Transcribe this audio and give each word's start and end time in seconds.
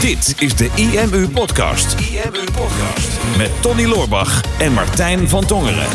Dit 0.00 0.34
is 0.38 0.56
de 0.56 0.70
IMU 0.74 1.28
Podcast. 1.28 2.00
IMU 2.00 2.44
Podcast. 2.44 3.36
Met 3.36 3.62
Tony 3.62 3.84
Loorbach 3.84 4.58
en 4.58 4.72
Martijn 4.72 5.28
van 5.28 5.46
Tongeren. 5.46 5.86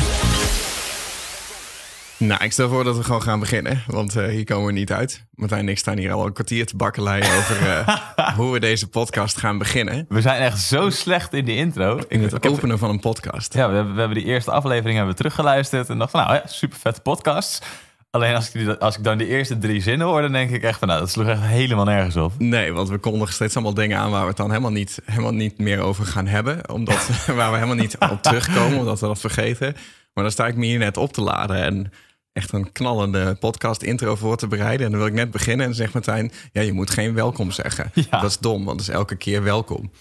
Nou, 2.17 2.43
ik 2.43 2.51
stel 2.51 2.69
voor 2.69 2.83
dat 2.83 2.98
we 2.98 3.03
gewoon 3.03 3.21
gaan 3.21 3.40
beginnen, 3.40 3.83
want 3.87 4.17
uh, 4.17 4.27
hier 4.27 4.43
komen 4.43 4.66
we 4.66 4.71
niet 4.71 4.92
uit. 4.92 5.25
Martijn 5.33 5.61
en 5.61 5.69
ik 5.69 5.77
staan 5.77 5.98
hier 5.98 6.11
al 6.11 6.25
een 6.25 6.33
kwartier 6.33 6.66
te 6.66 6.75
bakkeleien 6.75 7.35
over 7.37 7.61
uh, 7.61 8.36
hoe 8.36 8.52
we 8.52 8.60
deze 8.60 8.88
podcast 8.88 9.38
gaan 9.38 9.57
beginnen. 9.57 10.05
We 10.09 10.21
zijn 10.21 10.41
echt 10.41 10.62
zo 10.62 10.89
slecht 10.89 11.34
in 11.34 11.46
de 11.46 11.55
intro. 11.55 12.00
In 12.07 12.23
het 12.23 12.34
ik 12.34 12.46
openen 12.46 12.70
heb... 12.70 12.80
van 12.80 12.89
een 12.89 13.00
podcast. 13.00 13.54
Ja, 13.54 13.70
we 13.70 13.75
hebben, 13.75 13.94
we 13.94 14.00
hebben 14.00 14.18
die 14.18 14.28
eerste 14.28 14.52
aflevering 14.52 14.96
hebben 14.96 15.12
we 15.12 15.21
teruggeluisterd 15.21 15.89
en 15.89 15.98
dachten 15.98 16.20
van, 16.20 16.30
nou 16.30 16.41
ja, 16.44 16.50
super 16.52 16.78
vette 16.78 17.02
podcast. 17.02 17.66
Alleen 18.10 18.36
als 18.36 18.52
ik, 18.52 18.80
als 18.80 18.98
ik 18.98 19.04
dan 19.04 19.18
de 19.18 19.28
eerste 19.28 19.58
drie 19.58 19.82
zinnen 19.82 20.07
hoor, 20.07 20.21
dan 20.21 20.32
denk 20.32 20.50
ik 20.50 20.64
echt 20.64 20.80
van 20.80 20.88
nou, 20.88 21.00
dat 21.00 21.10
sloeg 21.10 21.28
echt 21.28 21.42
helemaal 21.42 21.86
nergens 21.86 22.16
op. 22.16 22.34
Nee, 22.38 22.74
want 22.74 22.89
we 22.89 22.98
kondigen 22.98 23.34
steeds 23.34 23.56
allemaal 23.56 23.74
dingen 23.74 23.98
aan 23.98 24.12
waar 24.12 24.21
we 24.21 24.28
het 24.28 24.38
dan 24.38 24.50
helemaal 24.50 24.71
niet, 24.71 25.00
helemaal 25.06 25.33
niet 25.33 25.57
meer 25.57 25.80
over 25.80 26.06
gaan 26.06 26.28
hebben. 26.28 26.70
Omdat, 26.70 27.10
waar 27.38 27.52
we 27.52 27.57
helemaal 27.57 27.75
niet 27.75 27.97
op 27.97 28.21
terugkomen, 28.21 28.80
omdat 28.80 29.00
we 29.00 29.07
dat 29.07 29.20
vergeten. 29.20 29.75
Maar 30.14 30.24
dan 30.24 30.32
sta 30.33 30.47
ik 30.47 30.56
me 30.56 30.66
hier 30.66 30.80
net 30.80 30.97
op 30.97 31.14
te 31.14 31.21
laden 31.21 31.64
en 31.64 31.92
echt 32.33 32.53
een 32.53 32.71
knallende 32.71 33.35
podcast 33.35 33.81
intro 33.81 34.16
voor 34.16 34.38
te 34.38 34.47
bereiden. 34.47 34.85
En 34.85 34.91
dan 34.91 35.02
wil 35.02 35.09
ik 35.09 35.16
net 35.16 35.31
beginnen 35.31 35.66
en 35.66 35.75
zegt 35.75 35.94
Martijn, 35.94 36.31
ja, 36.52 36.61
je 36.61 36.73
moet 36.73 36.89
geen 36.89 37.13
welkom 37.13 37.52
zeggen. 37.52 37.91
Ja. 37.94 38.21
Dat 38.21 38.30
is 38.30 38.38
dom, 38.38 38.66
want 38.66 38.81
is 38.81 38.89
elke 38.89 39.16
keer 39.16 39.44
welkom. 39.44 39.91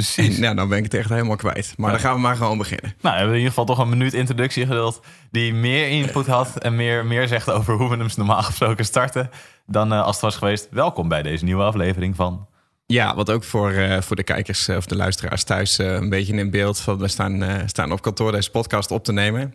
Precies. 0.00 0.34
En, 0.34 0.40
nou, 0.40 0.54
dan 0.54 0.68
ben 0.68 0.78
ik 0.78 0.84
het 0.84 0.94
echt 0.94 1.08
helemaal 1.08 1.36
kwijt. 1.36 1.74
Maar 1.76 1.90
dan 1.90 2.00
gaan 2.00 2.14
we 2.14 2.20
maar 2.20 2.36
gewoon 2.36 2.58
beginnen. 2.58 2.94
Nou, 3.00 3.14
we 3.14 3.20
hebben 3.20 3.28
in 3.28 3.36
ieder 3.36 3.48
geval 3.48 3.64
toch 3.64 3.78
een 3.78 3.88
minuut 3.88 4.12
introductie 4.12 4.66
geduld... 4.66 5.00
die 5.30 5.54
meer 5.54 5.88
input 5.88 6.26
had 6.26 6.58
en 6.58 6.76
meer, 6.76 7.06
meer 7.06 7.28
zegt 7.28 7.50
over 7.50 7.74
hoe 7.74 7.90
we 7.90 7.96
hem 7.96 8.08
normaal 8.16 8.42
gesproken 8.42 8.84
starten... 8.84 9.30
dan 9.66 9.92
uh, 9.92 10.02
als 10.02 10.14
het 10.14 10.24
was 10.24 10.36
geweest. 10.36 10.68
Welkom 10.70 11.08
bij 11.08 11.22
deze 11.22 11.44
nieuwe 11.44 11.62
aflevering 11.62 12.16
van... 12.16 12.48
Ja, 12.86 13.14
wat 13.14 13.30
ook 13.30 13.44
voor, 13.44 13.70
uh, 13.72 14.00
voor 14.00 14.16
de 14.16 14.22
kijkers 14.22 14.68
of 14.68 14.86
de 14.86 14.96
luisteraars 14.96 15.44
thuis 15.44 15.78
uh, 15.78 15.92
een 15.92 16.08
beetje 16.08 16.34
in 16.34 16.50
beeld... 16.50 16.80
van 16.80 16.98
we 16.98 17.08
staan, 17.08 17.62
staan 17.66 17.92
op 17.92 18.02
kantoor 18.02 18.32
deze 18.32 18.50
podcast 18.50 18.90
op 18.90 19.04
te 19.04 19.12
nemen... 19.12 19.54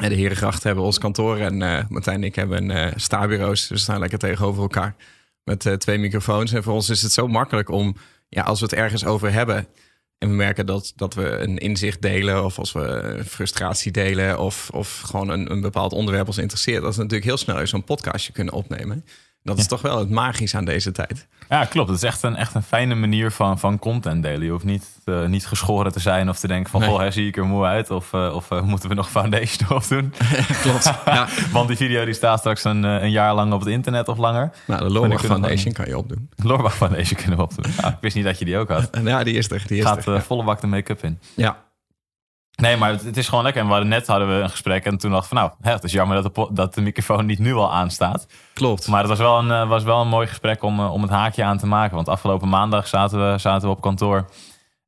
En 0.00 0.08
de 0.08 0.14
Herengracht 0.14 0.62
hebben 0.62 0.84
ons 0.84 0.98
kantoor 0.98 1.38
en 1.38 1.86
Martijn 1.88 2.16
en 2.16 2.24
ik 2.24 2.34
hebben 2.34 2.70
uh, 2.70 2.86
staarbureaus. 2.96 3.60
Dus 3.60 3.68
we 3.68 3.76
staan 3.76 3.98
lekker 3.98 4.18
tegenover 4.18 4.62
elkaar 4.62 4.94
met 5.44 5.76
twee 5.78 5.98
microfoons. 5.98 6.52
En 6.52 6.62
voor 6.62 6.74
ons 6.74 6.90
is 6.90 7.02
het 7.02 7.12
zo 7.12 7.28
makkelijk 7.28 7.70
om, 7.70 7.96
ja, 8.28 8.42
als 8.42 8.60
we 8.60 8.66
het 8.66 8.74
ergens 8.74 9.04
over 9.04 9.32
hebben... 9.32 9.68
en 10.18 10.28
we 10.28 10.34
merken 10.34 10.66
dat, 10.66 10.92
dat 10.96 11.14
we 11.14 11.38
een 11.38 11.58
inzicht 11.58 12.02
delen... 12.02 12.44
of 12.44 12.58
als 12.58 12.72
we 12.72 13.20
frustratie 13.26 13.92
delen 13.92 14.38
of, 14.38 14.70
of 14.70 15.00
gewoon 15.00 15.28
een, 15.28 15.50
een 15.50 15.60
bepaald 15.60 15.92
onderwerp 15.92 16.26
ons 16.26 16.38
interesseert... 16.38 16.82
dat 16.82 16.94
we 16.94 17.02
natuurlijk 17.02 17.28
heel 17.28 17.36
snel 17.36 17.66
zo'n 17.66 17.84
podcastje 17.84 18.32
kunnen 18.32 18.54
opnemen... 18.54 19.04
Dat 19.46 19.58
is 19.58 19.66
toch 19.66 19.82
wel 19.82 19.98
het 19.98 20.10
magisch 20.10 20.54
aan 20.54 20.64
deze 20.64 20.92
tijd. 20.92 21.26
Ja, 21.48 21.64
klopt. 21.64 21.88
Het 21.88 21.96
is 21.96 22.02
echt 22.02 22.22
een, 22.22 22.36
echt 22.36 22.54
een 22.54 22.62
fijne 22.62 22.94
manier 22.94 23.30
van, 23.30 23.58
van 23.58 23.78
content 23.78 24.22
delen. 24.22 24.44
Je 24.44 24.50
hoeft 24.50 24.64
niet, 24.64 24.86
uh, 25.04 25.26
niet 25.26 25.46
geschoren 25.46 25.92
te 25.92 26.00
zijn 26.00 26.28
of 26.28 26.38
te 26.38 26.46
denken 26.46 26.70
van... 26.70 26.80
Nee. 26.80 26.88
goh, 26.88 27.10
zie 27.10 27.26
ik 27.26 27.36
er 27.36 27.44
moe 27.44 27.64
uit? 27.64 27.90
Of, 27.90 28.12
uh, 28.12 28.34
of 28.34 28.50
uh, 28.50 28.62
moeten 28.62 28.88
we 28.88 28.94
nog 28.94 29.10
foundation 29.10 29.58
erop 29.68 29.88
doen? 29.88 30.12
klopt. 30.62 30.92
Ja. 31.04 31.28
Want 31.52 31.68
die 31.68 31.76
video 31.76 32.04
die 32.04 32.14
staat 32.14 32.38
straks 32.38 32.64
een, 32.64 32.82
een 32.82 33.10
jaar 33.10 33.34
lang 33.34 33.52
op 33.52 33.60
het 33.60 33.68
internet 33.68 34.08
of 34.08 34.18
langer. 34.18 34.50
Nou, 34.66 34.82
de 34.82 34.90
Lorbach 34.90 35.24
Foundation 35.24 35.72
kan 35.72 35.86
je 35.86 35.98
opdoen. 35.98 36.30
De 36.34 36.46
Lorbach 36.46 36.76
Foundation 36.76 37.16
kunnen 37.16 37.36
we 37.36 37.42
opdoen. 37.42 37.72
Nou, 37.80 37.92
ik 37.92 37.98
wist 38.00 38.14
niet 38.16 38.24
dat 38.24 38.38
je 38.38 38.44
die 38.44 38.58
ook 38.58 38.68
had. 38.68 38.88
Ja, 39.02 39.24
die 39.24 39.34
is 39.34 39.50
er. 39.50 39.62
Die 39.66 39.78
is 39.78 39.84
Gaat 39.84 40.06
er, 40.06 40.14
ja. 40.14 40.22
volle 40.22 40.44
bak 40.44 40.60
de 40.60 40.66
make-up 40.66 41.04
in. 41.04 41.18
Ja, 41.34 41.64
Nee, 42.56 42.76
maar 42.76 42.90
het, 42.90 43.16
is 43.16 43.28
gewoon 43.28 43.44
lekker. 43.44 43.60
En 43.62 43.66
we 43.66 43.72
hadden 43.72 43.90
net 43.92 44.06
hadden 44.06 44.28
we 44.28 44.34
een 44.34 44.50
gesprek 44.50 44.84
en 44.84 44.98
toen 44.98 45.10
dacht 45.10 45.22
ik 45.22 45.28
van 45.28 45.38
nou, 45.38 45.50
hè, 45.60 45.72
het 45.72 45.84
is 45.84 45.92
jammer 45.92 46.22
dat 46.22 46.34
de, 46.34 46.48
dat 46.52 46.74
de 46.74 46.80
microfoon 46.80 47.26
niet 47.26 47.38
nu 47.38 47.54
al 47.54 47.72
aanstaat. 47.72 48.26
Klopt. 48.52 48.88
Maar 48.88 49.00
het 49.00 49.08
was 49.08 49.18
wel 49.18 49.38
een, 49.38 49.68
was 49.68 49.82
wel 49.82 50.00
een 50.00 50.08
mooi 50.08 50.26
gesprek 50.26 50.62
om, 50.62 50.80
om 50.80 51.02
het 51.02 51.10
haakje 51.10 51.44
aan 51.44 51.58
te 51.58 51.66
maken. 51.66 51.94
Want 51.94 52.08
afgelopen 52.08 52.48
maandag 52.48 52.86
zaten 52.86 53.32
we, 53.32 53.38
zaten 53.38 53.68
we 53.68 53.74
op 53.74 53.80
kantoor. 53.80 54.26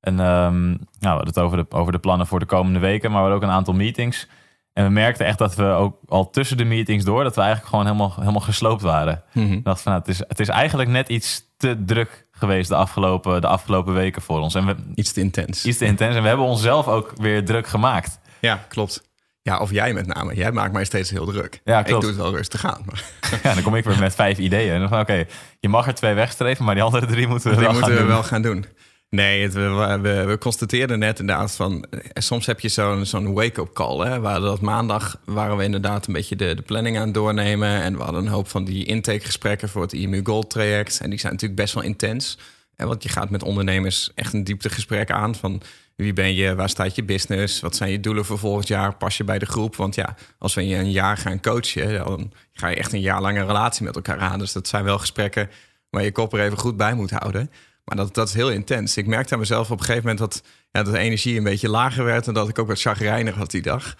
En 0.00 0.18
um, 0.18 0.66
nou, 0.68 0.78
we 1.00 1.08
hadden 1.08 1.26
het 1.26 1.38
over 1.38 1.56
de, 1.56 1.66
over 1.68 1.92
de 1.92 1.98
plannen 1.98 2.26
voor 2.26 2.38
de 2.38 2.46
komende 2.46 2.78
weken, 2.78 3.10
maar 3.10 3.22
we 3.22 3.28
hadden 3.28 3.44
ook 3.44 3.50
een 3.50 3.56
aantal 3.56 3.74
meetings. 3.74 4.28
En 4.72 4.84
we 4.84 4.90
merkten 4.90 5.26
echt 5.26 5.38
dat 5.38 5.54
we 5.54 5.64
ook 5.64 5.96
al 6.06 6.30
tussen 6.30 6.56
de 6.56 6.64
meetings 6.64 7.04
door, 7.04 7.22
dat 7.22 7.34
we 7.34 7.40
eigenlijk 7.40 7.70
gewoon 7.70 7.86
helemaal, 7.86 8.14
helemaal 8.18 8.40
gesloopt 8.40 8.82
waren. 8.82 9.22
Ik 9.32 9.64
dacht 9.64 9.82
van 9.82 9.92
nou, 9.92 10.04
het, 10.04 10.14
is, 10.14 10.24
het 10.28 10.40
is 10.40 10.48
eigenlijk 10.48 10.90
net 10.90 11.08
iets 11.08 11.47
te 11.58 11.76
druk 11.86 12.26
geweest 12.32 12.68
de 12.68 12.74
afgelopen, 12.74 13.40
de 13.40 13.46
afgelopen 13.46 13.94
weken 13.94 14.22
voor 14.22 14.40
ons. 14.40 14.54
En 14.54 14.66
we, 14.66 14.74
Iets 14.94 15.12
te 15.12 15.20
intens. 15.20 15.64
iets 15.64 15.78
te 15.78 15.84
intens. 15.84 16.14
En 16.16 16.22
we 16.22 16.28
hebben 16.28 16.46
onszelf 16.46 16.86
ook 16.88 17.12
weer 17.16 17.44
druk 17.44 17.66
gemaakt. 17.66 18.18
Ja, 18.40 18.64
klopt. 18.68 19.06
Ja, 19.42 19.58
of 19.58 19.70
jij 19.70 19.92
met 19.92 20.06
name. 20.06 20.34
Jij 20.34 20.52
maakt 20.52 20.72
mij 20.72 20.84
steeds 20.84 21.10
heel 21.10 21.26
druk. 21.26 21.60
Ja, 21.64 21.78
Ik 21.78 21.84
klopt. 21.84 22.00
doe 22.02 22.10
het 22.10 22.20
wel 22.20 22.34
rustig 22.34 22.64
aan. 22.66 22.82
Maar 22.84 23.04
Ja, 23.42 23.54
dan 23.54 23.62
kom 23.62 23.74
ik 23.74 23.84
weer 23.84 23.98
met 23.98 24.14
vijf 24.14 24.38
ideeën. 24.38 24.72
En 24.72 24.80
dan 24.80 24.88
van 24.88 25.00
oké, 25.00 25.24
je 25.60 25.68
mag 25.68 25.86
er 25.86 25.94
twee 25.94 26.14
wegstreven, 26.14 26.64
maar 26.64 26.74
die 26.74 26.82
andere 26.84 27.06
drie 27.06 27.26
moeten 27.28 27.50
we 27.50 27.56
die 27.56 27.64
wel 27.64 27.72
moeten 27.74 27.92
gaan 27.92 28.02
we 28.02 28.08
wel 28.12 28.22
gaan 28.22 28.42
doen. 28.42 28.64
Nee, 29.10 29.50
we, 29.50 29.98
we, 30.26 30.36
constateerden 30.38 30.98
net 30.98 31.18
inderdaad 31.20 31.56
van... 31.56 31.84
eh, 31.90 32.00
Soms 32.14 32.46
heb 32.46 32.60
je 32.60 32.68
zo'n 32.68 33.06
zo'n 33.06 33.32
wake-up 33.32 33.72
call. 33.72 34.06
Hè, 34.06 34.20
waar 34.20 34.40
dat 34.40 34.60
maandag 34.60 35.20
waren 35.24 35.56
we 35.56 35.64
inderdaad 35.64 36.06
een 36.06 36.12
beetje 36.12 36.36
de, 36.36 36.54
de 36.54 36.62
planning 36.62 36.98
aan 36.98 37.12
doornemen. 37.12 37.82
En 37.82 37.96
we 37.96 38.02
hadden 38.02 38.22
een 38.22 38.32
hoop 38.32 38.48
van 38.48 38.64
die 38.64 38.84
intakegesprekken 38.84 39.68
voor 39.68 39.82
het 39.82 39.92
IMU 39.92 40.20
Gold 40.24 40.50
traject. 40.50 41.00
En 41.00 41.10
die 41.10 41.18
zijn 41.18 41.32
natuurlijk 41.32 41.60
best 41.60 41.74
wel 41.74 41.82
intens. 41.82 42.38
En 42.76 42.86
want 42.88 43.02
je 43.02 43.08
gaat 43.08 43.30
met 43.30 43.42
ondernemers 43.42 44.10
echt 44.14 44.32
een 44.32 44.44
dieptegesprek 44.44 45.10
aan 45.10 45.34
van... 45.34 45.62
Wie 45.96 46.12
ben 46.12 46.34
je? 46.34 46.54
Waar 46.54 46.68
staat 46.68 46.94
je 46.94 47.04
business? 47.04 47.60
Wat 47.60 47.76
zijn 47.76 47.90
je 47.90 48.00
doelen 48.00 48.24
voor 48.24 48.38
volgend 48.38 48.68
jaar? 48.68 48.96
Pas 48.96 49.16
je 49.16 49.24
bij 49.24 49.38
de 49.38 49.46
groep? 49.46 49.76
Want 49.76 49.94
ja, 49.94 50.16
als 50.38 50.54
we 50.54 50.66
je 50.66 50.76
een 50.76 50.90
jaar 50.90 51.16
gaan 51.16 51.40
coachen, 51.40 52.04
dan 52.04 52.32
ga 52.52 52.68
je 52.68 52.76
echt 52.76 52.92
een 52.92 53.00
jaar 53.00 53.20
lang 53.20 53.38
een 53.38 53.46
relatie 53.46 53.84
met 53.84 53.96
elkaar 53.96 54.18
aan. 54.18 54.38
Dus 54.38 54.52
dat 54.52 54.68
zijn 54.68 54.84
wel 54.84 54.98
gesprekken 54.98 55.50
waar 55.90 56.02
je 56.02 56.12
kop 56.12 56.32
er 56.32 56.40
even 56.40 56.58
goed 56.58 56.76
bij 56.76 56.94
moet 56.94 57.10
houden. 57.10 57.50
Maar 57.88 57.96
dat, 57.96 58.14
dat 58.14 58.28
is 58.28 58.34
heel 58.34 58.50
intens. 58.50 58.96
Ik 58.96 59.06
merkte 59.06 59.32
aan 59.32 59.40
mezelf 59.40 59.70
op 59.70 59.78
een 59.78 59.84
gegeven 59.84 60.08
moment 60.08 60.18
dat, 60.18 60.42
ja, 60.70 60.82
dat 60.82 60.92
de 60.92 60.98
energie 60.98 61.36
een 61.36 61.44
beetje 61.44 61.68
lager 61.68 62.04
werd 62.04 62.26
en 62.26 62.34
dat 62.34 62.48
ik 62.48 62.58
ook 62.58 62.66
wat 62.66 62.80
chagrijnig 62.80 63.34
had 63.34 63.50
die 63.50 63.62
dag. 63.62 63.94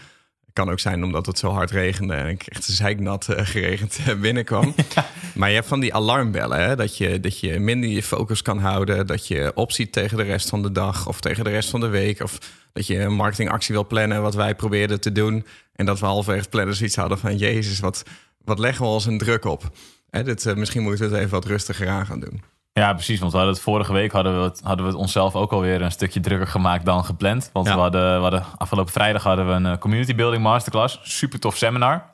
Kan 0.53 0.71
ook 0.71 0.81
zijn 0.81 1.04
omdat 1.04 1.26
het 1.26 1.38
zo 1.38 1.50
hard 1.50 1.71
regende 1.71 2.15
en 2.15 2.26
ik 2.26 2.43
echt 2.43 2.65
zeiknat 2.65 3.26
uh, 3.31 3.37
geregend 3.41 3.99
uh, 4.09 4.21
binnenkwam. 4.21 4.75
Maar 5.34 5.49
je 5.49 5.54
hebt 5.54 5.66
van 5.69 5.81
die 5.81 5.94
alarmbellen, 5.94 6.60
hè? 6.62 6.76
Dat, 6.76 6.97
je, 6.97 7.21
dat 7.21 7.41
je 7.41 7.59
minder 7.59 7.91
je 7.91 8.03
focus 8.03 8.43
kan 8.43 8.59
houden. 8.59 9.06
Dat 9.06 9.26
je 9.26 9.53
opziet 9.54 9.93
tegen 9.93 10.16
de 10.16 10.22
rest 10.22 10.49
van 10.49 10.62
de 10.62 10.72
dag 10.72 11.09
of 11.09 11.20
tegen 11.20 11.44
de 11.44 11.50
rest 11.50 11.70
van 11.70 11.81
de 11.81 11.87
week. 11.88 12.22
Of 12.22 12.38
dat 12.72 12.87
je 12.87 12.99
een 12.99 13.15
marketingactie 13.15 13.75
wil 13.75 13.87
plannen, 13.87 14.22
wat 14.22 14.34
wij 14.34 14.55
probeerden 14.55 15.00
te 15.00 15.12
doen. 15.12 15.47
En 15.72 15.87
dat 15.87 16.00
we 16.00 16.06
halverwege 16.06 16.49
plannen 16.49 16.75
zoiets 16.75 16.97
hadden 16.97 17.19
van... 17.19 17.37
Jezus, 17.37 17.81
wat, 17.81 18.03
wat 18.44 18.59
leggen 18.59 18.84
we 18.84 18.91
ons 18.91 19.06
een 19.06 19.19
druk 19.19 19.44
op? 19.44 19.70
Hè, 20.10 20.22
dit, 20.22 20.44
uh, 20.44 20.55
misschien 20.55 20.82
moeten 20.82 21.05
we 21.05 21.10
het 21.10 21.19
even 21.19 21.34
wat 21.34 21.44
rustiger 21.44 21.88
aan 21.88 22.06
gaan 22.06 22.20
doen. 22.20 22.43
Ja, 22.78 22.93
precies. 22.93 23.19
Want 23.21 23.31
we 23.33 23.37
hadden 23.39 23.55
het 23.56 23.65
vorige 23.65 23.93
week 23.93 24.12
hadden 24.12 24.39
we 24.39 24.44
het, 24.44 24.61
hadden 24.65 24.84
we 24.84 24.91
het 24.91 25.00
onszelf 25.00 25.34
ook 25.34 25.53
alweer 25.53 25.83
een 25.83 25.91
stukje 25.91 26.21
drukker 26.21 26.47
gemaakt 26.49 26.84
dan 26.84 27.05
gepland. 27.05 27.50
Want 27.53 27.66
Ja. 27.66 27.75
we, 27.75 27.81
hadden, 27.81 28.15
we 28.16 28.22
hadden 28.22 28.44
afgelopen 28.59 28.93
vrijdag 28.93 29.22
hadden 29.22 29.47
we 29.47 29.53
een 29.53 29.66
eh, 29.66 29.78
community 29.78 30.15
building 30.15 30.43
masterclass. 30.43 30.99
Super 31.03 31.41
tof 31.41 31.56
seminar. 31.56 31.91
Maar 31.97 32.06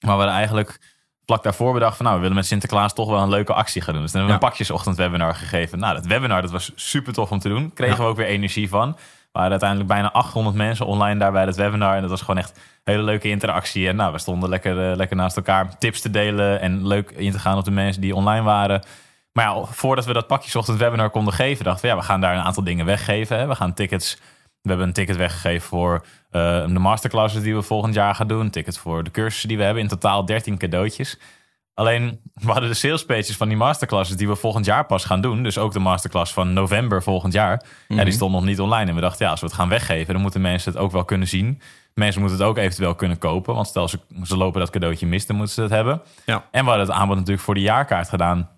we 0.00 0.08
hadden 0.22 0.28
eigenlijk 0.28 0.80
vlak 1.24 1.42
daarvoor 1.42 1.72
bedacht 1.72 1.96
van 1.96 2.04
nou, 2.04 2.16
we 2.16 2.22
willen 2.22 2.36
met 2.36 2.46
Sinterklaas 2.46 2.94
toch 2.94 3.08
wel 3.08 3.18
een 3.22 3.28
leuke 3.28 3.52
actie 3.54 3.82
gaan 3.82 3.92
doen. 3.94 4.02
Dus 4.02 4.10
toen 4.12 4.20
hebben 4.20 4.38
we 4.38 4.42
Ja. 4.42 4.46
een 4.50 4.56
pakjesochtend 4.56 4.96
webinar 4.96 5.34
gegeven. 5.34 5.78
Nou, 5.78 5.94
dat 5.94 6.06
webinar 6.06 6.42
dat 6.42 6.50
was 6.50 6.72
super 6.74 7.12
tof 7.12 7.30
om 7.30 7.38
te 7.38 7.48
doen. 7.48 7.72
Kregen 7.74 7.96
Ja. 7.96 8.02
we 8.02 8.08
ook 8.08 8.16
weer 8.16 8.26
energie 8.26 8.68
van. 8.68 8.92
We 8.92 9.38
waren 9.38 9.50
uiteindelijk 9.50 9.88
bijna 9.88 10.12
800 10.12 10.56
mensen 10.56 10.86
online 10.86 11.18
daar 11.18 11.32
bij 11.32 11.44
dat 11.44 11.56
webinar. 11.56 11.94
En 11.94 12.00
dat 12.00 12.10
was 12.10 12.20
gewoon 12.20 12.38
echt 12.38 12.50
een 12.56 12.92
hele 12.92 13.02
leuke 13.04 13.28
interactie. 13.28 13.88
En 13.88 13.96
nou, 13.96 14.12
we 14.12 14.18
stonden 14.18 14.48
lekker, 14.48 14.90
eh, 14.90 14.96
lekker 14.96 15.16
naast 15.16 15.36
elkaar 15.36 15.78
tips 15.78 16.00
te 16.00 16.10
delen 16.10 16.60
en 16.60 16.86
leuk 16.86 17.10
in 17.10 17.32
te 17.32 17.38
gaan 17.38 17.56
op 17.58 17.64
de 17.64 17.70
mensen 17.70 18.00
die 18.02 18.14
online 18.14 18.42
waren. 18.44 18.82
Maar 19.32 19.44
ja, 19.44 19.64
voordat 19.64 20.04
we 20.04 20.12
dat 20.12 20.26
pakjesochtend 20.26 20.78
webinar 20.78 21.10
konden 21.10 21.34
geven, 21.34 21.64
dachten 21.64 21.82
we, 21.82 21.88
ja, 21.88 21.96
we 21.96 22.06
gaan 22.06 22.20
daar 22.20 22.34
een 22.34 22.42
aantal 22.42 22.64
dingen 22.64 22.86
weggeven. 22.86 23.38
Hè. 23.38 23.46
We 23.46 23.54
gaan 23.54 23.74
tickets. 23.74 24.18
We 24.62 24.68
hebben 24.68 24.86
een 24.86 24.92
ticket 24.92 25.16
weggegeven 25.16 25.68
voor 25.68 26.04
eh, 26.30 26.66
de 26.66 26.78
masterclasses 26.78 27.42
die 27.42 27.54
we 27.54 27.62
volgend 27.62 27.94
jaar 27.94 28.14
gaan 28.14 28.28
doen. 28.28 28.40
Een 28.40 28.50
ticket 28.50 28.78
voor 28.78 29.04
de 29.04 29.10
cursussen 29.10 29.48
die 29.48 29.56
we 29.56 29.64
hebben. 29.64 29.82
In 29.82 29.88
totaal 29.88 30.24
13 30.24 30.58
cadeautjes. 30.58 31.18
Alleen, 31.74 32.20
we 32.34 32.50
hadden 32.50 32.68
de 32.68 32.74
sales 32.74 33.04
pages 33.04 33.36
van 33.36 33.48
die 33.48 33.56
masterclasses 33.56 34.16
die 34.16 34.28
we 34.28 34.36
volgend 34.36 34.64
jaar 34.64 34.86
pas 34.86 35.04
gaan 35.04 35.20
doen. 35.20 35.42
Dus 35.42 35.58
ook 35.58 35.72
de 35.72 35.78
masterclass 35.78 36.32
van 36.32 36.52
november 36.52 37.02
volgend 37.02 37.32
jaar. 37.32 37.64
Ja, 37.88 38.04
die 38.04 38.12
stond 38.12 38.32
nog 38.32 38.44
niet 38.44 38.60
online. 38.60 38.88
En 38.88 38.94
we 38.94 39.00
dachten, 39.00 39.24
ja, 39.24 39.30
als 39.30 39.40
we 39.40 39.46
het 39.46 39.54
gaan 39.54 39.68
weggeven, 39.68 40.12
dan 40.12 40.22
moeten 40.22 40.40
mensen 40.40 40.72
het 40.72 40.80
ook 40.80 40.92
wel 40.92 41.04
kunnen 41.04 41.28
zien. 41.28 41.60
Mensen 41.94 42.20
moeten 42.20 42.38
het 42.38 42.48
ook 42.48 42.58
eventueel 42.58 42.94
kunnen 42.94 43.18
kopen. 43.18 43.54
Want 43.54 43.66
stel 43.66 43.88
ze, 43.88 44.00
ze 44.22 44.36
lopen 44.36 44.60
dat 44.60 44.70
cadeautje 44.70 45.06
mis, 45.06 45.26
dan 45.26 45.36
moeten 45.36 45.54
ze 45.54 45.62
het 45.62 45.70
hebben. 45.70 46.02
Ja. 46.26 46.44
En 46.50 46.64
we 46.64 46.70
hadden 46.70 46.86
het 46.86 46.96
aanbod 46.96 47.16
natuurlijk 47.16 47.44
voor 47.44 47.54
de 47.54 47.60
jaarkaart 47.60 48.08
gedaan. 48.08 48.48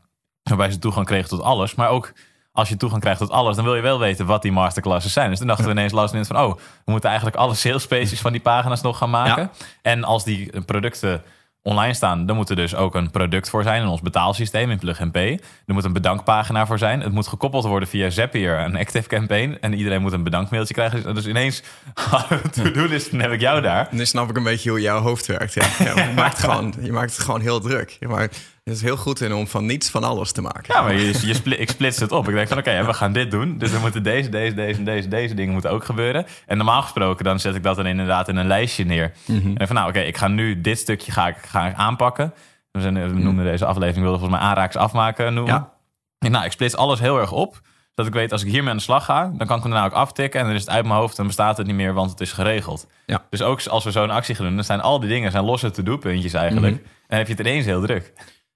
Waarbij 0.42 0.70
ze 0.70 0.78
toegang 0.78 1.06
kregen 1.06 1.28
tot 1.28 1.42
alles. 1.42 1.74
Maar 1.74 1.88
ook 1.88 2.12
als 2.52 2.68
je 2.68 2.76
toegang 2.76 3.00
krijgt 3.00 3.20
tot 3.20 3.30
alles, 3.30 3.56
dan 3.56 3.64
wil 3.64 3.74
je 3.74 3.82
wel 3.82 3.98
weten 3.98 4.26
wat 4.26 4.42
die 4.42 4.52
masterclasses 4.52 5.12
zijn. 5.12 5.30
Dus 5.30 5.38
toen 5.38 5.46
dachten 5.46 5.64
we 5.64 5.70
ineens 5.70 5.92
last 5.92 6.12
minute 6.12 6.34
van, 6.34 6.44
oh, 6.44 6.56
we 6.84 6.90
moeten 6.90 7.08
eigenlijk 7.08 7.38
alle 7.38 7.54
sales 7.54 7.86
pages 7.86 8.20
van 8.20 8.32
die 8.32 8.40
pagina's 8.40 8.82
nog 8.82 8.98
gaan 8.98 9.10
maken. 9.10 9.50
En 9.82 10.04
als 10.04 10.24
die 10.24 10.62
producten 10.62 11.22
online 11.62 11.94
staan, 11.94 12.26
dan 12.26 12.36
moet 12.36 12.50
er 12.50 12.56
dus 12.56 12.74
ook 12.74 12.94
een 12.94 13.10
product 13.10 13.50
voor 13.50 13.62
zijn 13.62 13.82
in 13.82 13.88
ons 13.88 14.00
betaalsysteem 14.00 14.70
in 14.70 14.78
Plug 14.78 15.00
and 15.00 15.12
Pay. 15.12 15.40
Er 15.66 15.74
moet 15.74 15.84
een 15.84 15.92
bedankpagina 15.92 16.66
voor 16.66 16.78
zijn. 16.78 17.00
Het 17.00 17.12
moet 17.12 17.26
gekoppeld 17.26 17.64
worden 17.64 17.88
via 17.88 18.10
Zapier, 18.10 18.58
een 18.58 18.76
Active 18.76 19.08
Campaign. 19.08 19.56
En 19.60 19.74
iedereen 19.74 20.02
moet 20.02 20.12
een 20.12 20.22
bedankmailtje 20.22 20.74
krijgen. 20.74 21.14
Dus 21.14 21.26
ineens, 21.26 21.62
to-do-list, 22.52 23.10
dan 23.10 23.20
heb 23.20 23.32
ik 23.32 23.40
jou 23.40 23.60
daar. 23.60 23.88
Nu 23.90 24.06
snap 24.06 24.30
ik 24.30 24.36
een 24.36 24.42
beetje 24.42 24.70
hoe 24.70 24.80
jouw 24.80 25.00
hoofd 25.00 25.26
werkt. 25.26 25.54
Ja. 25.54 25.66
Ja, 25.78 26.02
je, 26.08 26.14
maakt 26.14 26.38
gewoon, 26.38 26.74
je 26.80 26.92
maakt 26.92 27.16
het 27.16 27.24
gewoon 27.24 27.40
heel 27.40 27.60
druk. 27.60 27.96
Maar 28.00 28.28
Het 28.64 28.74
is 28.74 28.82
heel 28.82 28.96
goed 28.96 29.20
in 29.20 29.34
om 29.34 29.46
van 29.46 29.66
niets 29.66 29.90
van 29.90 30.04
alles 30.04 30.32
te 30.32 30.42
maken. 30.42 30.74
Ja, 30.74 30.82
maar 30.82 30.94
je, 30.94 31.26
je 31.44 31.56
ik 31.56 31.70
splits 31.70 31.98
het 31.98 32.12
op. 32.12 32.28
Ik 32.28 32.34
denk 32.34 32.48
van 32.48 32.58
oké, 32.58 32.84
we 32.84 32.94
gaan 32.94 33.12
dit 33.12 33.30
doen. 33.30 33.58
Dus 33.58 33.72
dan 33.72 33.80
moeten 33.80 34.02
deze, 34.02 34.28
deze, 34.28 34.54
deze 34.54 34.78
en 34.78 34.84
deze, 34.84 35.08
deze 35.08 35.34
dingen 35.34 35.52
moeten 35.52 35.70
ook 35.70 35.84
gebeuren. 35.84 36.26
En 36.46 36.56
normaal 36.56 36.82
gesproken 36.82 37.24
dan 37.24 37.40
zet 37.40 37.54
ik 37.54 37.62
dat 37.62 37.76
dan 37.76 37.86
inderdaad 37.86 38.28
in 38.28 38.36
een 38.36 38.46
lijstje 38.46 38.84
neer. 38.84 39.12
En 39.26 39.54
dan 39.54 39.66
van 39.66 39.76
nou 39.76 39.88
oké, 39.88 40.00
ik 40.00 40.16
ga 40.16 40.28
nu 40.28 40.60
dit 40.60 40.78
stukje 40.78 41.12
ga 41.12 41.28
ik, 41.28 41.36
ga 41.36 41.66
ik 41.66 41.74
aanpakken. 41.74 42.34
We, 42.70 42.80
zijn, 42.80 43.14
we 43.14 43.20
noemen 43.20 43.44
deze 43.44 43.64
aflevering, 43.64 44.02
wilden 44.02 44.20
volgens 44.20 44.40
mij 44.40 44.48
aanraaks 44.48 44.76
afmaken 44.76 45.34
noemen. 45.34 45.54
Ja. 45.54 45.72
En 46.18 46.30
nou, 46.30 46.44
ik 46.44 46.52
splits 46.52 46.76
alles 46.76 47.00
heel 47.00 47.18
erg 47.18 47.32
op. 47.32 47.60
Zodat 47.94 48.06
ik 48.06 48.18
weet, 48.20 48.32
als 48.32 48.42
ik 48.42 48.50
hiermee 48.50 48.70
aan 48.70 48.76
de 48.76 48.82
slag 48.82 49.04
ga, 49.04 49.32
dan 49.36 49.46
kan 49.46 49.56
ik 49.56 49.62
hem 49.62 49.72
daarna 49.72 49.86
ook 49.86 49.92
aftikken. 49.92 50.40
En 50.40 50.46
dan 50.46 50.54
is 50.54 50.60
het 50.60 50.70
uit 50.70 50.84
mijn 50.84 50.98
hoofd 50.98 51.18
en 51.18 51.26
bestaat 51.26 51.56
het 51.56 51.66
niet 51.66 51.76
meer, 51.76 51.94
want 51.94 52.10
het 52.10 52.20
is 52.20 52.32
geregeld. 52.32 52.86
Ja. 53.06 53.22
Dus 53.30 53.42
ook 53.42 53.66
als 53.66 53.84
we 53.84 53.90
zo'n 53.90 54.10
actie 54.10 54.34
gaan 54.34 54.46
doen, 54.46 54.54
dan 54.54 54.64
zijn 54.64 54.80
al 54.80 55.00
die 55.00 55.08
dingen 55.08 55.30
zijn 55.30 55.44
losse 55.44 55.70
to-do-puntjes 55.70 56.32
eigenlijk. 56.32 56.76
En 56.76 56.82
dan 57.06 57.18
heb 57.18 57.26
je 57.26 57.32
het 57.32 57.46
ineens 57.46 57.64
heel 57.64 57.80
druk. 57.80 58.12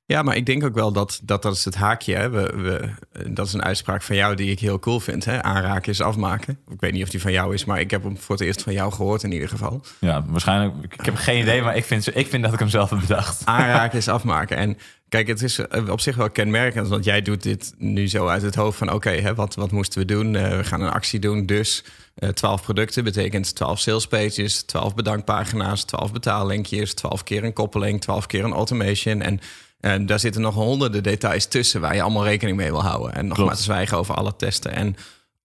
Ja, 0.08 0.22
maar 0.22 0.36
ik 0.36 0.46
denk 0.46 0.64
ook 0.64 0.74
wel 0.74 0.92
dat 0.92 1.20
dat, 1.22 1.42
dat 1.42 1.54
is 1.54 1.64
het 1.64 1.74
haakje. 1.74 2.14
Hè. 2.14 2.30
We, 2.30 2.52
we, 2.56 2.90
dat 3.30 3.46
is 3.46 3.52
een 3.52 3.62
uitspraak 3.62 4.02
van 4.02 4.16
jou 4.16 4.34
die 4.34 4.50
ik 4.50 4.60
heel 4.60 4.78
cool 4.78 5.00
vind. 5.00 5.24
Hè. 5.24 5.42
Aanraken 5.42 5.92
is 5.92 6.00
afmaken. 6.00 6.58
Ik 6.70 6.80
weet 6.80 6.92
niet 6.92 7.02
of 7.02 7.08
die 7.08 7.20
van 7.20 7.32
jou 7.32 7.54
is, 7.54 7.64
maar 7.64 7.80
ik 7.80 7.90
heb 7.90 8.02
hem 8.02 8.18
voor 8.18 8.34
het 8.34 8.44
eerst 8.44 8.62
van 8.62 8.72
jou 8.72 8.92
gehoord 8.92 9.22
in 9.22 9.32
ieder 9.32 9.48
geval. 9.48 9.80
Ja, 9.98 10.24
waarschijnlijk. 10.26 10.74
Ik 10.98 11.04
heb 11.04 11.14
geen 11.16 11.40
idee, 11.40 11.62
maar 11.62 11.76
ik 11.76 11.84
vind, 11.84 12.16
ik 12.16 12.26
vind 12.26 12.42
dat 12.42 12.52
ik 12.52 12.58
hem 12.58 12.68
zelf 12.68 12.90
heb 12.90 13.00
bedacht. 13.00 13.42
Aanraken 13.44 13.98
is 13.98 14.08
afmaken. 14.18 14.56
En 14.56 14.78
kijk, 15.08 15.26
het 15.26 15.42
is 15.42 15.58
eh, 15.58 15.88
op 15.88 16.00
zich 16.00 16.16
wel 16.16 16.30
kenmerkend, 16.30 16.88
want 16.88 17.04
jij 17.04 17.22
doet 17.22 17.42
dit 17.42 17.74
nu 17.78 18.08
zo 18.08 18.26
uit 18.26 18.42
het 18.42 18.54
hoofd 18.54 18.78
van: 18.78 18.92
oké, 18.92 19.34
wat, 19.34 19.54
wat 19.54 19.70
moesten 19.70 20.00
we 20.00 20.06
doen? 20.06 20.36
Eh, 20.36 20.56
we 20.56 20.64
gaan 20.64 20.80
een 20.80 20.90
actie 20.92 21.20
doen, 21.20 21.46
dus 21.46 21.84
eh 22.14 22.28
12 22.28 22.62
producten 22.62 23.04
betekent 23.04 23.54
12 23.54 23.78
sales 23.80 24.06
pages, 24.06 24.62
12 24.62 24.94
bedankpagina's, 24.94 25.84
12 25.84 26.12
betaallinkjes, 26.12 26.94
12 26.94 27.22
keer 27.22 27.44
een 27.44 27.52
koppeling, 27.52 28.00
12 28.00 28.26
keer 28.26 28.44
een 28.44 28.52
automation. 28.52 29.22
En 29.22 29.40
en 29.80 30.06
daar 30.06 30.18
zitten 30.20 30.40
nog 30.40 30.54
honderden 30.54 31.02
details 31.02 31.46
tussen 31.46 31.80
waar 31.80 31.94
je 31.94 32.02
allemaal 32.02 32.24
rekening 32.24 32.56
mee 32.56 32.70
wil 32.70 32.82
houden. 32.82 33.14
En 33.14 33.24
nog 33.26 33.34
Klopt. 33.34 33.48
maar 33.48 33.58
te 33.58 33.64
zwijgen 33.64 33.98
over 33.98 34.14
alle 34.14 34.36
testen. 34.36 34.72
En 34.72 34.96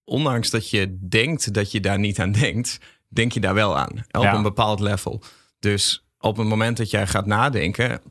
ondanks 0.05 0.49
dat 0.49 0.69
je 0.69 0.97
denkt 1.09 1.53
dat 1.53 1.71
je 1.71 1.79
daar 1.79 1.99
niet 1.99 2.19
aan 2.19 2.31
denkt, 2.31 2.77
denk 3.09 3.31
je 3.31 3.39
daar 3.39 3.53
wel 3.53 3.77
aan. 3.77 4.05
Op 4.11 4.23
Ja. 4.23 4.33
een 4.33 4.41
bepaald 4.43 4.79
level. 4.79 5.21
Dus 5.59 6.05
op 6.19 6.37
het 6.37 6.47
moment 6.47 6.77
dat 6.77 6.89
jij 6.89 7.07
gaat 7.07 7.25
nadenken, 7.25 8.01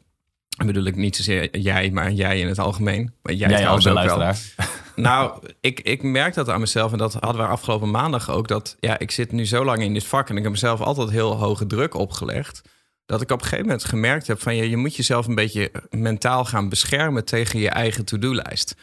en 0.57 0.67
bedoel 0.67 0.85
ik 0.85 0.97
niet 0.97 1.17
zozeer 1.17 1.59
jij, 1.59 1.91
maar 1.91 2.13
jij 2.13 2.41
in 2.41 2.49
het 2.49 2.59
algemeen. 2.59 3.13
Maar 3.23 3.35
jij, 3.35 3.49
Jij 3.49 3.59
trouwens 3.59 3.87
ook 3.87 3.95
wel. 3.95 4.05
luisteraar. 4.19 4.39
Nou, 4.97 5.33
ik, 5.61 5.81
ik 5.81 6.03
merk 6.03 6.35
dat 6.35 6.49
aan 6.49 6.61
mezelf. 6.61 6.93
En 6.93 6.99
dat 6.99 7.13
hadden 7.15 7.43
we 7.43 7.49
afgelopen 7.49 7.91
maandag 7.91 8.31
ook. 8.31 8.49
Dat 8.49 8.77
ja, 8.81 8.99
ik 8.99 9.11
zit 9.11 9.33
nu 9.33 9.47
zo 9.47 9.65
lang 9.65 9.83
in 9.83 9.93
dit 9.95 10.05
vak. 10.05 10.29
En 10.29 10.37
ik 10.37 10.43
heb 10.43 10.53
mezelf 10.53 10.81
altijd 10.81 11.11
heel 11.11 11.37
hoge 11.37 11.67
druk 11.67 11.95
opgelegd. 11.95 12.63
Dat 13.11 13.21
ik 13.21 13.31
op 13.31 13.39
een 13.39 13.45
gegeven 13.45 13.67
moment 13.67 13.85
gemerkt 13.85 14.27
heb 14.27 14.43
van 14.43 14.57
je, 14.57 14.71
je 14.71 14.77
moet 14.77 14.97
jezelf 14.97 15.27
een 15.27 15.35
beetje 15.35 15.71
mentaal 15.91 16.45
gaan 16.45 16.69
beschermen 16.69 17.25
tegen 17.25 17.59
je 17.59 17.69
eigen 17.69 18.05
to-do-lijst. 18.05 18.75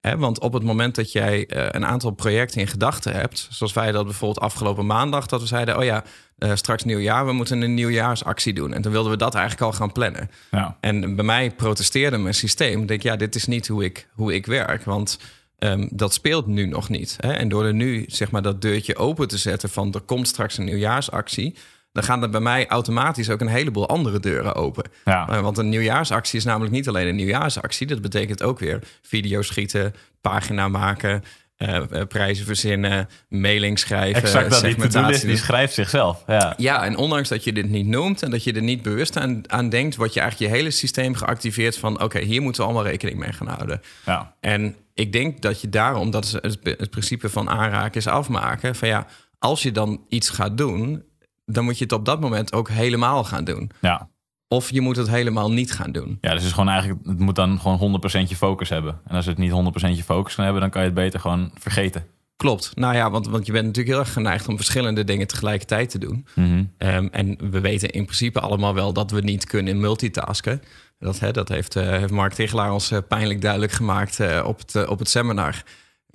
Hè, 0.00 0.16
want 0.16 0.40
op 0.40 0.52
het 0.52 0.62
moment 0.62 0.94
dat 0.94 1.12
jij 1.12 1.46
eh, 1.46 1.66
een 1.70 1.86
aantal 1.86 2.10
projecten 2.10 2.60
in 2.60 2.66
gedachten 2.66 3.12
hebt, 3.12 3.48
zoals 3.50 3.72
wij 3.72 3.92
dat 3.92 4.04
bijvoorbeeld 4.04 4.44
afgelopen 4.44 4.86
maandag, 4.86 5.26
dat 5.26 5.40
we 5.40 5.46
zeiden: 5.46 5.76
Oh 5.76 5.84
ja, 5.84 6.04
eh, 6.38 6.54
straks 6.54 6.84
nieuwjaar, 6.84 7.26
we 7.26 7.32
moeten 7.32 7.60
een 7.60 7.74
nieuwjaarsactie 7.74 8.52
doen. 8.52 8.72
En 8.72 8.82
toen 8.82 8.92
wilden 8.92 9.10
we 9.10 9.18
dat 9.18 9.34
eigenlijk 9.34 9.64
al 9.64 9.72
gaan 9.72 9.92
plannen. 9.92 10.30
Ja. 10.50 10.76
En 10.80 11.14
bij 11.14 11.24
mij 11.24 11.50
protesteerde 11.50 12.18
mijn 12.18 12.34
systeem. 12.34 12.80
Ik 12.80 12.88
denk, 12.88 13.02
ja, 13.02 13.16
dit 13.16 13.34
is 13.34 13.46
niet 13.46 13.68
hoe 13.68 13.84
ik, 13.84 14.08
hoe 14.12 14.34
ik 14.34 14.46
werk. 14.46 14.84
Want 14.84 15.18
ehm, 15.58 15.88
dat 15.90 16.14
speelt 16.14 16.46
nu 16.46 16.66
nog 16.66 16.88
niet. 16.88 17.16
Hè? 17.20 17.32
En 17.32 17.48
door 17.48 17.64
er 17.64 17.74
nu 17.74 18.04
zeg 18.06 18.30
maar, 18.30 18.42
dat 18.42 18.62
deurtje 18.62 18.96
open 18.96 19.28
te 19.28 19.38
zetten 19.38 19.68
van 19.68 19.94
er 19.94 20.00
komt 20.00 20.28
straks 20.28 20.58
een 20.58 20.64
nieuwjaarsactie. 20.64 21.54
Dan 21.92 22.02
gaan 22.02 22.22
er 22.22 22.30
bij 22.30 22.40
mij 22.40 22.66
automatisch 22.66 23.30
ook 23.30 23.40
een 23.40 23.48
heleboel 23.48 23.88
andere 23.88 24.20
deuren 24.20 24.54
open. 24.54 24.84
Ja. 25.04 25.28
Eh, 25.28 25.40
want 25.40 25.58
een 25.58 25.68
nieuwjaarsactie 25.68 26.38
is 26.38 26.44
namelijk 26.44 26.72
niet 26.72 26.88
alleen 26.88 27.06
een 27.06 27.16
nieuwjaarsactie. 27.16 27.86
Dat 27.86 28.00
betekent 28.00 28.42
ook 28.42 28.58
weer 28.58 28.82
video's 29.02 29.46
schieten, 29.46 29.94
pagina 30.20 30.68
maken, 30.68 31.22
eh, 31.58 31.76
eh, 31.76 32.06
prijzen 32.08 32.46
verzinnen, 32.46 33.08
mailing 33.28 33.78
schrijven, 33.78 34.22
Exact 34.22 34.50
dat. 34.50 34.60
Die 34.60 34.70
segmentatie 34.70 35.20
die 35.20 35.28
doen. 35.28 35.36
schrijft 35.36 35.74
zichzelf. 35.74 36.22
Ja. 36.26 36.54
Ja, 36.56 36.84
en 36.84 36.96
ondanks 36.96 37.28
dat 37.28 37.44
je 37.44 37.52
dit 37.52 37.68
niet 37.68 37.86
noemt 37.86 38.22
en 38.22 38.30
dat 38.30 38.44
je 38.44 38.52
er 38.52 38.62
niet 38.62 38.82
bewust 38.82 39.16
aan, 39.16 39.42
aan 39.46 39.68
denkt, 39.68 39.96
wordt 39.96 40.14
je 40.14 40.20
eigenlijk 40.20 40.50
je 40.50 40.56
hele 40.58 40.70
systeem 40.70 41.14
geactiveerd 41.14 41.78
van: 41.78 42.02
oké, 42.02 42.18
hier 42.18 42.42
moeten 42.42 42.62
we 42.62 42.68
allemaal 42.68 42.86
rekening 42.86 43.18
mee 43.18 43.32
gaan 43.32 43.46
houden. 43.46 43.80
Ja. 44.06 44.34
En 44.40 44.76
ik 44.94 45.12
denk 45.12 45.42
dat 45.42 45.60
je 45.60 45.68
daarom, 45.68 46.10
dat 46.10 46.24
is 46.24 46.32
het, 46.32 46.58
het 46.62 46.90
principe 46.90 47.28
van 47.28 47.50
aanraken 47.50 48.00
is 48.00 48.06
afmaken. 48.06 48.74
Van 48.74 48.88
ja, 48.88 49.06
als 49.38 49.62
je 49.62 49.72
dan 49.72 50.04
iets 50.08 50.28
gaat 50.28 50.58
doen, 50.58 51.02
dan 51.50 51.64
moet 51.64 51.78
je 51.78 51.84
het 51.84 51.92
op 51.92 52.04
dat 52.04 52.20
moment 52.20 52.52
ook 52.52 52.68
helemaal 52.68 53.24
gaan 53.24 53.44
doen. 53.44 53.70
Ja. 53.80 54.08
Of 54.48 54.70
je 54.70 54.80
moet 54.80 54.96
het 54.96 55.08
helemaal 55.08 55.52
niet 55.52 55.72
gaan 55.72 55.92
doen. 55.92 56.18
ja, 56.20 56.30
dus 56.30 56.38
het 56.38 56.42
is 56.42 56.52
gewoon 56.52 56.68
eigenlijk, 56.68 57.06
het 57.06 57.18
moet 57.18 57.36
dan 57.36 57.60
gewoon 57.60 58.00
100% 58.24 58.28
je 58.28 58.36
focus 58.36 58.68
hebben. 58.68 59.00
En 59.06 59.16
als 59.16 59.26
het 59.26 59.38
niet 59.38 59.52
100% 59.52 59.96
je 59.96 60.04
focus 60.04 60.34
kan 60.34 60.44
hebben, 60.44 60.62
dan 60.62 60.70
kan 60.70 60.80
je 60.80 60.86
het 60.86 60.96
beter 60.96 61.20
gewoon 61.20 61.50
vergeten. 61.54 62.06
Klopt. 62.36 62.72
Nou 62.74 62.94
ja, 62.94 63.10
want, 63.10 63.28
want 63.28 63.46
je 63.46 63.52
bent 63.52 63.66
natuurlijk 63.66 63.94
heel 63.94 64.04
erg 64.04 64.12
geneigd 64.12 64.48
om 64.48 64.56
verschillende 64.56 65.04
dingen 65.04 65.26
tegelijkertijd 65.26 65.90
te 65.90 65.98
doen. 65.98 66.26
Mhm. 66.34 66.64
Ehm, 66.78 67.08
en 67.10 67.50
we 67.50 67.60
weten 67.60 67.90
in 67.90 68.04
principe 68.04 68.40
allemaal 68.40 68.74
wel 68.74 68.92
dat 68.92 69.10
we 69.10 69.20
niet 69.20 69.44
kunnen 69.44 69.80
multitasken. 69.80 70.62
Dat, 70.98 71.18
hè, 71.18 71.30
dat 71.30 71.48
heeft, 71.48 71.76
eh, 71.76 71.88
heeft 71.88 72.10
Mark 72.10 72.32
Tichelaar 72.32 72.72
ons 72.72 72.90
eh, 72.90 72.98
pijnlijk 73.08 73.40
duidelijk 73.40 73.72
gemaakt 73.72 74.20
eh, 74.20 74.44
op, 74.46 74.58
het, 74.58 74.86
op 74.86 74.98
het 74.98 75.08
seminar. 75.08 75.62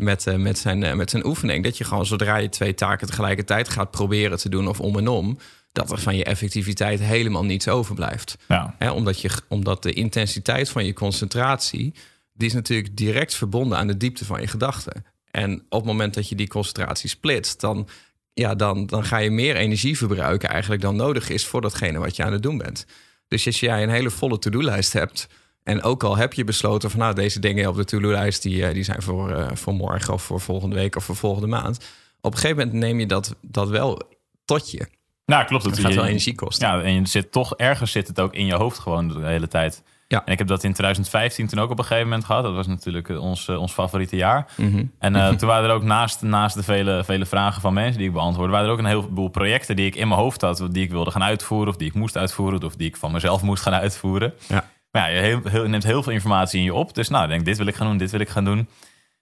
Met, 0.04 0.28
eh, 0.28 0.36
met, 0.36 0.58
zijn, 0.58 0.84
eh, 0.84 0.94
met 0.94 1.10
zijn 1.10 1.26
oefening. 1.26 1.64
Dat 1.64 1.78
je 1.78 1.84
gewoon 1.84 2.06
zodra 2.06 2.38
je 2.38 2.50
twee 2.50 2.74
taken 2.74 3.08
tegelijkertijd 3.08 3.70
gaat 3.70 3.92
proberen 3.92 4.38
te 4.38 4.50
doen 4.50 4.68
of 4.68 4.80
om 4.80 4.98
en 4.98 5.08
om. 5.08 5.38
Dat 5.72 5.92
er 5.92 6.00
van 6.00 6.16
je 6.16 6.24
effectiviteit 6.24 7.00
helemaal 7.00 7.46
niets 7.46 7.68
overblijft. 7.68 8.38
Ja. 8.48 8.94
Omdat, 8.94 9.22
je, 9.22 9.30
omdat 9.48 9.84
de 9.84 9.94
intensiteit 9.94 10.70
van 10.70 10.86
je 10.86 10.94
concentratie. 10.94 11.94
die 12.34 12.48
is 12.48 12.54
natuurlijk 12.54 12.98
direct 12.98 13.36
verbonden 13.36 13.78
aan 13.78 13.88
de 13.88 13.98
diepte 13.98 14.26
van 14.26 14.42
je 14.42 14.48
gedachten. 14.48 15.06
En 15.32 15.54
op 15.70 15.80
het 15.80 15.86
moment 15.86 16.14
dat 16.14 16.30
je 16.30 16.36
die 16.36 16.48
concentratie 16.48 17.10
splitst. 17.10 17.60
dan, 17.60 17.88
ja, 18.34 18.56
dan, 18.56 18.86
dan 18.86 19.04
ga 19.04 19.18
je 19.18 19.32
meer 19.32 19.56
energie 19.56 19.98
verbruiken 19.98 20.50
eigenlijk 20.50 20.82
dan 20.82 20.96
nodig 20.96 21.30
is 21.30 21.46
voor 21.46 21.62
datgene 21.62 22.00
wat 22.00 22.16
je 22.16 22.24
aan 22.24 22.34
het 22.34 22.44
doen 22.44 22.58
bent. 22.58 22.86
Dus 23.28 23.46
als 23.46 23.60
jij 23.60 23.84
een 23.84 23.90
hele 23.90 24.10
volle 24.10 24.40
to-do-lijst 24.40 24.94
hebt. 24.94 25.28
En 25.64 25.82
ook 25.82 26.04
al 26.04 26.18
heb 26.18 26.34
je 26.34 26.44
besloten 26.44 26.90
van 26.90 27.00
nou, 27.00 27.14
deze 27.14 27.40
dingen 27.40 27.70
op 27.70 27.76
de 27.76 27.86
to-do-lijst. 27.86 28.42
die, 28.42 28.66
eh, 28.66 28.74
die 28.74 28.84
zijn 28.84 29.02
voor, 29.02 29.32
eh, 29.32 29.48
voor 29.54 29.74
morgen 29.74 30.14
of 30.14 30.24
voor 30.24 30.40
volgende 30.40 30.76
week 30.76 30.96
of 30.96 31.04
voor 31.04 31.16
volgende 31.16 31.48
maand. 31.48 31.78
Op 32.22 32.32
een 32.32 32.40
gegeven 32.40 32.58
moment 32.58 32.76
neem 32.76 33.00
je 33.00 33.06
dat, 33.06 33.36
dat 33.42 33.70
wel 33.70 34.02
tot 34.46 34.72
je. 34.72 34.88
Nou, 35.26 35.46
klopt. 35.46 35.64
Het 35.64 35.76
Dat 35.76 35.86
gaat 35.86 35.96
wel 35.96 36.06
energie 36.06 36.36
kosten. 36.36 36.68
Ja, 36.68 36.82
en 36.82 36.94
je 36.94 37.08
zit 37.08 37.32
toch 37.32 37.56
ergens 37.56 37.92
zit 37.92 38.08
het 38.08 38.20
ook 38.20 38.34
in 38.34 38.46
je 38.46 38.56
hoofd 38.56 38.80
gewoon 38.80 39.08
de 39.08 39.26
hele 39.26 39.48
tijd. 39.48 39.84
Ja. 40.08 40.26
En 40.26 40.32
ik 40.32 40.38
heb 40.38 40.48
dat 40.48 40.64
in 40.64 40.74
2015 40.74 41.48
toen 41.48 41.60
ook 41.60 41.70
op 41.70 41.78
een 41.78 41.86
gegeven 41.86 42.08
moment 42.08 42.26
gehad. 42.26 42.44
Dat 42.44 42.54
was 42.54 42.68
natuurlijk 42.68 43.10
eh, 43.10 43.22
ons, 43.22 43.50
ons 43.50 43.72
favoriete 43.74 44.16
jaar. 44.16 44.52
Mhm. 44.58 44.86
En 45.00 45.38
toen 45.38 45.48
waren 45.48 45.70
er 45.70 45.76
ook 45.76 45.84
naast, 45.84 46.22
naast 46.22 46.56
de 46.56 46.64
vele, 46.64 47.04
vele 47.04 47.26
vragen 47.26 47.62
van 47.62 47.74
mensen 47.74 47.98
die 47.98 48.08
ik 48.08 48.14
beantwoordde, 48.14 48.52
waren 48.52 48.68
er 48.68 48.74
ook 48.74 48.80
een 48.80 48.86
heleboel 48.86 49.28
projecten 49.28 49.76
die 49.76 49.86
ik 49.86 49.96
in 49.96 50.08
mijn 50.08 50.20
hoofd 50.20 50.42
had, 50.42 50.68
die 50.72 50.84
ik 50.84 50.92
wilde 50.92 51.12
gaan 51.12 51.24
uitvoeren, 51.24 51.70
of 51.70 51.76
die 51.76 51.88
ik 51.88 51.94
moest 51.94 52.18
uitvoeren, 52.18 52.64
of 52.64 52.76
die 52.76 52.88
ik 52.88 52.98
van 52.98 53.12
mezelf 53.12 53.42
moest 53.42 53.64
gaan 53.64 53.74
uitvoeren. 53.74 54.34
Ja. 54.48 54.72
Maar 54.94 55.12
ja, 55.12 55.18
je, 55.18 55.22
heel, 55.24 55.40
heel- 55.44 55.64
je 55.64 55.70
neemt 55.70 55.84
heel 55.84 56.04
veel 56.04 56.12
informatie 56.14 56.60
in 56.60 56.66
je 56.66 56.74
op. 56.74 56.94
Dus 56.96 57.10
nou, 57.10 57.24
ik 57.24 57.30
denk, 57.30 57.46
dit 57.46 57.58
wil 57.58 57.68
ik 57.68 57.76
gaan 57.76 57.88
doen, 57.88 57.98
dit 57.98 58.12
wil 58.12 58.20
ik 58.20 58.30
gaan 58.30 58.44
doen. 58.46 58.68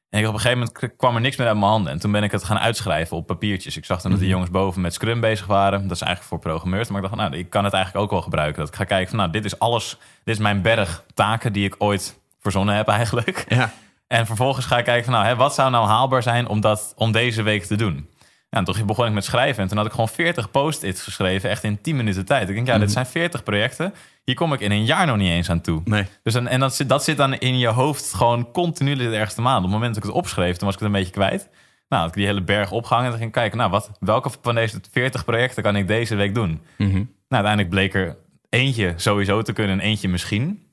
En 0.10 0.20
ik, 0.20 0.28
op 0.28 0.34
een 0.34 0.40
gegeven 0.40 0.58
moment 0.58 0.96
kwam 0.98 1.16
er 1.16 1.22
niks 1.22 1.36
meer 1.36 1.48
uit 1.48 1.58
mijn 1.58 1.70
handen. 1.72 1.92
En 1.92 2.00
toen 2.00 2.12
ben 2.12 2.24
ik 2.24 2.32
het 2.32 2.44
gaan 2.44 2.60
uitschrijven 2.60 3.18
op 3.18 3.28
papiertjes. 3.28 3.78
Ik 3.78 3.86
zag 3.86 4.02
toen 4.02 4.12
dat 4.12 4.20
de 4.20 4.28
jongens 4.28 4.50
boven 4.50 4.82
met 4.82 4.94
Scrum 4.94 5.20
bezig 5.20 5.46
waren. 5.46 5.82
Dat 5.82 5.92
is 5.92 6.02
eigenlijk 6.02 6.24
voor 6.24 6.40
programmeurs. 6.40 6.88
Maar 6.90 7.04
ik 7.04 7.10
dacht, 7.10 7.22
nou, 7.22 7.38
ik 7.38 7.50
kan 7.50 7.64
het 7.64 7.74
eigenlijk 7.74 8.06
ook 8.06 8.12
wel 8.12 8.22
gebruiken. 8.22 8.60
Dat 8.60 8.68
ik 8.68 8.76
ga 8.76 8.84
kijken 8.84 9.10
van, 9.10 9.18
nou, 9.18 9.32
dit 9.32 9.46
is 9.46 9.60
alles. 9.60 9.98
Dit 10.24 10.36
is 10.36 10.42
mijn 10.42 10.62
berg 10.62 11.04
taken 11.14 11.54
die 11.54 11.66
ik 11.66 11.76
ooit 11.78 12.20
verzonnen 12.40 12.76
heb 12.76 12.88
eigenlijk. 12.88 13.46
Ja. 13.48 13.72
En 14.08 14.26
vervolgens 14.26 14.66
ga 14.66 14.78
ik 14.78 14.86
kijken 14.86 15.04
van, 15.04 15.14
nou, 15.14 15.26
hè, 15.26 15.36
wat 15.36 15.54
zou 15.54 15.72
nou 15.72 15.88
haalbaar 15.88 16.24
zijn 16.24 16.48
om, 16.48 16.62
dat, 16.62 16.94
om 16.96 17.12
deze 17.12 17.42
week 17.42 17.64
te 17.64 17.76
doen? 17.76 18.10
Ja, 18.52 18.58
en 18.58 18.64
toen 18.64 18.86
begon 18.86 19.06
ik 19.06 19.14
met 19.14 19.26
schrijven. 19.26 19.64
En 19.64 19.68
toen 19.70 19.78
had 19.78 19.86
ik 19.86 19.92
gewoon 19.92 20.10
40 20.10 20.52
post-its 20.52 21.02
geschreven, 21.02 21.50
echt 21.50 21.64
in 21.64 21.82
10 21.82 21.96
minuten 21.96 22.26
tijd. 22.26 22.50
Ik 22.50 22.56
denk, 22.56 22.68
ja, 22.68 22.78
dit 22.78 22.92
zijn 22.92 23.06
40 23.06 23.44
projecten. 23.44 23.94
Hier 24.24 24.36
kom 24.36 24.54
ik 24.54 24.60
in 24.60 24.72
een 24.72 24.86
jaar 24.86 25.06
nog 25.06 25.18
niet 25.18 25.30
eens 25.30 25.50
aan 25.50 25.62
toe. 25.62 25.82
Nee. 25.86 26.06
Dus 26.24 26.34
dan, 26.34 26.48
en 26.48 26.60
dat 26.60 26.76
zit, 26.76 26.90
dat 26.90 27.04
zit 27.04 27.18
dan 27.18 27.34
in 27.34 27.58
je 27.58 27.68
hoofd 27.68 28.14
gewoon 28.14 28.52
continu 28.52 28.96
de 28.96 29.16
ergste 29.16 29.42
maand. 29.42 29.58
Op 29.58 29.64
het 29.64 29.72
moment 29.72 29.94
dat 29.96 30.04
ik 30.04 30.10
het 30.10 30.20
opschreef, 30.20 30.58
toen 30.58 30.66
was 30.66 30.74
ik 30.74 30.80
het 30.80 30.90
een 30.90 30.96
beetje 30.96 31.14
kwijt. 31.14 31.50
Nou, 31.88 32.02
had 32.02 32.12
ik 32.12 32.18
die 32.18 32.26
hele 32.26 32.42
berg 32.44 32.72
opgehangen. 32.72 33.06
En 33.06 33.12
dan 33.12 33.20
ging 33.20 33.36
ik 33.36 33.42
kijken, 33.42 33.58
nou, 33.58 33.72
wat, 33.72 33.92
welke 34.00 34.30
van 34.42 34.56
deze 34.56 34.80
40 34.92 35.26
projecten 35.26 35.64
kan 35.64 35.76
ik 35.76 35.88
deze 35.88 36.16
week 36.16 36.36
doen? 36.36 36.62
Mhm. 36.78 36.94
Nou, 36.94 37.08
uiteindelijk 37.28 37.70
bleek 37.70 37.94
er 37.94 38.18
eentje 38.50 38.94
sowieso 38.96 39.42
te 39.42 39.54
kunnen 39.54 39.80
en 39.80 39.86
eentje 39.86 40.08
misschien. 40.08 40.64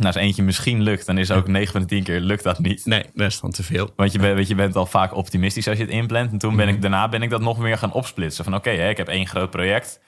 Nou, 0.00 0.14
als 0.14 0.22
eentje 0.22 0.42
misschien 0.42 0.82
lukt, 0.82 1.06
dan 1.06 1.18
is 1.18 1.30
ook 1.30 1.46
9 1.48 1.72
van 1.72 1.80
de 1.80 1.86
10 1.86 2.02
keer 2.02 2.20
lukt 2.20 2.42
dat 2.42 2.58
niet. 2.58 2.84
Nee, 2.86 3.04
dat 3.14 3.26
is 3.26 3.40
dan 3.40 3.50
te 3.50 3.62
veel. 3.62 3.90
Want 3.96 4.12
je, 4.12 4.18
bent, 4.18 4.36
weet, 4.36 4.48
je 4.48 4.54
bent 4.54 4.76
al 4.76 4.86
vaak 4.86 5.14
optimistisch 5.14 5.68
als 5.68 5.76
je 5.76 5.82
het 5.82 5.92
inplant. 5.92 6.32
En 6.32 6.38
toen 6.38 6.56
ben 6.56 6.68
ik, 6.68 6.80
daarna 6.82 7.08
ben 7.08 7.22
ik 7.22 7.30
dat 7.30 7.40
nog 7.40 7.58
meer 7.58 7.78
gaan 7.78 7.92
opsplitsen. 7.92 8.44
Van 8.44 8.54
oké, 8.54 8.70
hè, 8.70 8.88
ik 8.88 8.96
heb 8.96 9.08
één 9.08 9.26
groot 9.26 9.50
project. 9.50 10.00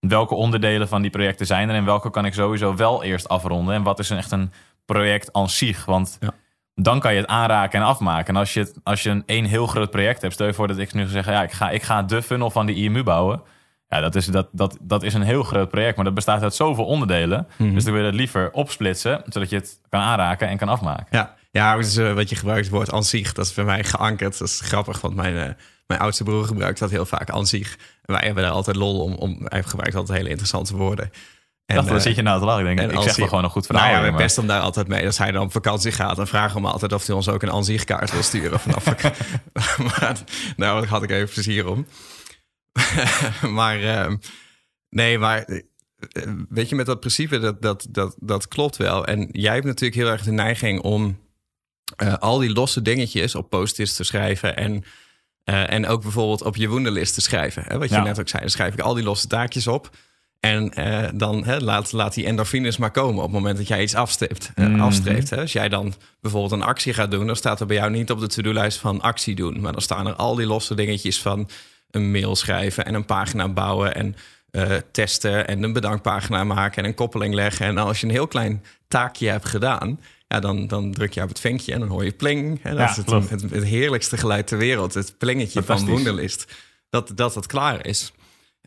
Welke 0.00 0.34
onderdelen 0.34 0.88
van 0.88 1.02
die 1.02 1.10
projecten 1.10 1.46
zijn 1.46 1.68
er? 1.68 1.74
En 1.74 1.84
welke 1.84 2.10
kan 2.10 2.24
ik 2.24 2.34
sowieso 2.34 2.74
wel 2.76 3.02
eerst 3.02 3.28
afronden? 3.28 3.74
En 3.74 3.82
wat 3.82 3.98
is 3.98 4.10
een, 4.10 4.16
echt 4.16 4.30
een 4.30 4.52
project 4.84 5.32
aan 5.32 5.48
zich? 5.48 5.84
Want 5.84 6.16
Ja. 6.20 6.30
dan 6.74 7.00
kan 7.00 7.12
je 7.12 7.20
het 7.20 7.28
aanraken 7.28 7.80
en 7.80 7.86
afmaken. 7.86 8.34
En 8.34 8.40
als 8.40 8.54
je, 8.54 8.60
het, 8.60 8.74
als 8.82 9.02
je 9.02 9.10
een 9.10 9.22
één 9.26 9.44
heel 9.44 9.66
groot 9.66 9.90
project 9.90 10.22
hebt... 10.22 10.34
stel 10.34 10.46
je 10.46 10.54
voor 10.54 10.66
dat 10.68 10.78
ik 10.78 10.92
nu 10.94 11.06
zeg... 11.06 11.26
Ja, 11.26 11.42
ik, 11.42 11.52
ga, 11.52 11.70
ik 11.70 11.82
ga 11.82 12.02
de 12.02 12.22
funnel 12.22 12.50
van 12.50 12.66
de 12.66 12.74
IMU 12.74 13.02
bouwen. 13.02 13.42
Ja, 13.90 14.00
dat 14.00 14.14
is, 14.14 14.26
dat, 14.26 14.48
dat, 14.52 14.76
dat 14.80 15.02
is 15.02 15.14
een 15.14 15.22
heel 15.22 15.42
groot 15.42 15.70
project, 15.70 15.96
maar 15.96 16.04
dat 16.04 16.14
bestaat 16.14 16.42
uit 16.42 16.54
zoveel 16.54 16.84
onderdelen. 16.84 17.46
Mhm. 17.56 17.74
Dus 17.74 17.84
dan 17.84 17.92
wil 17.92 18.02
je 18.02 18.08
het 18.08 18.16
liever 18.16 18.50
opsplitsen, 18.52 19.22
zodat 19.26 19.50
je 19.50 19.56
het 19.56 19.80
kan 19.88 20.00
aanraken 20.00 20.48
en 20.48 20.56
kan 20.56 20.68
afmaken. 20.68 21.06
Ja, 21.10 21.34
ja 21.50 21.76
dus, 21.76 21.96
wat 21.96 22.28
je 22.28 22.36
gebruikt, 22.36 22.64
het 22.64 22.74
woord 22.74 22.92
ansicht, 22.92 23.36
dat 23.36 23.46
is 23.46 23.54
bij 23.54 23.64
mij 23.64 23.84
geankerd. 23.84 24.38
Dat 24.38 24.48
is 24.48 24.60
grappig, 24.60 25.00
want 25.00 25.14
mijn, 25.14 25.36
eh, 25.36 25.54
mijn 25.86 26.00
oudste 26.00 26.24
broer 26.24 26.44
gebruikt 26.44 26.78
dat 26.78 26.90
heel 26.90 27.06
vaak, 27.06 27.30
ansicht. 27.30 27.82
En 28.04 28.14
wij 28.14 28.24
hebben 28.24 28.42
daar 28.42 28.52
altijd 28.52 28.76
lol 28.76 29.00
om. 29.00 29.14
om 29.14 29.36
hij 29.44 29.62
gebruikt 29.62 29.96
altijd 29.96 30.18
hele 30.18 30.30
interessante 30.30 30.76
woorden. 30.76 31.10
En, 31.66 31.76
dacht, 31.76 31.88
dan 31.88 31.96
eh, 31.96 32.02
zit 32.02 32.16
je 32.16 32.22
nou 32.22 32.38
te 32.38 32.44
lachen. 32.44 32.66
Ik 32.66 32.76
denk, 32.76 32.90
en 32.90 32.96
ik 32.96 33.02
zeg 33.02 33.16
wel 33.16 33.28
gewoon 33.28 33.44
een 33.44 33.50
goed 33.50 33.66
verhaal. 33.66 33.92
Nou 33.92 34.06
ja, 34.06 34.12
pesten 34.12 34.42
hem 34.42 34.52
daar 34.52 34.60
altijd 34.60 34.88
mee. 34.88 35.06
Als 35.06 35.18
hij 35.18 35.30
dan 35.30 35.42
op 35.42 35.52
vakantie 35.52 35.92
gaat, 35.92 36.16
dan 36.16 36.26
vragen 36.26 36.54
we 36.54 36.60
hem 36.60 36.70
altijd 36.70 36.92
of 36.92 37.06
hij 37.06 37.14
ons 37.14 37.28
ook 37.28 37.42
een 37.42 37.50
ansichtkaart 37.50 38.12
wil 38.12 38.22
sturen 38.22 38.60
vanaf 38.60 38.84
maar 39.78 40.16
nou, 40.56 40.80
daar 40.80 40.86
had 40.86 41.02
ik 41.02 41.10
even 41.10 41.28
plezier 41.28 41.68
om. 41.68 41.86
maar 43.58 43.82
ehm, 43.82 44.16
nee, 44.90 45.18
maar 45.18 45.44
eh, 45.44 45.62
weet 46.48 46.68
je, 46.68 46.74
met 46.74 46.86
dat 46.86 47.00
principe, 47.00 47.38
dat, 47.38 47.62
dat, 47.62 47.86
dat, 47.90 48.16
dat 48.18 48.48
klopt 48.48 48.76
wel. 48.76 49.06
En 49.06 49.28
jij 49.32 49.54
hebt 49.54 49.66
natuurlijk 49.66 50.00
heel 50.00 50.08
erg 50.10 50.22
de 50.22 50.32
neiging 50.32 50.80
om 50.80 51.18
eh, 51.96 52.14
al 52.14 52.38
die 52.38 52.52
losse 52.52 52.82
dingetjes 52.82 53.34
op 53.34 53.50
post-its 53.50 53.94
te 53.94 54.04
schrijven 54.04 54.56
en... 54.56 54.84
eh, 55.44 55.72
en 55.72 55.86
ook 55.86 56.02
bijvoorbeeld 56.02 56.42
op 56.42 56.56
je 56.56 56.68
woendelist 56.68 57.14
te 57.14 57.20
schrijven. 57.20 57.62
Hè? 57.66 57.78
Wat 57.78 57.88
je 57.88 57.94
Ja. 57.94 58.02
net 58.02 58.20
ook 58.20 58.28
zei, 58.28 58.42
dan 58.42 58.50
schrijf 58.50 58.72
ik 58.74 58.80
al 58.80 58.94
die 58.94 59.04
losse 59.04 59.26
taakjes 59.26 59.66
op. 59.66 59.90
En 60.40 60.70
dan 61.16 61.44
hè, 61.44 61.58
laat, 61.58 61.92
laat 61.92 62.14
die 62.14 62.24
endorfines 62.26 62.76
maar 62.76 62.90
komen 62.90 63.16
op 63.16 63.22
het 63.22 63.32
moment 63.32 63.56
dat 63.56 63.68
jij 63.68 63.82
iets 63.82 63.94
afstreept. 63.94 64.50
Mhm. 64.54 64.80
afstreept 64.80 65.30
hè. 65.30 65.40
Als 65.40 65.52
jij 65.52 65.68
dan 65.68 65.94
bijvoorbeeld 66.20 66.52
een 66.52 66.62
actie 66.62 66.94
gaat 66.94 67.10
doen, 67.10 67.26
dan 67.26 67.36
staat 67.36 67.60
er 67.60 67.66
bij 67.66 67.76
jou 67.76 67.90
niet 67.90 68.10
op 68.10 68.20
de 68.20 68.26
to-do-lijst 68.26 68.78
van 68.78 69.00
actie 69.00 69.34
doen. 69.34 69.60
Maar 69.60 69.72
dan 69.72 69.80
staan 69.82 70.06
er 70.06 70.14
al 70.14 70.34
die 70.34 70.46
losse 70.46 70.74
dingetjes 70.74 71.20
van 71.22 71.48
een 71.90 72.10
mail 72.10 72.36
schrijven 72.36 72.84
en 72.84 72.94
een 72.94 73.04
pagina 73.04 73.48
bouwen 73.48 73.94
en 73.94 74.16
eh, 74.50 74.76
testen 74.92 75.48
en 75.48 75.62
een 75.62 75.72
bedankpagina 75.72 76.44
maken 76.44 76.82
en 76.82 76.88
een 76.88 76.94
koppeling 76.94 77.34
leggen. 77.34 77.66
En 77.66 77.78
als 77.78 78.00
je 78.00 78.06
een 78.06 78.12
heel 78.12 78.26
klein 78.26 78.64
taakje 78.88 79.28
hebt 79.28 79.48
gedaan, 79.48 80.00
ja, 80.28 80.40
dan, 80.40 80.66
dan 80.66 80.92
druk 80.92 81.12
je 81.12 81.22
op 81.22 81.28
het 81.28 81.40
vinkje 81.40 81.72
en 81.72 81.80
dan 81.80 81.88
hoor 81.88 82.04
je 82.04 82.12
pling. 82.12 82.62
Hè, 82.62 82.70
dat 82.70 82.78
Ja, 82.78 82.90
is 82.90 82.96
het, 82.96 83.30
het, 83.30 83.50
het 83.50 83.64
heerlijkste 83.64 84.16
geluid 84.16 84.46
ter 84.46 84.58
wereld. 84.58 84.94
Het 84.94 85.18
plingetje 85.18 85.62
van. 85.62 85.86
Wunderlist. 85.86 86.52
Dat, 86.90 87.12
dat 87.14 87.34
het 87.34 87.46
klaar 87.46 87.86
is. 87.86 88.12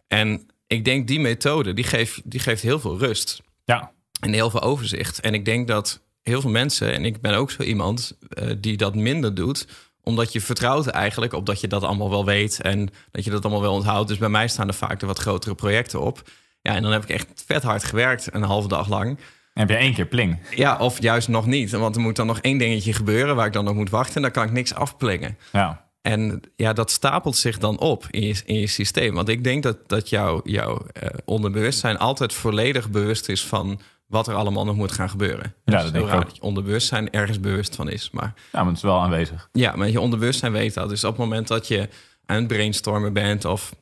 En 0.07 0.49
ik 0.67 0.85
denk 0.85 1.07
die 1.07 1.19
methode, 1.19 1.73
die 1.73 1.83
geeft, 1.83 2.21
die 2.23 2.39
geeft 2.39 2.61
heel 2.61 2.79
veel 2.79 2.97
rust 2.97 3.41
Ja, 3.65 3.91
en 4.19 4.33
heel 4.33 4.49
veel 4.49 4.61
overzicht. 4.61 5.19
En 5.19 5.33
ik 5.33 5.45
denk 5.45 5.67
dat 5.67 6.01
heel 6.21 6.41
veel 6.41 6.49
mensen, 6.49 6.93
en 6.93 7.05
ik 7.05 7.21
ben 7.21 7.33
ook 7.33 7.51
zo 7.51 7.63
iemand 7.63 8.17
eh, 8.29 8.49
die 8.57 8.77
dat 8.77 8.95
minder 8.95 9.35
doet, 9.35 9.67
omdat 10.03 10.33
je 10.33 10.41
vertrouwt 10.41 10.87
eigenlijk 10.87 11.33
op 11.33 11.45
dat 11.45 11.61
je 11.61 11.67
dat 11.67 11.83
allemaal 11.83 12.09
wel 12.09 12.25
weet 12.25 12.61
en 12.61 12.89
dat 13.11 13.23
je 13.23 13.29
dat 13.29 13.43
allemaal 13.43 13.61
wel 13.61 13.73
onthoudt. 13.73 14.07
Dus 14.07 14.17
bij 14.17 14.29
mij 14.29 14.47
staan 14.47 14.67
er 14.67 14.73
vaak 14.73 14.99
de 14.99 15.05
wat 15.05 15.19
grotere 15.19 15.55
projecten 15.55 16.01
op. 16.01 16.21
Ja, 16.61 16.75
en 16.75 16.81
dan 16.81 16.91
heb 16.91 17.03
ik 17.03 17.09
echt 17.09 17.43
vet 17.45 17.63
hard 17.63 17.83
gewerkt, 17.83 18.33
een 18.33 18.43
halve 18.43 18.67
dag 18.67 18.89
lang. 18.89 19.19
heb 19.53 19.69
je 19.69 19.75
één 19.75 19.93
keer 19.93 20.05
pling. 20.05 20.39
Ja, 20.55 20.77
of 20.77 21.01
juist 21.01 21.27
nog 21.27 21.45
niet. 21.45 21.71
Want 21.71 21.95
er 21.95 22.01
moet 22.01 22.15
dan 22.15 22.27
nog 22.27 22.39
één 22.39 22.57
dingetje 22.57 22.93
gebeuren 22.93 23.35
waar 23.35 23.45
ik 23.45 23.53
dan 23.53 23.63
nog 23.65 23.75
moet 23.75 23.89
wachten. 23.89 24.15
En 24.15 24.21
dan 24.21 24.31
kan 24.31 24.43
ik 24.43 24.51
niks 24.51 24.73
afplingen. 24.73 25.37
Ja, 25.51 25.85
En 26.01 26.41
ja, 26.55 26.73
dat 26.73 26.91
stapelt 26.91 27.35
zich 27.35 27.57
dan 27.57 27.79
op 27.79 28.07
in 28.09 28.21
je, 28.21 28.41
in 28.45 28.59
je 28.59 28.67
systeem. 28.67 29.13
Want 29.13 29.29
ik 29.29 29.43
denk 29.43 29.63
dat, 29.63 29.77
dat 29.89 30.09
jouw 30.09 30.41
jouw 30.43 30.85
eh, 30.93 31.09
onderbewustzijn 31.25 31.97
altijd 31.97 32.33
volledig 32.33 32.89
bewust 32.89 33.29
is 33.29 33.45
van 33.45 33.79
wat 34.13 34.27
er 34.27 34.33
allemaal 34.33 34.65
nog 34.65 34.75
moet 34.75 34.91
gaan 34.91 35.09
gebeuren. 35.09 35.53
Ja, 35.65 35.73
Dus 35.73 35.83
dat 35.83 35.93
denk 35.93 36.05
ik 36.05 36.09
raar 36.11 36.19
ook. 36.19 36.25
dat 36.25 36.35
je 36.35 36.41
onderbewustzijn 36.41 37.11
ergens 37.11 37.39
bewust 37.39 37.75
van 37.75 37.89
is. 37.89 38.09
Maar 38.11 38.33
ja 38.51 38.59
maar 38.59 38.65
het 38.67 38.75
is 38.75 38.81
wel 38.81 38.99
aanwezig. 39.01 39.49
ja, 39.51 39.75
maar 39.75 39.89
je 39.89 39.99
onderbewustzijn 39.99 40.51
weet 40.51 40.73
dat. 40.73 40.89
Dus 40.89 41.03
op 41.03 41.09
het 41.09 41.19
moment 41.19 41.47
dat 41.47 41.67
je 41.67 41.89
aan 42.25 42.35
het 42.35 42.47
brainstormen 42.47 43.13
bent 43.13 43.45
of 43.45 43.73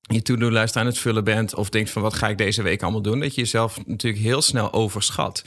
je 0.00 0.22
to-do-lijst 0.22 0.76
aan 0.76 0.86
het 0.86 0.98
vullen 0.98 1.24
bent 1.24 1.54
of 1.54 1.68
denkt 1.70 1.90
van 1.90 2.02
wat 2.02 2.14
ga 2.14 2.28
ik 2.28 2.38
deze 2.38 2.62
week 2.62 2.82
allemaal 2.82 3.02
doen, 3.02 3.20
dat 3.20 3.34
je 3.34 3.40
jezelf 3.40 3.86
natuurlijk 3.86 4.22
heel 4.22 4.42
snel 4.42 4.72
overschat. 4.72 5.44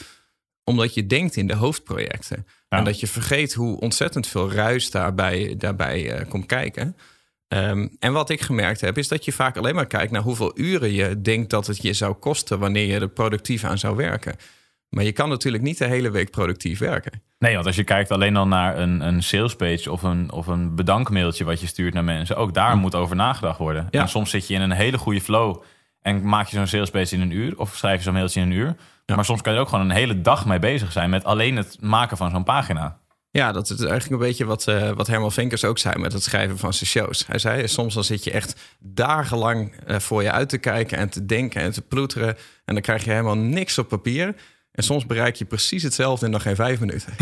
Omdat 0.63 0.93
je 0.93 1.07
denkt 1.07 1.35
in 1.35 1.47
de 1.47 1.55
hoofdprojecten. 1.55 2.45
Ja. 2.69 2.77
En 2.77 2.83
dat 2.83 2.99
je 2.99 3.07
vergeet 3.07 3.53
hoe 3.53 3.79
ontzettend 3.79 4.27
veel 4.27 4.51
ruis 4.51 4.91
daarbij, 4.91 5.55
daarbij 5.57 6.11
eh, 6.11 6.29
komt 6.29 6.45
kijken. 6.45 6.95
Ehm, 7.47 7.87
en 7.99 8.13
wat 8.13 8.29
ik 8.29 8.41
gemerkt 8.41 8.81
heb, 8.81 8.97
is 8.97 9.07
dat 9.07 9.25
je 9.25 9.31
vaak 9.31 9.57
alleen 9.57 9.75
maar 9.75 9.87
kijkt 9.87 10.11
naar 10.11 10.21
hoeveel 10.21 10.59
uren 10.59 10.91
je 10.91 11.21
denkt 11.21 11.49
dat 11.49 11.67
het 11.67 11.81
je 11.81 11.93
zou 11.93 12.13
kosten 12.13 12.59
wanneer 12.59 12.85
je 12.85 12.99
er 12.99 13.09
productief 13.09 13.63
aan 13.63 13.77
zou 13.77 13.95
werken. 13.95 14.35
Maar 14.89 15.03
je 15.03 15.11
kan 15.11 15.29
natuurlijk 15.29 15.63
niet 15.63 15.77
de 15.77 15.85
hele 15.85 16.11
week 16.11 16.31
productief 16.31 16.79
werken. 16.79 17.21
Nee, 17.39 17.53
want 17.53 17.65
als 17.65 17.75
je 17.75 17.83
kijkt 17.83 18.11
alleen 18.11 18.33
dan 18.33 18.49
naar 18.49 18.77
een, 18.77 19.01
een 19.01 19.23
salespage 19.23 19.91
of 19.91 20.03
een, 20.03 20.31
of 20.31 20.47
een 20.47 20.75
bedankmailtje 20.75 21.43
wat 21.43 21.61
je 21.61 21.67
stuurt 21.67 21.93
naar 21.93 22.03
mensen, 22.03 22.37
ook 22.37 22.53
daar 22.53 22.77
moet 22.77 22.95
over 22.95 23.15
nagedacht 23.15 23.59
worden. 23.59 23.87
Ja. 23.89 24.01
En 24.01 24.09
soms 24.09 24.29
zit 24.29 24.47
je 24.47 24.53
in 24.53 24.61
een 24.61 24.71
hele 24.71 24.97
goede 24.97 25.21
flow 25.21 25.63
en 26.01 26.27
maak 26.27 26.47
je 26.47 26.55
zo'n 26.55 26.67
salespage 26.67 27.15
in 27.15 27.21
een 27.21 27.31
uur 27.31 27.59
of 27.59 27.75
schrijf 27.75 27.97
je 27.97 28.03
zo'n 28.03 28.13
mailtje 28.13 28.41
in 28.41 28.47
een 28.47 28.57
uur. 28.57 28.75
Maar 29.15 29.25
soms 29.25 29.41
kan 29.41 29.51
je 29.51 29.57
er 29.57 29.63
ook 29.63 29.69
gewoon 29.71 29.89
een 29.89 29.95
hele 29.95 30.21
dag 30.21 30.45
mee 30.45 30.59
bezig 30.59 30.91
zijn 30.91 31.09
met 31.09 31.23
alleen 31.23 31.55
het 31.55 31.77
maken 31.81 32.17
van 32.17 32.29
zo'n 32.29 32.43
pagina. 32.43 32.99
Ja, 33.37 33.51
dat 33.51 33.69
is 33.69 33.79
eigenlijk 33.79 34.11
een 34.11 34.27
beetje 34.27 34.45
wat, 34.45 34.67
eh, 34.67 34.91
wat 34.91 35.07
Herman 35.07 35.31
Vinkers 35.31 35.63
ook 35.63 35.77
zei 35.77 35.97
met 35.97 36.13
het 36.13 36.23
schrijven 36.23 36.57
van 36.57 36.73
zijn 36.73 36.89
shows. 36.89 37.27
Hij 37.27 37.39
zei, 37.39 37.67
soms 37.67 37.93
dan 37.93 38.03
zit 38.03 38.23
je 38.23 38.31
echt 38.31 38.59
dagenlang 38.79 39.73
eh, 39.85 39.99
voor 39.99 40.23
je 40.23 40.31
uit 40.31 40.49
te 40.49 40.57
kijken 40.57 40.97
en 40.97 41.09
te 41.09 41.25
denken 41.25 41.61
en 41.61 41.71
te 41.71 41.81
ploeteren. 41.81 42.37
En 42.65 42.73
dan 42.73 42.81
krijg 42.81 43.03
je 43.03 43.09
helemaal 43.09 43.37
niks 43.37 43.77
op 43.77 43.87
papier. 43.87 44.35
En 44.71 44.83
soms 44.83 45.05
bereik 45.05 45.35
je 45.35 45.45
precies 45.45 45.83
hetzelfde 45.83 46.25
in 46.25 46.31
nog 46.31 46.41
geen 46.41 46.55
vijf 46.55 46.79
minuten. 46.79 47.13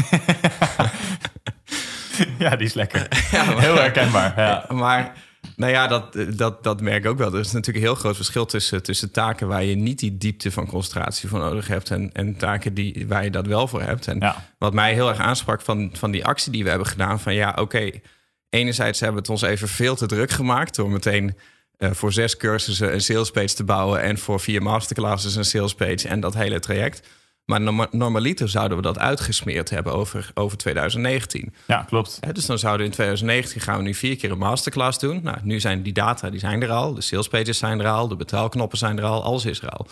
Ja, 2.37 2.55
die 2.55 2.67
is 2.67 2.73
lekker. 2.73 3.07
Heel 3.65 3.75
herkenbaar. 3.75 4.33
Ja. 4.35 4.65
Maar 4.83 5.13
nou 5.55 5.71
ja, 5.71 5.87
dat, 5.87 6.17
dat, 6.37 6.63
dat 6.63 6.81
merk 6.81 7.03
ik 7.03 7.09
ook 7.11 7.17
wel. 7.17 7.33
Er 7.33 7.39
is 7.39 7.51
natuurlijk 7.51 7.85
een 7.85 7.91
heel 7.91 7.99
groot 8.01 8.15
verschil 8.15 8.45
tussen, 8.45 8.83
tussen 8.83 9.11
taken 9.11 9.47
waar 9.47 9.63
je 9.63 9.75
niet 9.75 9.99
die 9.99 10.17
diepte 10.17 10.51
van 10.51 10.67
concentratie 10.67 11.29
voor 11.29 11.39
nodig 11.39 11.67
hebt. 11.67 11.91
En, 11.91 12.09
en 12.13 12.37
taken 12.37 12.73
die, 12.73 13.05
waar 13.07 13.23
je 13.23 13.31
dat 13.31 13.47
wel 13.47 13.67
voor 13.67 13.81
hebt. 13.81 14.07
En 14.07 14.19
Ja. 14.19 14.49
wat 14.57 14.73
mij 14.73 14.93
heel 14.93 15.09
erg 15.09 15.17
aansprak 15.17 15.61
van, 15.61 15.89
van 15.93 16.11
die 16.11 16.25
actie 16.25 16.51
die 16.51 16.63
we 16.63 16.69
hebben 16.69 16.87
gedaan. 16.87 17.19
Van 17.19 17.33
ja, 17.33 17.55
oké, 17.59 17.91
enerzijds 18.49 18.99
hebben 18.99 19.17
we 19.23 19.31
het 19.31 19.41
ons 19.41 19.49
even 19.51 19.67
veel 19.67 19.95
te 19.95 20.05
druk 20.05 20.31
gemaakt. 20.31 20.75
Door 20.75 20.89
meteen 20.89 21.35
eh, 21.77 21.91
voor 21.91 22.13
zes 22.13 22.37
cursussen 22.37 22.93
een 22.93 23.01
salespage 23.01 23.53
te 23.53 23.63
bouwen. 23.63 24.01
En 24.01 24.17
voor 24.17 24.39
vier 24.39 24.61
masterclasses 24.61 25.35
een 25.35 25.45
salespage 25.45 26.07
en 26.07 26.19
dat 26.19 26.33
hele 26.33 26.59
traject. 26.59 27.07
Maar 27.45 27.61
norma- 27.61 27.87
normaliter 27.91 28.49
zouden 28.49 28.77
we 28.77 28.83
dat 28.83 28.99
uitgesmeerd 28.99 29.69
hebben 29.69 29.93
over, 29.93 30.31
over 30.33 30.57
2019. 30.57 31.53
ja, 31.67 31.83
klopt. 31.83 32.19
Dus 32.35 32.45
dan 32.45 32.59
zouden 32.59 32.81
we 32.81 32.85
in 32.87 32.91
2019 32.95 33.61
gaan 33.61 33.77
we 33.77 33.83
nu 33.83 33.93
vier 33.93 34.15
keer 34.15 34.31
een 34.31 34.37
masterclass 34.37 34.99
doen. 34.99 35.19
Nou, 35.23 35.37
nu 35.43 35.59
zijn 35.59 35.83
die 35.83 35.93
data 35.93 36.29
die 36.29 36.39
zijn 36.39 36.61
er 36.63 36.71
al. 36.71 36.93
De 36.93 37.01
salespages 37.01 37.57
zijn 37.57 37.79
er 37.79 37.87
al. 37.87 38.07
De 38.07 38.15
betaalknoppen 38.15 38.77
zijn 38.77 38.97
er 38.97 39.03
al. 39.03 39.23
Alles 39.23 39.45
is 39.45 39.61
er 39.61 39.69
al. 39.69 39.87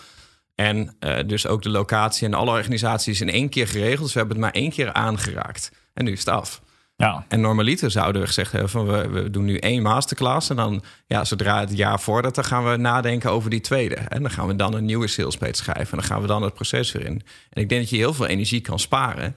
En 0.54 0.96
eh, 0.98 1.18
dus 1.26 1.46
ook 1.46 1.62
de 1.62 1.68
locatie 1.68 2.26
en 2.26 2.34
alle 2.34 2.50
organisaties 2.50 3.20
in 3.20 3.30
één 3.30 3.48
keer 3.48 3.68
geregeld. 3.68 4.02
Dus 4.02 4.12
we 4.12 4.18
hebben 4.18 4.36
het 4.36 4.44
maar 4.46 4.62
één 4.62 4.70
keer 4.70 4.92
aangeraakt. 4.92 5.70
En 5.94 6.04
nu 6.04 6.12
is 6.12 6.18
het 6.18 6.28
af. 6.28 6.62
Ja, 6.96 7.24
En 7.28 7.40
normaliter 7.40 7.90
zouden 7.90 8.20
we 8.20 8.26
gezegd 8.26 8.52
hebben 8.52 8.70
van 8.70 8.86
we, 8.86 9.08
we 9.08 9.30
doen 9.30 9.44
nu 9.44 9.56
één 9.56 9.82
masterclass. 9.82 10.50
En 10.50 10.56
dan, 10.56 10.82
ja, 11.06 11.24
zodra 11.24 11.60
het 11.60 11.76
jaar 11.76 12.00
voordat, 12.00 12.34
dan 12.34 12.44
gaan 12.44 12.70
we 12.70 12.76
nadenken 12.76 13.30
over 13.30 13.50
die 13.50 13.60
tweede. 13.60 13.94
En 13.94 14.22
dan 14.22 14.30
gaan 14.30 14.46
we 14.46 14.56
dan 14.56 14.74
een 14.74 14.84
nieuwe 14.84 15.06
salespage 15.06 15.54
schrijven. 15.54 15.90
En 15.90 15.98
dan 15.98 16.06
gaan 16.06 16.20
we 16.20 16.26
dan 16.26 16.42
het 16.42 16.54
proces 16.54 16.92
weer 16.92 17.04
in. 17.06 17.22
En 17.50 17.62
ik 17.62 17.68
denk 17.68 17.80
dat 17.80 17.90
je 17.90 17.96
heel 17.96 18.14
veel 18.14 18.26
energie 18.26 18.60
kan 18.60 18.78
sparen. 18.78 19.36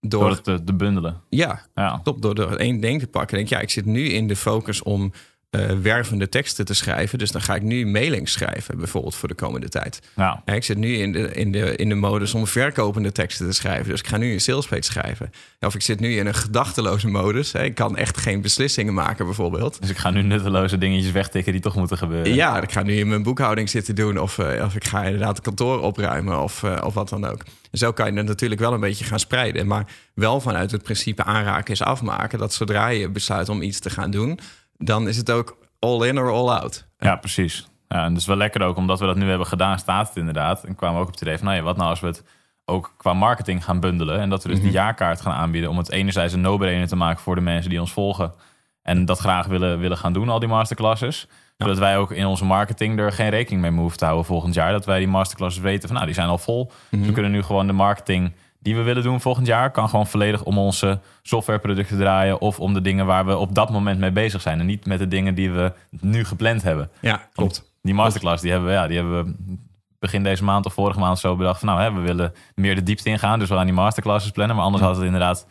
Door, 0.00 0.20
door 0.20 0.30
het 0.30 0.44
te, 0.44 0.64
te 0.64 0.74
bundelen. 0.74 1.20
ja, 1.30 1.62
Ja. 1.74 2.00
Top, 2.04 2.22
door 2.22 2.34
er 2.34 2.56
één 2.56 2.80
ding 2.80 3.00
te 3.00 3.06
pakken. 3.06 3.36
Denk, 3.36 3.48
ja, 3.48 3.60
ik 3.60 3.70
zit 3.70 3.84
nu 3.84 4.08
in 4.08 4.28
de 4.28 4.36
focus 4.36 4.82
om 4.82 5.12
eh, 5.56 5.76
wervende 5.82 6.28
teksten 6.28 6.64
te 6.64 6.74
schrijven. 6.74 7.18
Dus 7.18 7.30
dan 7.30 7.42
ga 7.42 7.54
ik 7.54 7.62
nu 7.62 7.86
mailings 7.86 8.32
schrijven, 8.32 8.78
bijvoorbeeld 8.78 9.14
voor 9.14 9.28
de 9.28 9.34
komende 9.34 9.68
tijd. 9.68 10.00
Ja, 10.16 10.42
ik 10.44 10.64
zit 10.64 10.78
nu 10.78 10.96
in 10.96 11.12
de, 11.12 11.32
in, 11.32 11.52
de, 11.52 11.76
in 11.76 11.88
de 11.88 11.94
modus 11.94 12.34
om 12.34 12.46
verkopende 12.46 13.12
teksten 13.12 13.46
te 13.46 13.52
schrijven. 13.52 13.88
Dus 13.88 14.00
ik 14.00 14.06
ga 14.06 14.16
nu 14.16 14.32
een 14.32 14.40
salespage 14.40 14.82
schrijven. 14.82 15.30
Of 15.60 15.74
ik 15.74 15.82
zit 15.82 16.00
nu 16.00 16.16
in 16.16 16.26
een 16.26 16.34
gedachteloze 16.34 17.08
modus. 17.08 17.52
Hè. 17.52 17.64
Ik 17.64 17.74
kan 17.74 17.96
echt 17.96 18.16
geen 18.16 18.40
beslissingen 18.40 18.94
maken, 18.94 19.24
bijvoorbeeld. 19.24 19.80
Dus 19.80 19.90
ik 19.90 19.98
ga 19.98 20.10
nu 20.10 20.22
nutteloze 20.22 20.78
dingetjes 20.78 21.12
wegtikken 21.12 21.52
die 21.52 21.60
toch 21.60 21.76
moeten 21.76 21.98
gebeuren. 21.98 22.34
Ja, 22.34 22.60
ik 22.60 22.72
ga 22.72 22.82
nu 22.82 22.96
in 22.96 23.08
mijn 23.08 23.22
boekhouding 23.22 23.70
zitten 23.70 23.94
doen. 23.94 24.18
Of, 24.18 24.38
eh, 24.38 24.64
of 24.64 24.74
ik 24.74 24.84
ga 24.84 25.04
inderdaad 25.04 25.36
het 25.36 25.44
kantoor 25.44 25.80
opruimen. 25.80 26.42
Of, 26.42 26.62
eh, 26.62 26.82
of 26.84 26.94
wat 26.94 27.08
dan 27.08 27.24
ook. 27.24 27.42
En 27.70 27.78
zo 27.78 27.92
kan 27.92 28.12
je 28.12 28.18
het 28.18 28.26
natuurlijk 28.26 28.60
wel 28.60 28.72
een 28.72 28.80
beetje 28.80 29.04
gaan 29.04 29.18
spreiden. 29.18 29.66
Maar 29.66 29.86
wel 30.14 30.40
vanuit 30.40 30.70
het 30.70 30.82
principe 30.82 31.24
aanraken 31.24 31.72
is 31.72 31.82
afmaken. 31.82 32.38
Dat 32.38 32.54
zodra 32.54 32.88
je 32.88 33.08
besluit 33.08 33.48
om 33.48 33.62
iets 33.62 33.78
te 33.78 33.90
gaan 33.90 34.10
doen. 34.10 34.38
Dan 34.78 35.08
is 35.08 35.16
het 35.16 35.30
ook 35.30 35.56
all 35.78 36.06
in 36.06 36.18
or 36.18 36.30
all 36.30 36.48
out. 36.48 36.86
Ja, 36.98 37.16
precies. 37.16 37.68
Ja, 37.88 38.04
en 38.04 38.12
dat 38.12 38.20
is 38.20 38.26
wel 38.26 38.36
lekker 38.36 38.62
ook, 38.62 38.76
omdat 38.76 39.00
we 39.00 39.06
dat 39.06 39.16
nu 39.16 39.28
hebben 39.28 39.46
gedaan, 39.46 39.78
staat 39.78 40.08
het 40.08 40.16
inderdaad. 40.16 40.64
En 40.64 40.74
kwamen 40.74 40.96
we 40.96 41.02
ook 41.02 41.08
op 41.08 41.14
het 41.14 41.22
idee 41.22 41.36
van, 41.36 41.46
nou 41.46 41.58
ja, 41.58 41.62
wat 41.62 41.76
nou 41.76 41.90
als 41.90 42.00
we 42.00 42.06
het 42.06 42.22
ook 42.64 42.94
qua 42.96 43.12
marketing 43.12 43.64
gaan 43.64 43.80
bundelen. 43.80 44.20
En 44.20 44.28
dat 44.28 44.42
we 44.42 44.48
dus 44.48 44.60
die 44.60 44.70
jaarkaart 44.70 45.20
gaan 45.20 45.32
aanbieden 45.32 45.70
om 45.70 45.78
het 45.78 45.90
enerzijds 45.90 46.32
een 46.32 46.40
no-brainer 46.40 46.88
te 46.88 46.96
maken 46.96 47.22
voor 47.22 47.34
de 47.34 47.40
mensen 47.40 47.70
die 47.70 47.80
ons 47.80 47.92
volgen. 47.92 48.32
En 48.82 49.04
dat 49.04 49.18
graag 49.18 49.46
willen, 49.46 49.78
willen 49.78 49.96
gaan 49.96 50.12
doen, 50.12 50.28
al 50.28 50.38
die 50.38 50.48
masterclasses. 50.48 51.28
Zodat 51.56 51.78
wij 51.78 51.98
ook 51.98 52.12
in 52.12 52.26
onze 52.26 52.44
marketing 52.44 52.98
er 52.98 53.12
geen 53.12 53.28
rekening 53.28 53.62
mee 53.62 53.72
hoeven 53.72 53.98
te 53.98 54.04
houden 54.04 54.26
volgend 54.26 54.54
jaar. 54.54 54.72
Dat 54.72 54.84
wij 54.84 54.98
die 54.98 55.08
masterclasses 55.08 55.62
weten 55.62 55.82
van, 55.82 55.92
nou, 55.92 56.06
die 56.06 56.14
zijn 56.14 56.28
al 56.28 56.38
vol. 56.38 56.72
Dus 56.90 57.06
we 57.06 57.12
kunnen 57.12 57.30
nu 57.30 57.42
gewoon 57.42 57.66
de 57.66 57.72
marketing 57.72 58.32
die 58.58 58.76
we 58.76 58.82
willen 58.82 59.02
doen 59.02 59.20
volgend 59.20 59.46
jaar... 59.46 59.70
kan 59.70 59.88
gewoon 59.88 60.06
volledig 60.06 60.42
om 60.42 60.58
onze 60.58 61.00
softwareproducten 61.22 61.98
draaien... 61.98 62.40
of 62.40 62.60
om 62.60 62.74
de 62.74 62.80
dingen 62.80 63.06
waar 63.06 63.26
we 63.26 63.36
op 63.36 63.54
dat 63.54 63.70
moment 63.70 63.98
mee 63.98 64.12
bezig 64.12 64.40
zijn. 64.40 64.60
En 64.60 64.66
niet 64.66 64.86
met 64.86 64.98
de 64.98 65.08
dingen 65.08 65.34
die 65.34 65.50
we 65.50 65.72
nu 65.90 66.24
gepland 66.24 66.62
hebben. 66.62 66.90
Ja, 67.00 67.28
klopt. 67.32 67.74
Die 67.82 67.94
masterclass, 67.94 68.42
die 68.42 68.50
hebben 68.50 68.68
we, 68.68 68.74
ja, 68.74 68.86
die 68.86 68.96
hebben 68.96 69.24
we 69.24 69.56
begin 69.98 70.22
deze 70.22 70.44
maand 70.44 70.66
of 70.66 70.72
vorige 70.72 70.98
maand 70.98 71.18
zo 71.18 71.36
bedacht 71.36 71.58
van 71.60 71.68
nou, 71.68 71.80
hè, 71.80 71.92
we 71.92 72.00
willen 72.00 72.32
meer 72.54 72.74
de 72.74 72.82
diepte 72.82 73.08
ingaan, 73.08 73.38
dus 73.38 73.48
we 73.48 73.54
gaan 73.54 73.64
die 73.64 73.74
masterclasses 73.74 74.30
plannen. 74.30 74.56
Maar 74.56 74.64
anders 74.64 74.84
had 74.84 74.96
het 74.96 75.04
inderdaad 75.04 75.46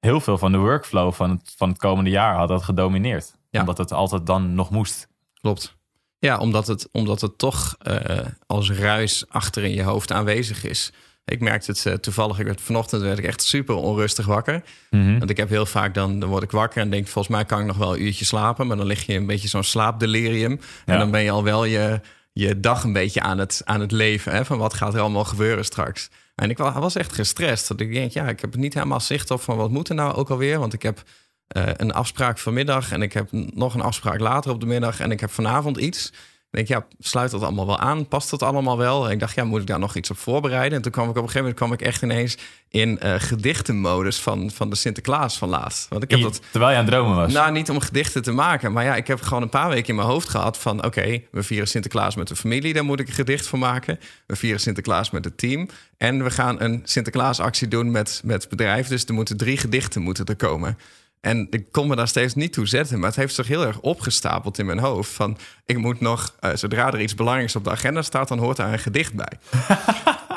heel 0.00 0.20
veel 0.20 0.38
van 0.38 0.52
de 0.52 0.58
workflow 0.58 1.12
van 1.12 1.30
het, 1.30 1.54
van 1.56 1.68
het 1.68 1.78
komende 1.78 2.10
jaar 2.10 2.36
had 2.36 2.48
dat 2.48 2.62
gedomineerd. 2.62 3.34
Ja. 3.50 3.60
Omdat 3.60 3.78
het 3.78 3.92
altijd 3.92 4.26
dan 4.26 4.54
nog 4.54 4.70
moest. 4.70 5.08
Klopt. 5.40 5.76
Ja, 6.18 6.38
omdat 6.38 6.66
het, 6.66 6.88
omdat 6.92 7.20
het 7.20 7.38
toch 7.38 7.76
eh, 7.78 8.18
als 8.46 8.70
ruis 8.70 9.24
achter 9.28 9.64
in 9.64 9.72
je 9.72 9.82
hoofd 9.82 10.12
aanwezig 10.12 10.64
is. 10.64 10.92
Ik 11.24 11.40
merkte 11.40 11.70
het 11.70 11.86
eh, 11.86 11.92
toevallig, 11.94 12.38
ik 12.38 12.46
werd, 12.46 12.60
vanochtend 12.60 13.02
werd 13.02 13.18
ik 13.18 13.24
echt 13.24 13.42
super 13.42 13.74
onrustig 13.74 14.26
wakker. 14.26 14.62
Mhm. 14.90 15.18
Want 15.18 15.30
ik 15.30 15.36
heb 15.36 15.48
heel 15.48 15.66
vaak 15.66 15.94
dan, 15.94 16.18
dan 16.18 16.28
word 16.28 16.42
ik 16.42 16.50
wakker 16.50 16.80
en 16.82 16.90
denk 16.90 17.06
volgens 17.08 17.34
mij 17.34 17.44
kan 17.44 17.60
ik 17.60 17.66
nog 17.66 17.76
wel 17.76 17.94
een 17.94 18.02
uurtje 18.02 18.24
slapen. 18.24 18.66
Maar 18.66 18.76
dan 18.76 18.86
lig 18.86 19.06
je 19.06 19.14
een 19.14 19.26
beetje 19.26 19.48
zo'n 19.48 19.62
slaapdelirium. 19.64 20.50
Ja. 20.86 20.92
En 20.92 20.98
dan 20.98 21.10
ben 21.10 21.22
je 21.22 21.30
al 21.30 21.44
wel 21.44 21.64
je, 21.64 22.00
je 22.32 22.60
dag 22.60 22.84
een 22.84 22.92
beetje 22.92 23.20
aan 23.20 23.38
het, 23.38 23.60
aan 23.64 23.80
het 23.80 23.92
leven. 23.92 24.32
Hè? 24.32 24.44
Van 24.44 24.58
wat 24.58 24.74
gaat 24.74 24.94
er 24.94 25.00
allemaal 25.00 25.24
gebeuren 25.24 25.64
straks. 25.64 26.10
En 26.34 26.50
ik 26.50 26.58
wa- 26.58 26.80
was 26.80 26.96
echt 26.96 27.12
gestrest. 27.12 27.68
Dat 27.68 27.80
ik 27.80 27.92
denk, 27.92 28.12
ja, 28.12 28.28
ik 28.28 28.40
heb 28.40 28.56
niet 28.56 28.74
helemaal 28.74 29.00
zicht 29.00 29.30
op 29.30 29.40
van 29.40 29.56
wat 29.56 29.70
moet 29.70 29.88
er 29.88 29.94
nou 29.94 30.14
ook 30.14 30.30
alweer. 30.30 30.58
Want 30.58 30.72
ik 30.72 30.82
heb 30.82 31.02
eh, 31.46 31.62
een 31.76 31.92
afspraak 31.92 32.38
vanmiddag 32.38 32.92
en 32.92 33.02
ik 33.02 33.12
heb 33.12 33.28
nog 33.32 33.74
een 33.74 33.80
afspraak 33.80 34.20
later 34.20 34.50
op 34.50 34.60
de 34.60 34.66
middag. 34.66 35.00
En 35.00 35.10
ik 35.10 35.20
heb 35.20 35.30
vanavond 35.30 35.76
iets. 35.76 36.12
Ik 36.56 36.66
denk, 36.66 36.80
ja, 36.82 36.96
sluit 36.98 37.30
dat 37.30 37.42
allemaal 37.42 37.66
wel 37.66 37.78
aan? 37.78 38.08
Past 38.08 38.30
dat 38.30 38.42
allemaal 38.42 38.78
wel? 38.78 39.06
En 39.06 39.10
ik 39.10 39.20
dacht, 39.20 39.34
ja, 39.34 39.44
moet 39.44 39.60
ik 39.60 39.66
daar 39.66 39.78
nog 39.78 39.96
iets 39.96 40.10
op 40.10 40.18
voorbereiden? 40.18 40.76
En 40.76 40.82
toen 40.82 40.92
kwam 40.92 41.04
ik 41.04 41.10
op 41.10 41.16
een 41.16 41.22
gegeven 41.22 41.40
moment 41.40 41.58
kwam 41.58 41.72
ik 41.72 41.82
echt 41.82 42.02
ineens 42.02 42.36
in 42.68 43.00
eh, 43.00 43.14
gedichtenmodus 43.18 44.20
van, 44.20 44.50
van 44.50 44.70
de 44.70 44.76
Sinterklaas 44.76 45.38
van 45.38 45.48
laatst. 45.48 45.88
Want 45.88 46.02
ik 46.02 46.10
heb 46.10 46.20
dat 46.20 46.40
Terwijl 46.50 46.72
je 46.72 46.76
aan 46.78 46.84
het 46.84 46.94
dromen 46.94 47.16
was. 47.16 47.32
nou, 47.32 47.52
niet 47.52 47.70
om 47.70 47.80
gedichten 47.80 48.22
te 48.22 48.32
maken. 48.32 48.72
Maar 48.72 48.84
ja, 48.84 48.96
ik 48.96 49.06
heb 49.06 49.20
gewoon 49.20 49.42
een 49.42 49.48
paar 49.48 49.68
weken 49.68 49.88
in 49.88 49.94
mijn 49.94 50.08
hoofd 50.08 50.28
gehad 50.28 50.58
van... 50.58 50.84
oké, 50.84 51.22
we 51.30 51.42
vieren 51.42 51.68
Sinterklaas 51.68 52.14
met 52.14 52.28
de 52.28 52.36
familie. 52.36 52.72
Daar 52.72 52.84
moet 52.84 53.00
ik 53.00 53.08
een 53.08 53.14
gedicht 53.14 53.46
van 53.46 53.58
maken. 53.58 53.98
We 54.26 54.36
vieren 54.36 54.60
Sinterklaas 54.60 55.10
met 55.10 55.24
het 55.24 55.38
team. 55.38 55.68
En 55.96 56.24
we 56.24 56.30
gaan 56.30 56.60
een 56.62 56.80
Sinterklaasactie 56.84 57.68
doen 57.68 57.90
met, 57.90 58.20
met 58.24 58.40
het 58.40 58.50
bedrijf. 58.50 58.88
Dus 58.88 59.04
er 59.04 59.14
moeten 59.14 59.36
drie 59.36 59.56
gedichten 59.56 60.02
moeten 60.02 60.24
er 60.24 60.36
komen. 60.36 60.78
En 61.24 61.46
ik 61.50 61.64
kon 61.70 61.88
me 61.88 61.96
daar 61.96 62.08
steeds 62.08 62.34
niet 62.34 62.52
toe 62.52 62.66
zetten. 62.66 62.98
Maar 62.98 63.08
het 63.08 63.18
heeft 63.18 63.34
zich 63.34 63.46
heel 63.46 63.66
erg 63.66 63.80
opgestapeld 63.80 64.58
in 64.58 64.66
mijn 64.66 64.78
hoofd. 64.78 65.10
Van, 65.10 65.38
ik 65.66 65.78
moet 65.78 66.00
nog, 66.00 66.34
eh, 66.40 66.50
zodra 66.54 66.92
er 66.92 67.00
iets 67.00 67.14
belangrijks 67.14 67.56
op 67.56 67.64
de 67.64 67.70
agenda 67.70 68.02
staat... 68.02 68.28
dan 68.28 68.38
hoort 68.38 68.56
daar 68.56 68.72
een 68.72 68.78
gedicht 68.78 69.14
bij. 69.14 69.32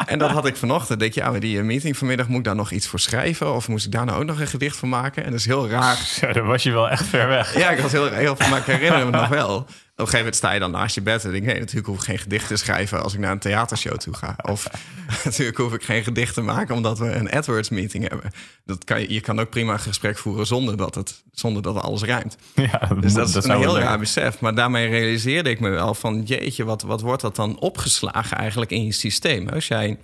En 0.05 0.19
dat 0.19 0.31
had 0.31 0.45
ik 0.45 0.55
vanochtend. 0.55 0.99
Denk 0.99 1.13
je, 1.13 1.19
ja, 1.19 1.31
maar 1.31 1.39
die 1.39 1.57
eh, 1.57 1.63
meeting 1.63 1.97
vanmiddag 1.97 2.27
moet 2.27 2.37
ik 2.37 2.43
daar 2.43 2.55
nog 2.55 2.71
iets 2.71 2.87
voor 2.87 2.99
schrijven? 2.99 3.53
Of 3.53 3.67
moest 3.67 3.85
ik 3.85 3.91
daar 3.91 4.05
nou 4.05 4.19
ook 4.19 4.25
nog 4.25 4.39
een 4.39 4.47
gedicht 4.47 4.77
van 4.77 4.89
maken? 4.89 5.23
En 5.23 5.31
dat 5.31 5.39
is 5.39 5.45
heel 5.45 5.69
raar. 5.69 5.95
Zo, 5.95 6.31
dan 6.31 6.45
was 6.45 6.63
je 6.63 6.71
wel 6.71 6.89
echt 6.89 7.05
ver 7.05 7.27
weg. 7.27 7.57
Ja, 7.57 7.69
ik 7.69 7.79
was 7.79 7.91
heel, 7.91 8.11
heel 8.11 8.35
maar 8.49 8.59
ik 8.59 8.65
herinner 8.65 9.05
me 9.05 9.11
nog 9.11 9.27
wel. 9.27 9.67
Op 9.97 10.03
een 10.03 10.09
gegeven 10.09 10.25
moment 10.25 10.35
sta 10.35 10.51
je 10.51 10.59
dan 10.59 10.81
naast 10.81 10.95
je 10.95 11.01
bed 11.01 11.25
en 11.25 11.31
denk 11.31 11.43
ik... 11.43 11.49
nee, 11.49 11.59
natuurlijk 11.59 11.87
hoef 11.87 11.97
ik 11.97 12.03
geen 12.03 12.17
gedicht 12.17 12.47
te 12.47 12.55
schrijven 12.55 13.03
als 13.03 13.13
ik 13.13 13.19
naar 13.19 13.31
een 13.31 13.39
theatershow 13.39 13.97
toe 13.97 14.13
ga. 14.13 14.35
Of 14.41 14.67
natuurlijk 15.25 15.57
hoef 15.57 15.73
ik 15.73 15.83
geen 15.83 16.03
gedicht 16.03 16.33
te 16.33 16.41
maken 16.41 16.75
omdat 16.75 16.99
we 16.99 17.11
een 17.11 17.31
AdWords-meeting 17.31 18.09
hebben. 18.09 18.31
Dat 18.65 18.83
kan 18.83 19.01
je, 19.01 19.13
je 19.13 19.21
kan 19.21 19.39
ook 19.39 19.49
prima 19.49 19.73
een 19.73 19.79
gesprek 19.79 20.17
voeren 20.17 20.47
zonder 20.47 20.77
dat, 20.77 20.95
het, 20.95 21.23
zonder 21.31 21.61
dat 21.61 21.75
alles 21.75 22.03
rijmt. 22.03 22.37
Ja, 22.71 22.87
Dus 22.99 23.13
dat 23.13 23.27
is 23.27 23.43
een 23.43 23.57
heel 23.57 23.79
raar 23.79 23.99
besef. 23.99 24.39
Maar 24.39 24.55
daarmee 24.55 24.89
realiseerde 24.89 25.49
ik 25.49 25.59
me 25.59 25.69
wel 25.69 25.93
van... 25.93 26.21
jeetje, 26.21 26.63
wat, 26.63 26.81
wat 26.81 27.01
wordt 27.01 27.21
dat 27.21 27.35
dan 27.35 27.59
opgeslagen 27.59 28.37
eigenlijk 28.37 28.71
in 28.71 28.85
je 28.85 28.91
systeem? 28.91 29.49
Als 29.49 29.67
jij 29.67 29.99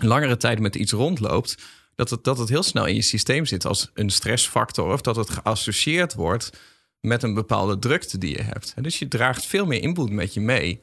langere 0.00 0.36
tijd 0.36 0.60
met 0.60 0.74
iets 0.74 0.92
rondloopt... 0.92 1.56
Dat 1.94 2.10
het, 2.10 2.24
dat 2.24 2.38
het 2.38 2.48
heel 2.48 2.62
snel 2.62 2.86
in 2.86 2.94
je 2.94 3.02
systeem 3.02 3.46
zit 3.46 3.66
als 3.66 3.90
een 3.94 4.10
stressfactor... 4.10 4.92
of 4.92 5.00
dat 5.00 5.16
het 5.16 5.30
geassocieerd 5.30 6.14
wordt 6.14 6.50
met 7.08 7.22
een 7.22 7.34
bepaalde 7.34 7.78
drukte 7.78 8.18
die 8.18 8.36
je 8.36 8.42
hebt. 8.42 8.74
Dus 8.82 8.98
je 8.98 9.08
draagt 9.08 9.46
veel 9.46 9.66
meer 9.66 9.82
input 9.82 10.10
met 10.10 10.34
je 10.34 10.40
mee... 10.40 10.80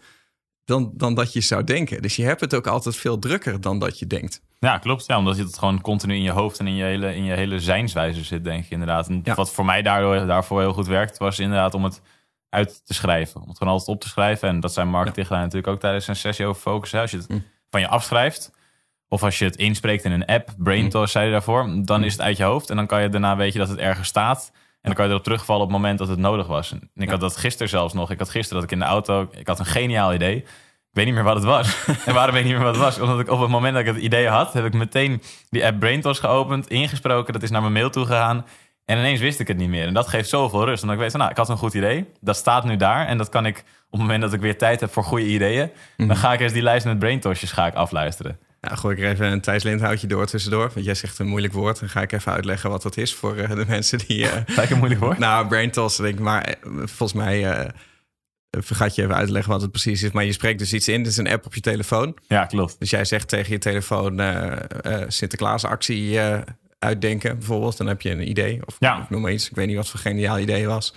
Dan, 0.65 0.91
dan 0.93 1.13
dat 1.13 1.33
je 1.33 1.41
zou 1.41 1.63
denken. 1.63 2.01
Dus 2.01 2.15
je 2.15 2.23
hebt 2.23 2.41
het 2.41 2.55
ook 2.55 2.67
altijd 2.67 2.95
veel 2.95 3.19
drukker 3.19 3.61
dan 3.61 3.79
dat 3.79 3.99
je 3.99 4.07
denkt. 4.07 4.41
Ja, 4.59 4.77
klopt. 4.77 5.05
Ja, 5.05 5.17
omdat 5.17 5.37
het 5.37 5.57
gewoon 5.57 5.81
continu 5.81 6.15
in 6.15 6.21
je 6.21 6.31
hoofd 6.31 6.59
en 6.59 6.67
in 6.67 6.75
je 6.75 6.83
hele, 6.83 7.15
in 7.15 7.23
je 7.23 7.33
hele 7.33 7.59
zijnswijze 7.59 8.23
zit, 8.23 8.43
denk 8.43 8.63
ik 8.65 8.69
inderdaad. 8.69 9.07
En 9.09 9.21
Ja. 9.23 9.35
wat 9.35 9.51
voor 9.51 9.65
mij 9.65 9.81
daardoor, 9.81 10.25
daarvoor 10.25 10.59
heel 10.59 10.73
goed 10.73 10.87
werkt, 10.87 11.17
was 11.17 11.39
inderdaad 11.39 11.73
om 11.73 11.83
het 11.83 12.01
uit 12.49 12.81
te 12.85 12.93
schrijven. 12.93 13.41
Om 13.41 13.47
het 13.47 13.57
gewoon 13.57 13.73
altijd 13.73 13.95
op 13.95 14.01
te 14.01 14.07
schrijven. 14.09 14.47
En 14.49 14.59
dat 14.59 14.73
zijn 14.73 14.87
Mark 14.87 15.07
Ja. 15.07 15.11
Tichelaar 15.13 15.41
natuurlijk 15.41 15.67
ook 15.67 15.79
tijdens 15.79 16.07
een 16.07 16.15
sessie 16.15 16.45
over 16.45 16.61
focus. 16.61 16.91
hè. 16.91 16.99
Als 17.01 17.11
je 17.11 17.17
het 17.17 17.29
Mm. 17.29 17.43
van 17.69 17.79
je 17.79 17.87
afschrijft, 17.87 18.51
of 19.07 19.23
als 19.23 19.39
je 19.39 19.45
het 19.45 19.55
inspreekt 19.55 20.03
in 20.03 20.11
een 20.11 20.25
app, 20.25 20.53
Braintos 20.57 21.11
zei 21.11 21.25
je 21.25 21.31
daarvoor, 21.31 21.81
dan 21.83 22.03
is 22.03 22.11
het 22.11 22.21
uit 22.21 22.37
je 22.37 22.43
hoofd. 22.43 22.69
En 22.69 22.75
dan 22.75 22.87
kan 22.87 23.01
je 23.01 23.09
daarna 23.09 23.35
weet 23.35 23.53
je 23.53 23.59
dat 23.59 23.69
het 23.69 23.77
ergens 23.79 24.07
staat. 24.07 24.51
En 24.85 24.91
dan 24.91 24.99
kan 24.99 25.05
je 25.05 25.11
erop 25.11 25.23
terugvallen 25.23 25.63
op 25.63 25.69
het 25.69 25.77
moment 25.77 25.99
dat 25.99 26.07
het 26.07 26.19
nodig 26.19 26.47
was. 26.47 26.71
En 26.71 26.89
ik 26.95 27.09
had 27.09 27.19
dat 27.19 27.37
gisteren 27.37 27.69
zelfs 27.69 27.93
nog. 27.93 28.11
Ik 28.11 28.19
had 28.19 28.29
gisteren 28.29 28.61
dat 28.61 28.71
ik 28.71 28.77
in 28.77 28.83
de 28.83 28.91
auto, 28.91 29.27
ik 29.31 29.47
had 29.47 29.59
een 29.59 29.65
geniaal 29.65 30.13
idee. 30.13 30.35
Ik 30.35 30.45
weet 30.91 31.05
niet 31.05 31.13
meer 31.13 31.23
wat 31.23 31.35
het 31.35 31.43
was. 31.43 31.85
en 32.05 32.13
waarom 32.13 32.33
weet 32.33 32.43
ik 32.43 32.49
niet 32.49 32.57
meer 32.57 32.65
wat 32.65 32.75
het 32.75 32.83
was? 32.83 32.99
Omdat 32.99 33.19
ik 33.19 33.29
op 33.29 33.39
het 33.39 33.49
moment 33.49 33.73
dat 33.73 33.81
ik 33.87 33.93
het 33.93 34.03
idee 34.03 34.27
had, 34.27 34.53
heb 34.53 34.65
ik 34.65 34.73
meteen 34.73 35.21
die 35.49 35.65
app 35.65 35.79
Braintos 35.79 36.19
geopend, 36.19 36.67
ingesproken. 36.67 37.33
Dat 37.33 37.43
is 37.43 37.49
naar 37.49 37.61
mijn 37.61 37.73
mail 37.73 37.89
toe 37.89 38.05
gegaan. 38.05 38.45
En 38.85 38.97
ineens 38.97 39.19
wist 39.19 39.39
ik 39.39 39.47
het 39.47 39.57
niet 39.57 39.69
meer. 39.69 39.87
En 39.87 39.93
dat 39.93 40.07
geeft 40.07 40.29
zoveel 40.29 40.65
rust. 40.65 40.81
Omdat 40.81 40.97
ik 40.97 41.01
weet, 41.01 41.11
van, 41.11 41.19
nou, 41.19 41.31
ik 41.31 41.37
had 41.37 41.49
een 41.49 41.57
goed 41.57 41.73
idee. 41.73 42.11
Dat 42.21 42.35
staat 42.35 42.63
nu 42.63 42.75
daar. 42.75 43.07
En 43.07 43.17
dat 43.17 43.29
kan 43.29 43.45
ik 43.45 43.57
op 43.57 43.91
het 43.91 43.99
moment 43.99 44.21
dat 44.21 44.33
ik 44.33 44.39
weer 44.39 44.57
tijd 44.57 44.79
heb 44.79 44.91
voor 44.91 45.03
goede 45.03 45.27
ideeën. 45.27 45.71
Dan 45.97 46.15
ga 46.15 46.33
ik 46.33 46.39
eens 46.39 46.53
die 46.53 46.61
lijst 46.61 46.85
met 46.85 46.99
Braintosjes 46.99 47.51
ga 47.51 47.67
ik 47.67 47.73
afluisteren. 47.73 48.39
Nou, 48.65 48.77
gooi 48.77 48.95
ik 48.95 49.03
er 49.03 49.09
even 49.09 49.31
een 49.31 49.41
Thijs 49.41 49.63
Lindhoutje 49.63 50.07
door 50.07 50.25
tussendoor. 50.25 50.71
Want 50.73 50.85
jij 50.85 50.95
zegt 50.95 51.19
een 51.19 51.27
moeilijk 51.27 51.53
woord. 51.53 51.79
Dan 51.79 51.89
ga 51.89 52.01
ik 52.01 52.11
even 52.11 52.31
uitleggen 52.31 52.69
wat 52.69 52.81
dat 52.81 52.97
is 52.97 53.13
voor 53.13 53.35
eh, 53.37 53.49
de 53.49 53.65
mensen 53.67 53.97
die... 54.07 54.27
eh, 54.29 54.41
Lijkt 54.55 54.71
een 54.71 54.77
moeilijk 54.77 55.01
woord. 55.01 55.17
Nou, 55.17 55.47
brain 55.47 55.71
toss, 55.71 55.97
denk 55.97 56.13
ik. 56.13 56.19
Maar 56.19 56.41
eh, 56.43 56.53
volvolgens 56.63 57.13
mij 57.13 57.71
vergat 58.49 58.95
je 58.95 59.01
even 59.03 59.15
uitleggen 59.15 59.51
wat 59.51 59.61
het 59.61 59.71
precies 59.71 60.03
is. 60.03 60.11
Maar 60.11 60.23
je 60.23 60.31
spreekt 60.31 60.59
dus 60.59 60.73
iets 60.73 60.87
in. 60.87 61.03
Dit 61.03 61.11
is 61.11 61.17
een 61.17 61.27
app 61.29 61.45
op 61.45 61.55
je 61.55 61.61
telefoon. 61.61 62.15
Ja, 62.27 62.45
klopt. 62.45 62.75
Dus 62.79 62.89
jij 62.89 63.05
zegt 63.05 63.27
tegen 63.27 63.51
je 63.51 63.57
telefoon 63.59 64.21
Sinterklaasactie 65.07 66.19
eh 66.19 66.39
uitdenken 66.79 67.37
bijvoorbeeld. 67.37 67.77
Dan 67.77 67.87
heb 67.87 68.01
je 68.01 68.09
een 68.11 68.29
idee. 68.29 68.61
Of 68.65 68.75
Ja. 68.79 69.05
noem 69.09 69.21
maar 69.21 69.31
iets. 69.31 69.49
Ik 69.49 69.55
weet 69.55 69.67
niet 69.67 69.75
wat 69.75 69.89
voor 69.89 69.99
geniaal 69.99 70.39
idee 70.39 70.67
was. 70.67 70.93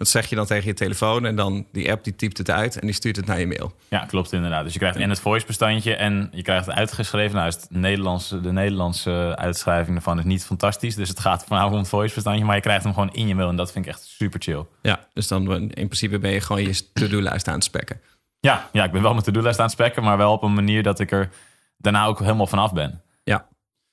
Dat 0.00 0.08
zeg 0.08 0.26
je 0.26 0.36
dan 0.36 0.46
tegen 0.46 0.66
je 0.66 0.74
telefoon. 0.74 1.26
En 1.26 1.36
dan 1.36 1.66
die 1.72 1.90
app 1.90 2.04
die 2.04 2.16
typt 2.16 2.38
het 2.38 2.50
uit 2.50 2.78
en 2.78 2.86
die 2.86 2.94
stuurt 2.94 3.16
het 3.16 3.26
naar 3.26 3.40
je 3.40 3.46
mail. 3.46 3.72
Ja, 3.88 4.04
klopt 4.04 4.32
inderdaad. 4.32 4.64
Dus 4.64 4.72
je 4.72 4.78
krijgt 4.78 4.96
en 4.96 5.10
het 5.10 5.20
voice-bestandje 5.20 5.94
en 5.94 6.28
je 6.32 6.42
krijgt 6.42 6.66
het 6.66 6.74
uitgeschreven. 6.74 7.36
Nou, 7.36 7.48
is 7.48 7.54
het 7.54 7.66
Nederlandse, 7.70 8.40
de 8.40 8.52
Nederlandse 8.52 9.34
uitschrijving 9.36 9.96
ervan 9.96 10.18
is 10.18 10.24
niet 10.24 10.44
fantastisch. 10.44 10.94
Dus 10.94 11.08
het 11.08 11.20
gaat 11.20 11.44
vanavond 11.44 11.72
om 11.72 11.78
het 11.78 11.88
voice-bestandje, 11.88 12.44
maar 12.44 12.54
je 12.54 12.60
krijgt 12.60 12.84
hem 12.84 12.92
gewoon 12.92 13.12
in 13.12 13.26
je 13.26 13.34
mail. 13.34 13.48
En 13.48 13.56
dat 13.56 13.72
vind 13.72 13.84
ik 13.84 13.90
echt 13.90 14.02
super 14.02 14.40
chill. 14.42 14.64
Ja, 14.82 15.06
dus 15.12 15.28
dan 15.28 15.52
in 15.52 15.68
principe 15.68 16.18
ben 16.18 16.30
je 16.30 16.40
gewoon 16.40 16.62
je 16.62 16.92
to-do-lijst 16.92 17.48
aan 17.48 17.54
het 17.54 17.64
spekken. 17.64 18.00
Ja, 18.38 18.68
ja, 18.72 18.84
ik 18.84 18.92
ben 18.92 19.02
wel 19.02 19.12
mijn 19.12 19.24
to-do-lijst 19.24 19.58
aan 19.58 19.64
het 19.64 19.74
spekken, 19.74 20.02
maar 20.02 20.16
wel 20.16 20.32
op 20.32 20.42
een 20.42 20.54
manier 20.54 20.82
dat 20.82 21.00
ik 21.00 21.10
er 21.10 21.30
daarna 21.76 22.04
ook 22.04 22.18
helemaal 22.18 22.46
vanaf 22.46 22.72
ben. 22.72 23.02
Ja. 23.24 23.48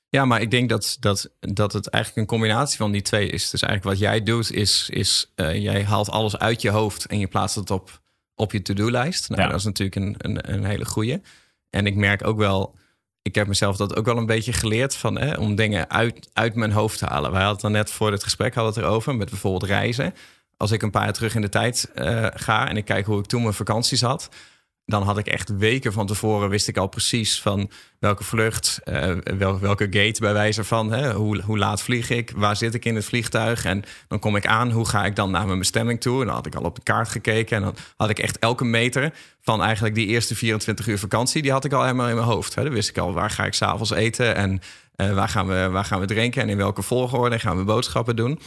Ja, 0.10 0.26
maar 0.26 0.42
ik 0.42 0.52
denk 0.52 0.70
dat, 0.70 0.98
dat, 1.00 1.30
dat 1.40 1.74
het 1.74 1.88
eigenlijk 1.90 2.24
een 2.24 2.38
combinatie 2.38 2.78
van 2.78 2.92
die 2.92 3.02
twee 3.02 3.30
is. 3.30 3.50
Dus 3.50 3.62
eigenlijk 3.62 3.84
wat 4.00 4.10
jij 4.10 4.24
doet 4.24 4.52
is, 4.52 4.90
is 4.90 5.32
eh, 5.36 5.62
jij 5.62 5.84
haalt 5.84 6.10
alles 6.10 6.38
uit 6.38 6.62
je 6.62 6.70
hoofd 6.70 7.06
en 7.06 7.20
je 7.20 7.28
plaatst 7.28 7.56
het 7.56 7.72
op, 7.72 8.02
op 8.36 8.52
je 8.52 8.62
to-do-lijst. 8.62 9.30
Nou, 9.30 9.42
Ja. 9.42 9.48
dat 9.48 9.58
is 9.60 9.66
natuurlijk 9.66 9.96
een, 9.96 10.16
een, 10.18 10.54
een 10.54 10.64
hele 10.66 10.86
goeie. 10.86 11.22
En 11.70 11.86
ik 11.86 11.96
merk 11.96 12.28
ook 12.28 12.38
wel, 12.38 12.76
ik 13.22 13.36
heb 13.36 13.48
mezelf 13.48 13.78
dat 13.78 13.96
ook 13.96 14.06
wel 14.06 14.18
een 14.18 14.26
beetje 14.26 14.54
geleerd 14.54 14.96
van, 14.96 15.18
hè, 15.18 15.36
om 15.36 15.56
dingen 15.56 15.90
uit, 15.90 16.30
uit 16.34 16.56
mijn 16.56 16.72
hoofd 16.72 16.98
te 16.98 17.06
halen. 17.06 17.32
Wij 17.32 17.42
hadden 17.44 17.52
het 17.52 17.62
dan 17.62 17.72
net 17.72 17.92
voor 17.92 18.12
dit 18.12 18.24
gesprek 18.24 18.54
hadden 18.54 18.74
het 18.74 18.84
erover 18.84 19.16
met 19.16 19.30
bijvoorbeeld 19.30 19.64
reizen. 19.72 20.14
Als 20.58 20.72
ik 20.72 20.82
een 20.82 20.92
paar 20.92 21.04
jaar 21.04 21.14
terug 21.14 21.36
in 21.36 21.42
de 21.42 21.50
tijd 21.50 21.90
eh, 21.94 22.26
ga 22.34 22.70
en 22.70 22.78
ik 22.78 22.86
kijk 22.86 23.06
hoe 23.06 23.20
ik 23.20 23.26
toen 23.26 23.42
mijn 23.42 23.54
vakanties 23.54 24.02
had, 24.02 24.30
dan 24.88 25.04
had 25.04 25.18
ik 25.18 25.28
echt 25.28 25.58
weken 25.58 25.94
van 25.94 26.08
tevoren 26.08 26.50
wist 26.50 26.68
ik 26.68 26.78
al 26.78 26.88
precies 26.88 27.42
van 27.42 27.70
welke 28.00 28.24
vlucht, 28.24 28.80
eh, 28.84 29.12
wel, 29.38 29.60
welke 29.60 29.88
gate 29.90 30.20
bij 30.20 30.34
wijze 30.34 30.64
van, 30.64 30.92
hè, 30.92 31.14
hoe, 31.14 31.42
hoe 31.42 31.58
laat 31.58 31.82
vlieg 31.82 32.10
ik, 32.10 32.32
waar 32.36 32.56
zit 32.56 32.74
ik 32.74 32.86
in 32.86 32.96
het 32.96 33.06
vliegtuig 33.06 33.66
en 33.66 33.84
dan 34.08 34.20
kom 34.20 34.36
ik 34.36 34.46
aan, 34.46 34.72
hoe 34.72 34.88
ga 34.88 35.06
ik 35.06 35.16
dan 35.16 35.32
naar 35.32 35.46
mijn 35.46 35.60
bestemming 35.60 36.02
toe? 36.02 36.20
En 36.20 36.26
dan 36.26 36.36
had 36.36 36.46
ik 36.46 36.56
al 36.56 36.64
op 36.64 36.76
de 36.76 36.84
kaart 36.84 37.10
gekeken 37.10 37.58
en 37.58 37.64
dan 37.64 37.76
had 37.98 38.10
ik 38.10 38.20
echt 38.20 38.40
elke 38.40 38.66
meter 38.66 39.14
van 39.42 39.64
eigenlijk 39.64 39.96
die 39.96 40.08
eerste 40.08 40.36
24 40.36 40.88
uur 40.88 41.00
vakantie, 41.00 41.42
die 41.42 41.52
had 41.52 41.66
ik 41.66 41.74
al 41.74 41.82
helemaal 41.82 42.10
in 42.10 42.16
mijn 42.16 42.28
hoofd. 42.28 42.56
Hè. 42.56 42.64
Dan 42.64 42.74
wist 42.74 42.90
ik 42.90 42.98
al 42.98 43.14
waar 43.14 43.30
ga 43.30 43.46
ik 43.46 43.54
s'avonds 43.54 43.92
eten 43.92 44.36
en 44.36 44.62
eh, 44.96 45.14
waar, 45.14 45.30
gaan 45.30 45.48
we, 45.48 45.70
waar 45.72 45.86
gaan 45.86 46.00
we 46.00 46.06
drinken 46.06 46.42
en 46.42 46.50
in 46.50 46.58
welke 46.58 46.82
volgorde 46.82 47.40
gaan 47.40 47.58
we 47.58 47.64
boodschappen 47.64 48.16
doen. 48.16 48.40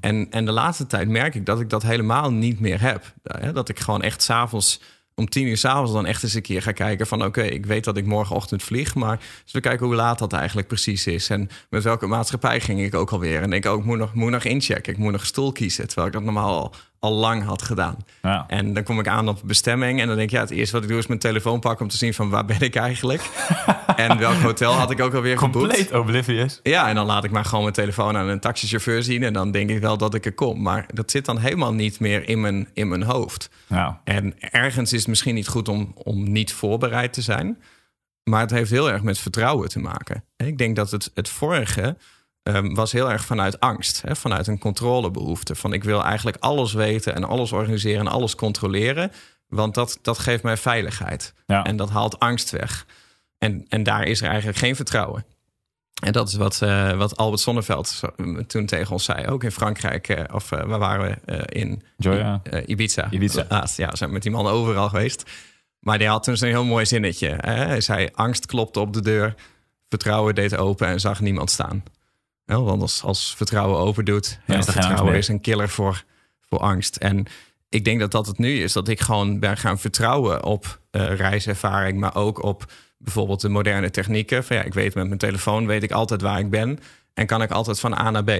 En, 0.00 0.26
en 0.30 0.44
de 0.44 0.52
laatste 0.52 0.86
tijd 0.86 1.08
merk 1.08 1.34
ik 1.34 1.46
dat 1.46 1.60
ik 1.60 1.70
dat 1.70 1.82
helemaal 1.82 2.30
niet 2.30 2.60
meer 2.60 2.80
heb. 2.80 3.12
Hè, 3.22 3.52
Dat 3.52 3.68
ik 3.68 3.80
gewoon 3.80 4.02
echt 4.02 4.22
s'avonds 4.22 4.80
om 5.14 5.28
tien 5.28 5.46
uur 5.46 5.56
s'avonds 5.56 5.92
dan 5.92 6.06
echt 6.06 6.22
eens 6.22 6.34
een 6.34 6.42
keer 6.42 6.62
ga 6.62 6.72
kijken 6.72 7.06
van... 7.06 7.24
oké, 7.24 7.42
ik 7.42 7.66
weet 7.66 7.84
dat 7.84 7.96
ik 7.96 8.06
morgenochtend 8.06 8.62
vlieg, 8.62 8.94
maar 8.94 9.20
dus 9.42 9.52
we 9.52 9.60
kijken 9.60 9.86
hoe 9.86 9.94
laat 9.94 10.18
dat 10.18 10.32
eigenlijk 10.32 10.68
precies 10.68 11.06
is. 11.06 11.28
En 11.28 11.48
met 11.70 11.82
welke 11.82 12.06
maatschappij 12.06 12.60
ging 12.60 12.82
ik 12.82 12.94
ook 12.94 13.10
alweer. 13.10 13.42
En 13.42 13.50
denk 13.50 13.66
ook, 13.66 13.78
ik 13.78 13.84
moet 13.84 13.98
nog, 13.98 14.14
moet 14.14 14.30
nog 14.30 14.44
inchecken, 14.44 14.92
ik 14.92 14.98
moet 14.98 15.12
nog 15.12 15.26
stoel 15.26 15.52
kiezen. 15.52 15.86
Terwijl 15.86 16.06
ik 16.06 16.12
dat 16.12 16.22
normaal 16.22 16.58
al, 16.58 16.74
al 17.02 17.12
lang 17.12 17.44
had 17.44 17.62
gedaan. 17.62 17.96
Ja. 18.22 18.44
En 18.48 18.74
dan 18.74 18.82
kom 18.82 18.98
ik 18.98 19.08
aan 19.08 19.28
op 19.28 19.40
bestemming 19.44 20.00
en 20.00 20.06
dan 20.06 20.16
denk 20.16 20.28
ik, 20.28 20.34
ja, 20.34 20.42
het 20.42 20.50
eerste 20.50 20.72
wat 20.72 20.82
ik 20.82 20.88
doe 20.88 20.98
is 20.98 21.06
mijn 21.06 21.18
telefoon 21.18 21.60
pakken 21.60 21.84
om 21.84 21.90
te 21.90 21.96
zien 21.96 22.14
van 22.14 22.30
waar 22.30 22.44
ben 22.44 22.60
ik 22.60 22.74
eigenlijk? 22.74 23.30
en 23.96 24.18
welk 24.18 24.34
hotel 24.34 24.72
had 24.72 24.90
ik 24.90 25.00
ook 25.00 25.14
alweer 25.14 25.38
geboekt? 25.38 25.66
Compleet 25.66 25.92
oblivious. 25.92 26.60
Ja, 26.62 26.88
en 26.88 26.94
dan 26.94 27.06
laat 27.06 27.24
ik 27.24 27.30
maar 27.30 27.44
gewoon 27.44 27.62
mijn 27.62 27.74
telefoon 27.74 28.16
aan 28.16 28.28
een 28.28 28.40
taxichauffeur 28.40 29.02
zien 29.02 29.22
en 29.22 29.32
dan 29.32 29.50
denk 29.50 29.70
ik 29.70 29.80
wel 29.80 29.96
dat 29.96 30.14
ik 30.14 30.24
er 30.24 30.32
kom. 30.32 30.62
Maar 30.62 30.86
dat 30.94 31.10
zit 31.10 31.24
dan 31.24 31.38
helemaal 31.38 31.74
niet 31.74 32.00
meer 32.00 32.28
in 32.28 32.40
mijn, 32.40 32.68
in 32.72 32.88
mijn 32.88 33.02
hoofd. 33.02 33.50
Ja. 33.66 34.00
En 34.04 34.34
ergens 34.38 34.92
is 34.92 34.98
het 34.98 35.08
misschien 35.08 35.34
niet 35.34 35.48
goed 35.48 35.68
om, 35.68 35.92
om 35.94 36.32
niet 36.32 36.52
voorbereid 36.52 37.12
te 37.12 37.22
zijn. 37.22 37.58
Maar 38.24 38.40
het 38.40 38.50
heeft 38.50 38.70
heel 38.70 38.90
erg 38.90 39.02
met 39.02 39.18
vertrouwen 39.18 39.68
te 39.68 39.78
maken. 39.78 40.24
En 40.36 40.46
ik 40.46 40.58
denk 40.58 40.76
dat 40.76 40.90
het, 40.90 41.10
het 41.14 41.28
vorige 41.28 41.96
ehm, 42.42 42.74
was 42.74 42.92
heel 42.92 43.10
erg 43.10 43.24
vanuit 43.24 43.60
angst. 43.60 44.02
Hè? 44.02 44.16
Vanuit 44.16 44.46
een 44.46 44.58
controlebehoefte. 44.58 45.54
Van 45.54 45.72
ik 45.72 45.84
wil 45.84 46.02
eigenlijk 46.04 46.36
alles 46.40 46.72
weten 46.72 47.14
en 47.14 47.24
alles 47.24 47.52
organiseren 47.52 48.00
en 48.06 48.12
alles 48.12 48.34
controleren. 48.34 49.12
Want 49.48 49.74
dat, 49.74 49.98
dat 50.02 50.18
geeft 50.18 50.42
mij 50.42 50.56
veiligheid. 50.56 51.34
Ja. 51.46 51.64
En 51.64 51.76
dat 51.76 51.90
haalt 51.90 52.18
angst 52.18 52.50
weg. 52.50 52.86
En, 53.38 53.64
en 53.68 53.82
daar 53.82 54.04
is 54.06 54.20
er 54.22 54.28
eigenlijk 54.28 54.58
geen 54.58 54.76
vertrouwen. 54.76 55.24
En 56.02 56.12
dat 56.12 56.28
is 56.28 56.34
wat, 56.34 56.62
eh, 56.62 56.92
wat 56.92 57.16
Albert 57.16 57.40
Sonneveld 57.40 57.88
zo- 57.88 58.14
toen 58.46 58.66
tegen 58.66 58.92
ons 58.92 59.04
zei. 59.04 59.26
Ook 59.26 59.44
in 59.44 59.50
Frankrijk. 59.50 60.08
eh, 60.08 60.34
of 60.34 60.52
eh, 60.52 60.62
waar 60.64 60.78
waren 60.78 61.18
we? 61.26 61.44
In 61.46 61.82
Joya. 61.96 62.42
Ibiza. 62.66 63.06
Ibiza. 63.10 63.46
Laatst, 63.48 63.76
ja, 63.76 63.88
we 63.88 63.96
zijn 63.96 64.12
met 64.12 64.22
die 64.22 64.30
man 64.30 64.46
overal 64.46 64.88
geweest. 64.88 65.30
Maar 65.78 65.98
die 65.98 66.08
had 66.08 66.22
toen 66.24 66.36
zo'n 66.36 66.48
heel 66.48 66.64
mooi 66.64 66.86
zinnetje. 66.86 67.28
Hè? 67.40 67.52
Hij 67.54 67.80
zei, 67.80 68.08
angst 68.14 68.46
klopte 68.46 68.80
op 68.80 68.92
de 68.92 69.02
deur. 69.02 69.34
Vertrouwen 69.88 70.34
deed 70.34 70.56
open 70.56 70.86
en 70.86 71.00
zag 71.00 71.20
niemand 71.20 71.50
staan. 71.50 71.82
Want 72.60 72.82
als, 72.82 73.02
als 73.02 73.34
vertrouwen 73.36 73.78
open 73.78 74.04
doet... 74.04 74.38
Dan 74.46 74.56
ja, 74.56 74.62
is 74.62 74.66
er 74.66 74.72
vertrouwen 74.72 75.14
is 75.14 75.28
een 75.28 75.40
killer 75.40 75.68
voor, 75.68 76.04
voor 76.48 76.58
angst. 76.58 76.96
En 76.96 77.26
ik 77.68 77.84
denk 77.84 78.00
dat 78.00 78.10
dat 78.10 78.26
het 78.26 78.38
nu 78.38 78.62
is. 78.62 78.72
Dat 78.72 78.88
ik 78.88 79.00
gewoon 79.00 79.38
ben 79.38 79.56
gaan 79.56 79.78
vertrouwen 79.78 80.44
op 80.44 80.80
eh, 80.90 81.14
reiservaring... 81.14 82.00
maar 82.00 82.14
ook 82.14 82.42
op 82.42 82.72
bijvoorbeeld 82.98 83.40
de 83.40 83.48
moderne 83.48 83.90
technieken. 83.90 84.44
Van, 84.44 84.56
ja, 84.56 84.62
ik 84.62 84.74
weet 84.74 84.94
met 84.94 85.06
mijn 85.06 85.18
telefoon 85.18 85.66
weet 85.66 85.82
ik 85.82 85.90
altijd 85.90 86.20
waar 86.20 86.38
ik 86.38 86.50
ben... 86.50 86.78
en 87.14 87.26
kan 87.26 87.42
ik 87.42 87.50
altijd 87.50 87.80
van 87.80 87.98
A 87.98 88.10
naar 88.10 88.24
B. 88.24 88.30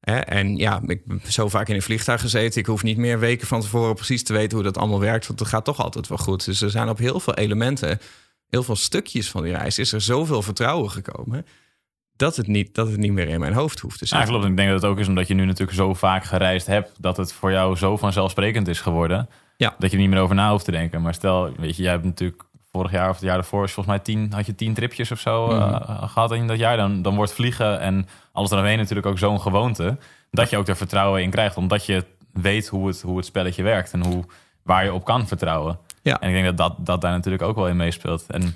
Hè? 0.00 0.16
En 0.16 0.56
ja, 0.56 0.82
ik 0.86 1.02
heb 1.08 1.30
zo 1.30 1.48
vaak 1.48 1.68
in 1.68 1.74
een 1.74 1.82
vliegtuig 1.82 2.20
gezeten. 2.20 2.60
Ik 2.60 2.66
hoef 2.66 2.82
niet 2.82 2.96
meer 2.96 3.18
weken 3.18 3.46
van 3.46 3.60
tevoren 3.60 3.94
precies 3.94 4.22
te 4.22 4.32
weten 4.32 4.54
hoe 4.54 4.66
dat 4.66 4.78
allemaal 4.78 5.00
werkt. 5.00 5.26
Want 5.26 5.38
het 5.38 5.48
gaat 5.48 5.64
toch 5.64 5.82
altijd 5.82 6.08
wel 6.08 6.18
goed. 6.18 6.44
Dus 6.44 6.60
er 6.60 6.70
zijn 6.70 6.88
op 6.88 6.98
heel 6.98 7.20
veel 7.20 7.34
elementen, 7.34 8.00
heel 8.48 8.62
veel 8.62 8.76
stukjes 8.76 9.30
van 9.30 9.42
die 9.42 9.52
reis, 9.52 9.78
is 9.78 9.92
er 9.92 10.00
zoveel 10.00 10.42
vertrouwen 10.42 10.90
gekomen. 10.90 11.46
Dat 12.16 12.36
het 12.36 12.46
niet, 12.46 12.74
dat 12.74 12.86
het 12.88 12.96
niet 12.96 13.12
meer 13.12 13.28
in 13.28 13.40
mijn 13.40 13.52
hoofd 13.52 13.80
hoeft 13.80 13.98
te 13.98 14.04
Ja, 14.08 14.10
zitten. 14.16 14.28
klopt. 14.28 14.50
Ik 14.50 14.56
denk 14.56 14.70
dat 14.70 14.82
het 14.82 14.90
ook 14.90 14.98
is 14.98 15.08
omdat 15.08 15.28
je 15.28 15.34
nu 15.34 15.44
natuurlijk 15.44 15.76
zo 15.78 15.94
vaak 15.94 16.24
gereisd 16.24 16.66
hebt... 16.66 16.92
dat 17.00 17.16
het 17.16 17.32
voor 17.32 17.50
jou 17.50 17.76
zo 17.76 17.96
vanzelfsprekend 17.96 18.68
is 18.68 18.80
geworden... 18.80 19.28
Ja. 19.56 19.74
dat 19.78 19.90
je 19.90 19.96
er 19.96 20.02
niet 20.02 20.10
meer 20.12 20.20
over 20.20 20.34
na 20.34 20.50
hoeft 20.50 20.64
te 20.64 20.70
denken. 20.70 21.02
Maar 21.02 21.14
stel, 21.14 21.52
weet 21.56 21.76
je, 21.76 21.82
jij 21.82 21.90
hebt 21.92 22.04
natuurlijk 22.04 22.42
vorig 22.72 22.90
jaar 22.90 23.08
of 23.08 23.14
het 23.14 23.24
jaar 23.24 23.34
daarvoor... 23.34 23.64
is 23.64 23.72
volgens 23.72 23.96
mij 23.96 24.04
tien, 24.04 24.32
had 24.32 24.46
je 24.46 24.54
tien 24.54 24.74
tripjes 24.74 25.10
of 25.10 25.20
zo 25.20 25.46
Mhm. 25.46 25.74
eh, 25.74 26.02
gehad 26.08 26.32
in 26.32 26.46
dat 26.46 26.58
jaar. 26.58 26.76
Dan, 26.76 27.02
dan 27.02 27.14
wordt 27.16 27.32
vliegen 27.32 27.80
en 27.80 28.08
alles 28.32 28.50
eromheen 28.50 28.78
natuurlijk 28.78 29.06
ook 29.06 29.18
zo'n 29.18 29.40
gewoonte... 29.40 29.96
dat 30.30 30.50
je 30.50 30.56
ook 30.56 30.68
er 30.68 30.76
vertrouwen 30.76 31.22
in 31.22 31.30
krijgt. 31.30 31.56
Omdat 31.56 31.86
je 31.86 32.04
weet 32.32 32.68
hoe 32.68 32.86
het, 32.86 33.02
hoe 33.02 33.16
het 33.16 33.26
spelletje 33.26 33.62
werkt 33.62 33.92
en 33.92 34.04
hoe, 34.06 34.24
waar 34.62 34.84
je 34.84 34.92
op 34.92 35.04
kan 35.04 35.26
vertrouwen. 35.26 35.78
Ja. 36.02 36.20
En 36.20 36.28
ik 36.28 36.34
denk 36.42 36.56
dat, 36.56 36.56
dat 36.76 36.86
dat 36.86 37.00
daar 37.00 37.12
natuurlijk 37.12 37.42
ook 37.42 37.56
wel 37.56 37.68
in 37.68 37.76
meespeelt. 37.76 38.24
En 38.28 38.54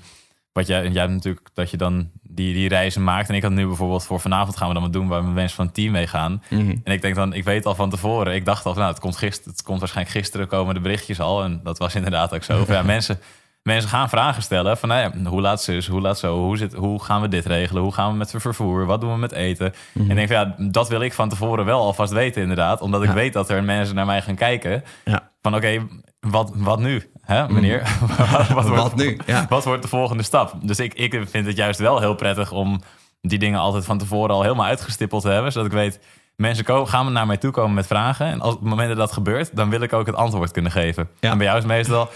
wat 0.51 0.67
jij, 0.67 0.87
jij 0.89 1.01
hebt 1.01 1.13
natuurlijk 1.13 1.47
dat 1.53 1.69
je 1.71 1.77
dan 1.77 2.09
die, 2.35 2.53
die 2.53 2.67
reizen 2.69 3.03
maakt. 3.03 3.29
En 3.29 3.35
ik 3.35 3.41
had 3.41 3.51
nu 3.51 3.67
bijvoorbeeld 3.67 4.05
voor 4.05 4.19
vanavond 4.19 4.57
gaan 4.57 4.67
we 4.67 4.73
dan 4.73 4.83
wat 4.83 4.93
doen 4.93 5.07
waar 5.07 5.23
we 5.23 5.29
mensen 5.29 5.55
van 5.55 5.65
het 5.65 5.73
team 5.73 5.91
mee 5.91 6.07
gaan. 6.07 6.43
Mhm. 6.49 6.75
En 6.83 6.93
ik 6.93 7.01
denk 7.01 7.15
dan, 7.15 7.33
ik 7.33 7.43
weet 7.43 7.65
al 7.65 7.75
van 7.75 7.89
tevoren. 7.89 8.33
Ik 8.35 8.45
dacht 8.45 8.65
al, 8.65 8.73
nou, 8.73 8.87
het 8.87 8.99
komt, 8.99 9.17
gisteren, 9.17 9.51
het 9.51 9.63
komt 9.63 9.79
waarschijnlijk 9.79 10.17
gisteren 10.17 10.47
komen 10.47 10.73
de 10.73 10.79
berichtjes 10.79 11.19
al. 11.19 11.43
En 11.43 11.59
dat 11.63 11.77
was 11.77 11.95
inderdaad 11.95 12.33
ook 12.33 12.43
zo. 12.43 12.65
Ja, 12.67 12.81
mensen, 12.95 13.19
mensen 13.63 13.89
gaan 13.89 14.09
vragen 14.09 14.43
stellen 14.43 14.77
van, 14.77 14.89
nou 14.89 15.01
ja, 15.23 15.29
hoe 15.29 15.41
laat 15.41 15.61
zus, 15.61 15.87
hoe 15.87 16.01
laat 16.01 16.19
zo, 16.19 16.37
hoe, 16.37 16.57
zit, 16.57 16.73
hoe 16.73 17.03
gaan 17.03 17.21
we 17.21 17.27
dit 17.27 17.45
regelen? 17.45 17.81
Hoe 17.83 17.93
gaan 17.93 18.11
we 18.11 18.17
met 18.17 18.33
vervoer? 18.37 18.85
Wat 18.85 19.01
doen 19.01 19.11
we 19.11 19.17
met 19.17 19.31
eten? 19.31 19.73
En 19.93 20.09
ik 20.09 20.15
denk 20.15 20.27
van, 20.27 20.37
ja, 20.37 20.55
dat 20.71 20.89
wil 20.89 21.01
ik 21.01 21.13
van 21.13 21.29
tevoren 21.29 21.65
wel 21.65 21.79
alvast 21.81 22.13
weten 22.13 22.41
inderdaad. 22.41 22.81
Omdat 22.81 23.01
ik 23.01 23.07
Ja. 23.09 23.13
weet 23.15 23.33
dat 23.33 23.49
er 23.49 23.63
mensen 23.63 23.95
naar 23.95 24.05
mij 24.05 24.21
gaan 24.21 24.35
kijken. 24.35 24.83
Ja. 25.05 25.29
Van 25.41 25.55
oké, 25.55 25.87
wat, 26.27 26.51
wat 26.55 26.79
nu? 26.79 27.11
Hè, 27.21 27.49
meneer? 27.49 27.97
wat, 28.29 28.47
Wat 28.47 28.67
wordt- 28.67 28.95
nu? 28.95 29.17
Ja. 29.25 29.45
wat 29.49 29.63
wordt 29.65 29.81
de 29.81 29.87
volgende 29.87 30.23
stap? 30.23 30.53
Dus 30.63 30.79
ik, 30.79 30.93
ik 30.93 31.21
vind 31.29 31.45
het 31.45 31.55
juist 31.57 31.79
wel 31.79 31.99
heel 31.99 32.15
prettig 32.15 32.51
om 32.51 32.81
die 33.21 33.39
dingen 33.39 33.59
altijd 33.59 33.85
van 33.85 33.97
tevoren 33.97 34.35
al 34.35 34.41
helemaal 34.41 34.65
uitgestippeld 34.65 35.21
te 35.21 35.29
hebben. 35.29 35.51
Zodat 35.51 35.67
ik 35.67 35.73
weet, 35.77 35.99
mensen 36.35 36.63
komen, 36.65 36.87
gaan 36.87 37.11
naar 37.13 37.27
mij 37.27 37.37
toe 37.37 37.51
komen 37.51 37.73
met 37.73 37.87
vragen. 37.87 38.25
En 38.25 38.41
als, 38.41 38.53
op 38.53 38.59
het 38.59 38.69
moment 38.69 38.87
dat 38.87 38.97
dat 38.97 39.11
gebeurt, 39.11 39.55
dan 39.55 39.69
wil 39.69 39.81
ik 39.81 39.93
ook 39.93 40.05
het 40.05 40.15
antwoord 40.15 40.51
kunnen 40.51 40.71
geven. 40.71 41.09
Ja. 41.19 41.31
En 41.31 41.37
bij 41.37 41.45
jou 41.47 41.59
is 41.59 41.65
meestal, 41.65 42.09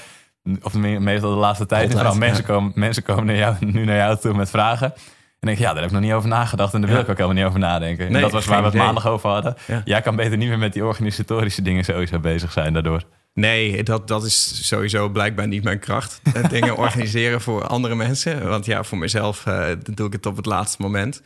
of 0.61 0.73
me- 0.73 0.99
meestal 0.99 1.29
de 1.29 1.35
laatste 1.35 1.65
tijd, 1.65 1.81
Altijd, 1.81 1.99
vooral 2.01 2.17
mensen, 2.19 2.43
komen, 2.45 2.71
mensen 2.75 3.03
komen 3.03 3.25
naar 3.25 3.35
jou, 3.35 3.55
nu 3.59 3.85
naar 3.85 3.95
jou 3.97 4.17
toe 4.17 4.33
met 4.33 4.49
vragen. 4.49 4.93
En 5.39 5.51
denk 5.51 5.57
ik, 5.57 5.63
ja, 5.63 5.69
daar 5.73 5.81
heb 5.81 5.91
ik 5.91 5.97
nog 5.97 6.01
niet 6.05 6.13
over 6.13 6.29
nagedacht. 6.29 6.73
En 6.73 6.79
daar 6.81 6.89
wil 6.89 6.97
Ja. 6.99 7.03
ik 7.05 7.09
ook 7.09 7.17
helemaal 7.17 7.37
niet 7.37 7.47
over 7.47 7.59
nadenken. 7.59 8.07
en 8.07 8.21
dat 8.21 8.31
was 8.31 8.45
waar 8.45 8.59
we 8.59 8.65
het 8.65 8.73
maandag 8.77 9.07
over 9.07 9.29
hadden. 9.29 9.55
Ja. 9.67 9.81
Jij 9.85 10.01
kan 10.01 10.15
beter 10.15 10.37
niet 10.37 10.47
meer 10.49 10.57
met 10.57 10.73
die 10.73 10.85
organisatorische 10.85 11.61
dingen 11.61 11.83
sowieso 11.85 12.19
bezig 12.19 12.51
zijn 12.51 12.73
daardoor. 12.73 13.01
Nee, 13.35 13.83
dat, 13.83 14.07
dat 14.07 14.23
is 14.23 14.67
sowieso 14.67 15.09
blijkbaar 15.09 15.47
niet 15.47 15.63
mijn 15.63 15.79
kracht. 15.79 16.21
Eh, 16.33 16.49
Dingen 16.49 16.77
organiseren 16.77 17.41
voor 17.41 17.67
andere 17.67 17.95
mensen. 17.95 18.47
Want 18.47 18.65
ja, 18.65 18.83
voor 18.83 18.97
mezelf 18.97 19.45
eh, 19.45 19.71
doe 19.93 20.07
ik 20.07 20.13
het 20.13 20.25
op 20.25 20.35
het 20.35 20.45
laatste 20.45 20.81
moment. 20.81 21.21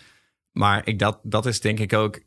Maar 0.52 0.82
ik, 0.86 1.00
dat, 1.00 1.20
dat 1.24 1.46
is 1.46 1.62
denk 1.62 1.80
ik 1.80 1.94
ook... 1.94 2.20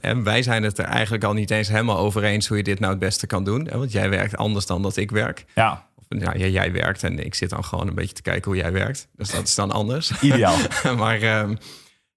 En 0.00 0.22
wij 0.22 0.42
zijn 0.42 0.62
het 0.62 0.78
er 0.78 0.84
eigenlijk 0.84 1.24
al 1.24 1.32
niet 1.32 1.50
eens 1.50 1.68
helemaal 1.68 1.98
over 1.98 2.24
eens... 2.24 2.46
hoe 2.46 2.56
je 2.56 2.62
dit 2.62 2.78
nou 2.80 2.90
het 2.90 3.00
beste 3.00 3.26
kan 3.26 3.44
doen. 3.44 3.68
Want 3.72 3.92
jij 3.92 4.10
werkt 4.10 4.36
anders 4.36 4.66
dan 4.66 4.82
dat 4.82 4.96
ik 4.96 5.10
werk. 5.10 5.44
Ja, 5.54 5.88
Of, 5.96 6.04
nou, 6.08 6.38
ja, 6.38 6.46
jij 6.46 6.72
werkt 6.72 7.02
en 7.02 7.24
ik 7.24 7.34
zit 7.34 7.50
dan 7.50 7.64
gewoon 7.64 7.88
een 7.88 7.94
beetje 7.94 8.14
te 8.14 8.22
kijken 8.22 8.50
hoe 8.50 8.60
jij 8.60 8.72
werkt. 8.72 9.08
Dus 9.16 9.30
dat 9.30 9.42
is 9.42 9.54
dan 9.54 9.70
anders. 9.70 10.20
ideaal. 10.20 10.56
maar 10.96 11.20
ehm, 11.20 11.54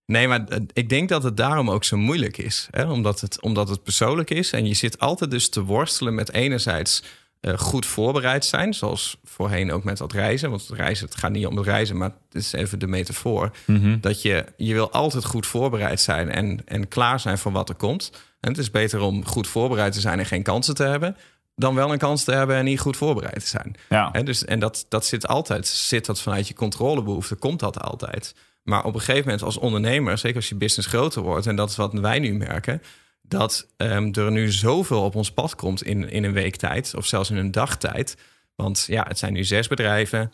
nee, 0.06 0.28
maar 0.28 0.48
eh, 0.48 0.60
ik 0.74 0.90
denk 0.90 1.10
dat 1.10 1.24
het 1.24 1.38
daarom 1.38 1.70
ook 1.70 1.84
zo 1.84 1.98
moeilijk 1.98 2.38
is. 2.38 2.68
Hè? 2.72 2.92
Omdat, 2.92 3.22
het, 3.22 3.42
omdat 3.42 3.70
het 3.70 3.84
persoonlijk 3.84 4.30
is. 4.30 4.52
En 4.52 4.66
je 4.66 4.74
zit 4.74 5.00
altijd 5.00 5.32
dus 5.32 5.50
te 5.50 5.64
worstelen 5.64 6.16
met 6.16 6.32
enerzijds 6.32 7.04
eh, 7.40 7.58
goed 7.58 7.86
voorbereid 7.86 8.46
zijn. 8.46 8.74
Zoals 8.74 9.18
voorheen 9.24 9.72
ook 9.72 9.84
met 9.84 9.98
dat 9.98 10.14
reizen. 10.14 10.50
Want 10.50 10.68
het 10.68 10.78
reizen, 10.78 11.06
het 11.06 11.16
gaat 11.16 11.32
niet 11.32 11.46
om 11.46 11.58
het 11.58 11.66
reizen, 11.66 11.98
maar 11.98 12.10
het 12.10 12.44
is 12.44 12.52
even 12.52 12.80
de 12.80 12.88
metafoor. 12.88 13.52
Mhm. 13.66 14.00
Dat 14.00 14.22
je, 14.22 14.46
je 14.58 14.74
wil 14.74 14.92
altijd 14.92 15.26
goed 15.26 15.48
voorbereid 15.48 16.00
zijn 16.00 16.30
en, 16.30 16.62
en 16.66 16.88
klaar 16.88 17.20
zijn 17.20 17.38
voor 17.38 17.52
wat 17.52 17.70
er 17.70 17.76
komt. 17.76 18.12
En 18.40 18.50
het 18.50 18.58
is 18.58 18.72
beter 18.72 19.02
om 19.02 19.26
goed 19.26 19.48
voorbereid 19.48 19.94
te 19.94 20.00
zijn 20.00 20.20
en 20.20 20.26
geen 20.26 20.44
kansen 20.44 20.76
te 20.76 20.84
hebben... 20.84 21.18
dan 21.56 21.76
wel 21.76 21.92
een 21.92 21.98
kans 21.98 22.24
te 22.24 22.32
hebben 22.32 22.56
en 22.56 22.66
niet 22.66 22.80
goed 22.80 22.98
voorbereid 22.98 23.40
te 23.40 23.48
zijn. 23.48 23.76
Ja. 23.90 24.10
Hè, 24.12 24.24
dus, 24.24 24.46
en 24.46 24.60
dat, 24.60 24.86
dat 24.90 25.06
zit 25.06 25.28
altijd, 25.28 25.68
zit 25.68 26.06
dat 26.06 26.22
vanuit 26.22 26.48
je 26.48 26.54
controlebehoefte, 26.54 27.36
komt 27.36 27.60
dat 27.60 27.82
altijd. 27.82 28.36
Maar 28.64 28.84
op 28.84 28.94
een 28.94 29.00
gegeven 29.00 29.24
moment 29.24 29.44
als 29.44 29.58
ondernemer, 29.58 30.18
zeker 30.18 30.36
als 30.36 30.50
je 30.50 30.56
business 30.56 30.88
groter 30.88 31.22
wordt, 31.22 31.48
en 31.48 31.56
dat 31.56 31.70
is 31.70 31.76
wat 31.76 31.94
wij 31.94 32.20
nu 32.20 32.34
merken, 32.34 32.82
dat 33.22 33.68
ehm, 33.78 34.12
er 34.12 34.32
nu 34.32 34.52
zoveel 34.52 35.04
op 35.04 35.16
ons 35.16 35.32
pad 35.32 35.56
komt 35.56 35.84
in, 35.84 36.10
in 36.10 36.24
een 36.24 36.34
week 36.34 36.56
tijd, 36.56 36.94
of 36.96 37.06
zelfs 37.06 37.30
in 37.30 37.38
een 37.38 37.52
dagtijd. 37.52 38.18
Want 38.56 38.86
ja, 38.88 39.06
het 39.08 39.18
zijn 39.18 39.34
nu 39.34 39.44
zes 39.44 39.68
bedrijven. 39.68 40.32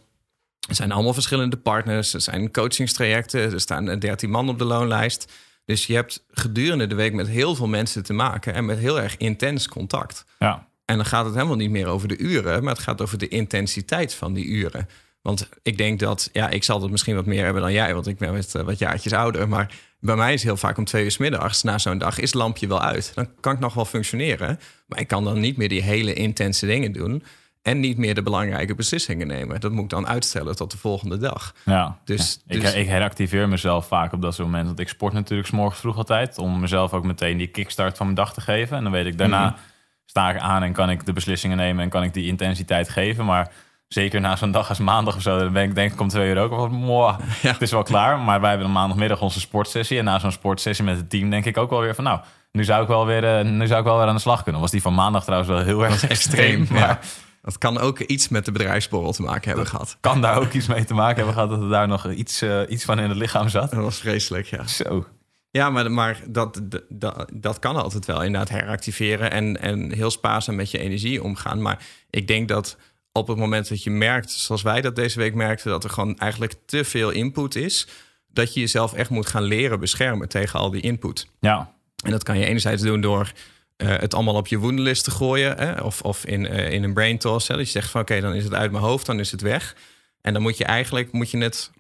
Er 0.67 0.75
zijn 0.75 0.91
allemaal 0.91 1.13
verschillende 1.13 1.57
partners. 1.57 2.13
Er 2.13 2.21
zijn 2.21 2.51
coachingstrajecten. 2.51 3.53
Er 3.53 3.59
staan 3.59 3.99
13 3.99 4.29
man 4.29 4.49
op 4.49 4.57
de 4.57 4.65
loonlijst. 4.65 5.31
Dus 5.65 5.87
je 5.87 5.93
hebt 5.93 6.25
gedurende 6.31 6.87
de 6.87 6.95
week 6.95 7.13
met 7.13 7.27
heel 7.27 7.55
veel 7.55 7.67
mensen 7.67 8.03
te 8.03 8.13
maken 8.13 8.53
en 8.53 8.65
met 8.65 8.77
heel 8.77 9.01
erg 9.01 9.17
intens 9.17 9.67
contact. 9.67 10.25
ja. 10.39 10.67
En 10.85 10.95
dan 10.95 11.05
gaat 11.05 11.25
het 11.25 11.33
helemaal 11.33 11.55
niet 11.55 11.69
meer 11.69 11.87
over 11.87 12.07
de 12.07 12.17
uren, 12.17 12.63
maar 12.63 12.73
het 12.73 12.83
gaat 12.83 13.01
over 13.01 13.17
de 13.17 13.27
intensiteit 13.27 14.13
van 14.13 14.33
die 14.33 14.45
uren. 14.45 14.89
Want 15.29 15.49
ik 15.63 15.77
denk 15.77 15.99
dat, 15.99 16.29
ja, 16.33 16.49
ik 16.49 16.63
zal 16.63 16.81
het 16.81 16.91
misschien 16.91 17.15
wat 17.15 17.25
meer 17.25 17.43
hebben 17.43 17.61
dan 17.61 17.71
jij, 17.71 17.93
want 17.93 18.07
ik 18.07 18.17
ben 18.17 18.33
met 18.33 18.55
eh, 18.55 18.61
wat 18.61 18.79
jaartjes 18.79 19.13
ouder. 19.13 19.49
Maar 19.49 19.71
bij 19.99 20.15
mij 20.15 20.33
is 20.33 20.43
heel 20.43 20.57
vaak 20.57 20.77
om 20.77 20.85
twee 20.85 21.03
uur 21.03 21.11
's 21.11 21.17
middags 21.17 21.63
na 21.63 21.77
zo'n 21.77 21.97
dag 21.97 22.19
is 22.19 22.31
het 22.31 22.39
lampje 22.39 22.67
wel 22.67 22.81
uit. 22.81 23.11
Dan 23.15 23.27
kan 23.39 23.53
ik 23.53 23.59
nog 23.59 23.73
wel 23.73 23.85
functioneren, 23.85 24.59
maar 24.87 24.99
ik 24.99 25.07
kan 25.07 25.23
dan 25.23 25.39
niet 25.39 25.57
meer 25.57 25.69
die 25.69 25.81
hele 25.81 26.13
intense 26.13 26.65
dingen 26.65 26.91
doen. 26.91 27.23
En 27.61 27.79
niet 27.79 27.97
meer 27.97 28.15
de 28.15 28.23
belangrijke 28.23 28.75
beslissingen 28.75 29.27
nemen. 29.27 29.59
Dat 29.59 29.71
moet 29.71 29.83
ik 29.83 29.89
dan 29.89 30.07
uitstellen 30.07 30.55
tot 30.55 30.71
de 30.71 30.77
volgende 30.77 31.17
dag. 31.17 31.53
Ja, 31.65 31.99
Dus- 32.05 32.39
Ja. 32.45 32.59
Dus- 32.59 32.73
ik 32.73 32.87
heractiveer 32.87 33.49
mezelf 33.49 33.87
vaak 33.87 34.13
op 34.13 34.21
dat 34.21 34.33
soort 34.33 34.47
momenten. 34.47 34.67
Want 34.75 34.79
ik 34.79 34.89
sport 34.95 35.13
natuurlijk 35.13 35.47
's 35.47 35.51
morgens 35.51 35.79
vroeg 35.79 35.97
altijd. 35.97 36.37
Om 36.37 36.59
mezelf 36.59 36.93
ook 36.93 37.03
meteen 37.03 37.37
die 37.37 37.47
kickstart 37.47 37.97
van 37.97 38.05
mijn 38.05 38.17
dag 38.17 38.33
te 38.33 38.41
geven. 38.41 38.77
En 38.77 38.83
dan 38.83 38.91
weet 38.91 39.05
ik 39.05 39.17
daarna 39.17 39.45
Mhm. 39.45 39.57
sta 40.05 40.29
ik 40.29 40.37
aan 40.39 40.63
en 40.63 40.73
kan 40.73 40.89
ik 40.89 41.05
de 41.05 41.13
beslissingen 41.13 41.57
nemen. 41.57 41.83
En 41.83 41.89
kan 41.89 42.03
ik 42.03 42.13
die 42.13 42.27
intensiteit 42.27 42.89
geven. 42.89 43.25
Maar 43.25 43.51
zeker 43.89 44.21
na 44.21 44.35
zo'n 44.35 44.51
dag 44.51 44.69
als 44.69 44.79
maandag 44.79 45.15
of 45.15 45.21
zo. 45.21 45.37
Dan 45.37 45.53
ben 45.53 45.63
ik 45.63 45.75
denk 45.75 45.93
ik 45.93 45.99
om 45.99 46.07
twee 46.07 46.29
uur 46.29 46.37
ook 46.37 46.49
wel 46.49 46.59
van, 46.59 46.73
"Mwah, 46.73 47.19
Ja. 47.41 47.51
het 47.51 47.61
is 47.61 47.71
wel 47.71 47.83
klaar. 47.83 48.19
Maar 48.19 48.39
wij 48.39 48.49
hebben 48.49 48.67
dan 48.67 48.77
maandagmiddag 48.77 49.21
onze 49.21 49.39
sportsessie. 49.39 49.97
En 49.97 50.03
na 50.03 50.19
zo'n 50.19 50.31
sportsessie 50.31 50.85
met 50.85 50.97
het 50.97 51.09
team 51.09 51.29
denk 51.29 51.45
ik 51.45 51.57
ook 51.57 51.69
wel 51.69 51.81
weer 51.81 51.95
van... 51.95 52.03
nou, 52.03 52.19
nu 52.51 52.63
zou 52.63 52.81
ik 52.81 52.87
wel 52.87 53.05
weer, 53.05 53.37
eh, 53.37 53.45
nu 53.45 53.67
zou 53.67 53.79
ik 53.79 53.85
wel 53.85 53.97
weer 53.97 54.07
aan 54.07 54.15
de 54.15 54.21
slag 54.21 54.43
kunnen. 54.43 54.61
Was 54.61 54.71
die 54.71 54.81
van 54.81 54.93
maandag 54.93 55.23
trouwens 55.23 55.49
wel 55.51 55.63
heel 55.63 55.83
erg 55.85 56.07
extreem. 56.07 56.65
Ja. 56.69 56.79
Maar 56.79 56.99
Dat 57.41 57.57
kan 57.57 57.79
ook 57.79 57.99
iets 57.99 58.27
met 58.29 58.45
de 58.45 58.51
bedrijfsborrel 58.51 59.11
te 59.11 59.21
maken 59.21 59.47
hebben 59.47 59.67
gehad. 59.67 59.97
kan 59.99 60.21
daar 60.21 60.37
ook 60.37 60.53
iets 60.53 60.67
mee 60.67 60.85
te 60.85 60.93
maken 60.93 61.15
hebben 61.15 61.33
gehad... 61.33 61.49
dat 61.49 61.61
er 61.61 61.69
daar 61.69 61.87
nog 61.87 62.09
iets, 62.11 62.41
eh, 62.41 62.59
iets 62.67 62.85
van 62.85 62.99
in 62.99 63.09
het 63.09 63.17
lichaam 63.17 63.49
zat. 63.49 63.71
Dat 63.71 63.83
was 63.83 63.97
vreselijk, 63.99 64.45
ja. 64.45 64.67
Zo. 64.67 65.05
Ja, 65.51 65.69
maar, 65.69 65.91
maar 65.91 66.19
dat, 66.27 66.61
dat, 66.89 67.25
dat 67.33 67.59
kan 67.59 67.75
altijd 67.75 68.05
wel. 68.05 68.23
Inderdaad, 68.23 68.49
heractiveren 68.49 69.31
en, 69.31 69.61
en 69.61 69.93
heel 69.93 70.11
spaarzaam 70.11 70.55
met 70.55 70.71
je 70.71 70.77
energie 70.79 71.23
omgaan. 71.23 71.61
Maar 71.61 71.79
ik 72.09 72.27
denk 72.27 72.47
dat 72.47 72.77
op 73.11 73.27
het 73.27 73.37
moment 73.37 73.69
dat 73.69 73.83
je 73.83 73.89
merkt, 73.89 74.31
zoals 74.31 74.61
wij 74.61 74.81
dat 74.81 74.95
deze 74.95 75.19
week 75.19 75.33
merkten, 75.33 75.71
dat 75.71 75.83
er 75.83 75.89
gewoon 75.89 76.17
eigenlijk 76.17 76.55
te 76.65 76.83
veel 76.83 77.09
input 77.09 77.55
is, 77.55 77.87
dat 78.27 78.53
je 78.53 78.59
jezelf 78.59 78.93
echt 78.93 79.09
moet 79.09 79.27
gaan 79.27 79.43
leren 79.43 79.79
beschermen 79.79 80.29
tegen 80.29 80.59
al 80.59 80.69
die 80.69 80.81
input. 80.81 81.27
Ja. 81.39 81.73
En 82.03 82.11
dat 82.11 82.23
kan 82.23 82.37
je 82.37 82.45
enerzijds 82.45 82.81
doen 82.81 83.01
door 83.01 83.31
uh, 83.77 83.97
het 83.97 84.13
allemaal 84.13 84.35
op 84.35 84.47
je 84.47 84.57
woendelist 84.57 85.03
te 85.03 85.11
gooien, 85.11 85.57
hè? 85.57 85.81
of, 85.81 86.01
of 86.01 86.25
in, 86.25 86.41
uh, 86.45 86.71
in 86.71 86.83
een 86.83 86.93
brain 86.93 87.17
toss. 87.17 87.47
Hè? 87.47 87.55
Dat 87.55 87.65
je 87.65 87.71
zegt 87.71 87.89
van 87.89 88.01
oké, 88.01 88.21
dan 88.21 88.33
is 88.33 88.43
het 88.43 88.53
uit 88.53 88.71
mijn 88.71 88.83
hoofd, 88.83 89.05
dan 89.05 89.19
is 89.19 89.31
het 89.31 89.41
weg. 89.41 89.75
En 90.21 90.33
dan 90.33 90.41
moet 90.41 90.57
je 90.57 90.63
eigenlijk 90.63 91.11
moet 91.11 91.31
je 91.31 91.37
het 91.37 91.71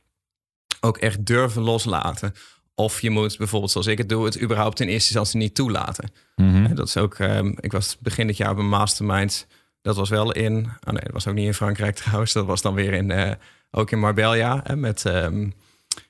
ook 0.79 0.97
echt 0.97 1.25
durven 1.25 1.61
loslaten. 1.61 2.33
Of 2.75 3.01
je 3.01 3.09
moet 3.09 3.37
bijvoorbeeld, 3.37 3.71
zoals 3.71 3.87
ik 3.87 3.97
het 3.97 4.09
doe, 4.09 4.25
het 4.25 4.41
überhaupt 4.41 4.79
in 4.79 4.87
eerste 4.87 5.07
instantie 5.07 5.39
niet 5.39 5.55
toelaten. 5.55 6.11
Mm 6.35 6.53
-hmm. 6.53 6.75
Dat 6.75 6.87
is 6.87 6.97
ook, 6.97 7.19
um, 7.19 7.55
ik 7.59 7.71
was 7.71 7.97
begin 7.99 8.27
dit 8.27 8.37
jaar 8.37 8.51
op 8.51 8.57
een 8.57 8.69
mastermind. 8.69 9.47
Dat 9.89 9.97
was 9.97 10.09
wel 10.09 10.31
in, 10.31 10.55
oh 10.55 10.93
nee, 10.93 11.03
dat 11.03 11.11
was 11.11 11.27
ook 11.27 11.33
niet 11.33 11.45
in 11.45 11.53
Frankrijk 11.53 11.95
trouwens. 12.05 12.33
Dat 12.33 12.45
was 12.45 12.61
dan 12.61 12.73
weer 12.73 12.93
in, 12.93 13.09
uh, 13.09 13.31
ook 13.71 13.91
in 13.91 13.99
Marbella 13.99 14.61
hè, 14.63 14.75
met, 14.75 15.03
um, 15.05 15.53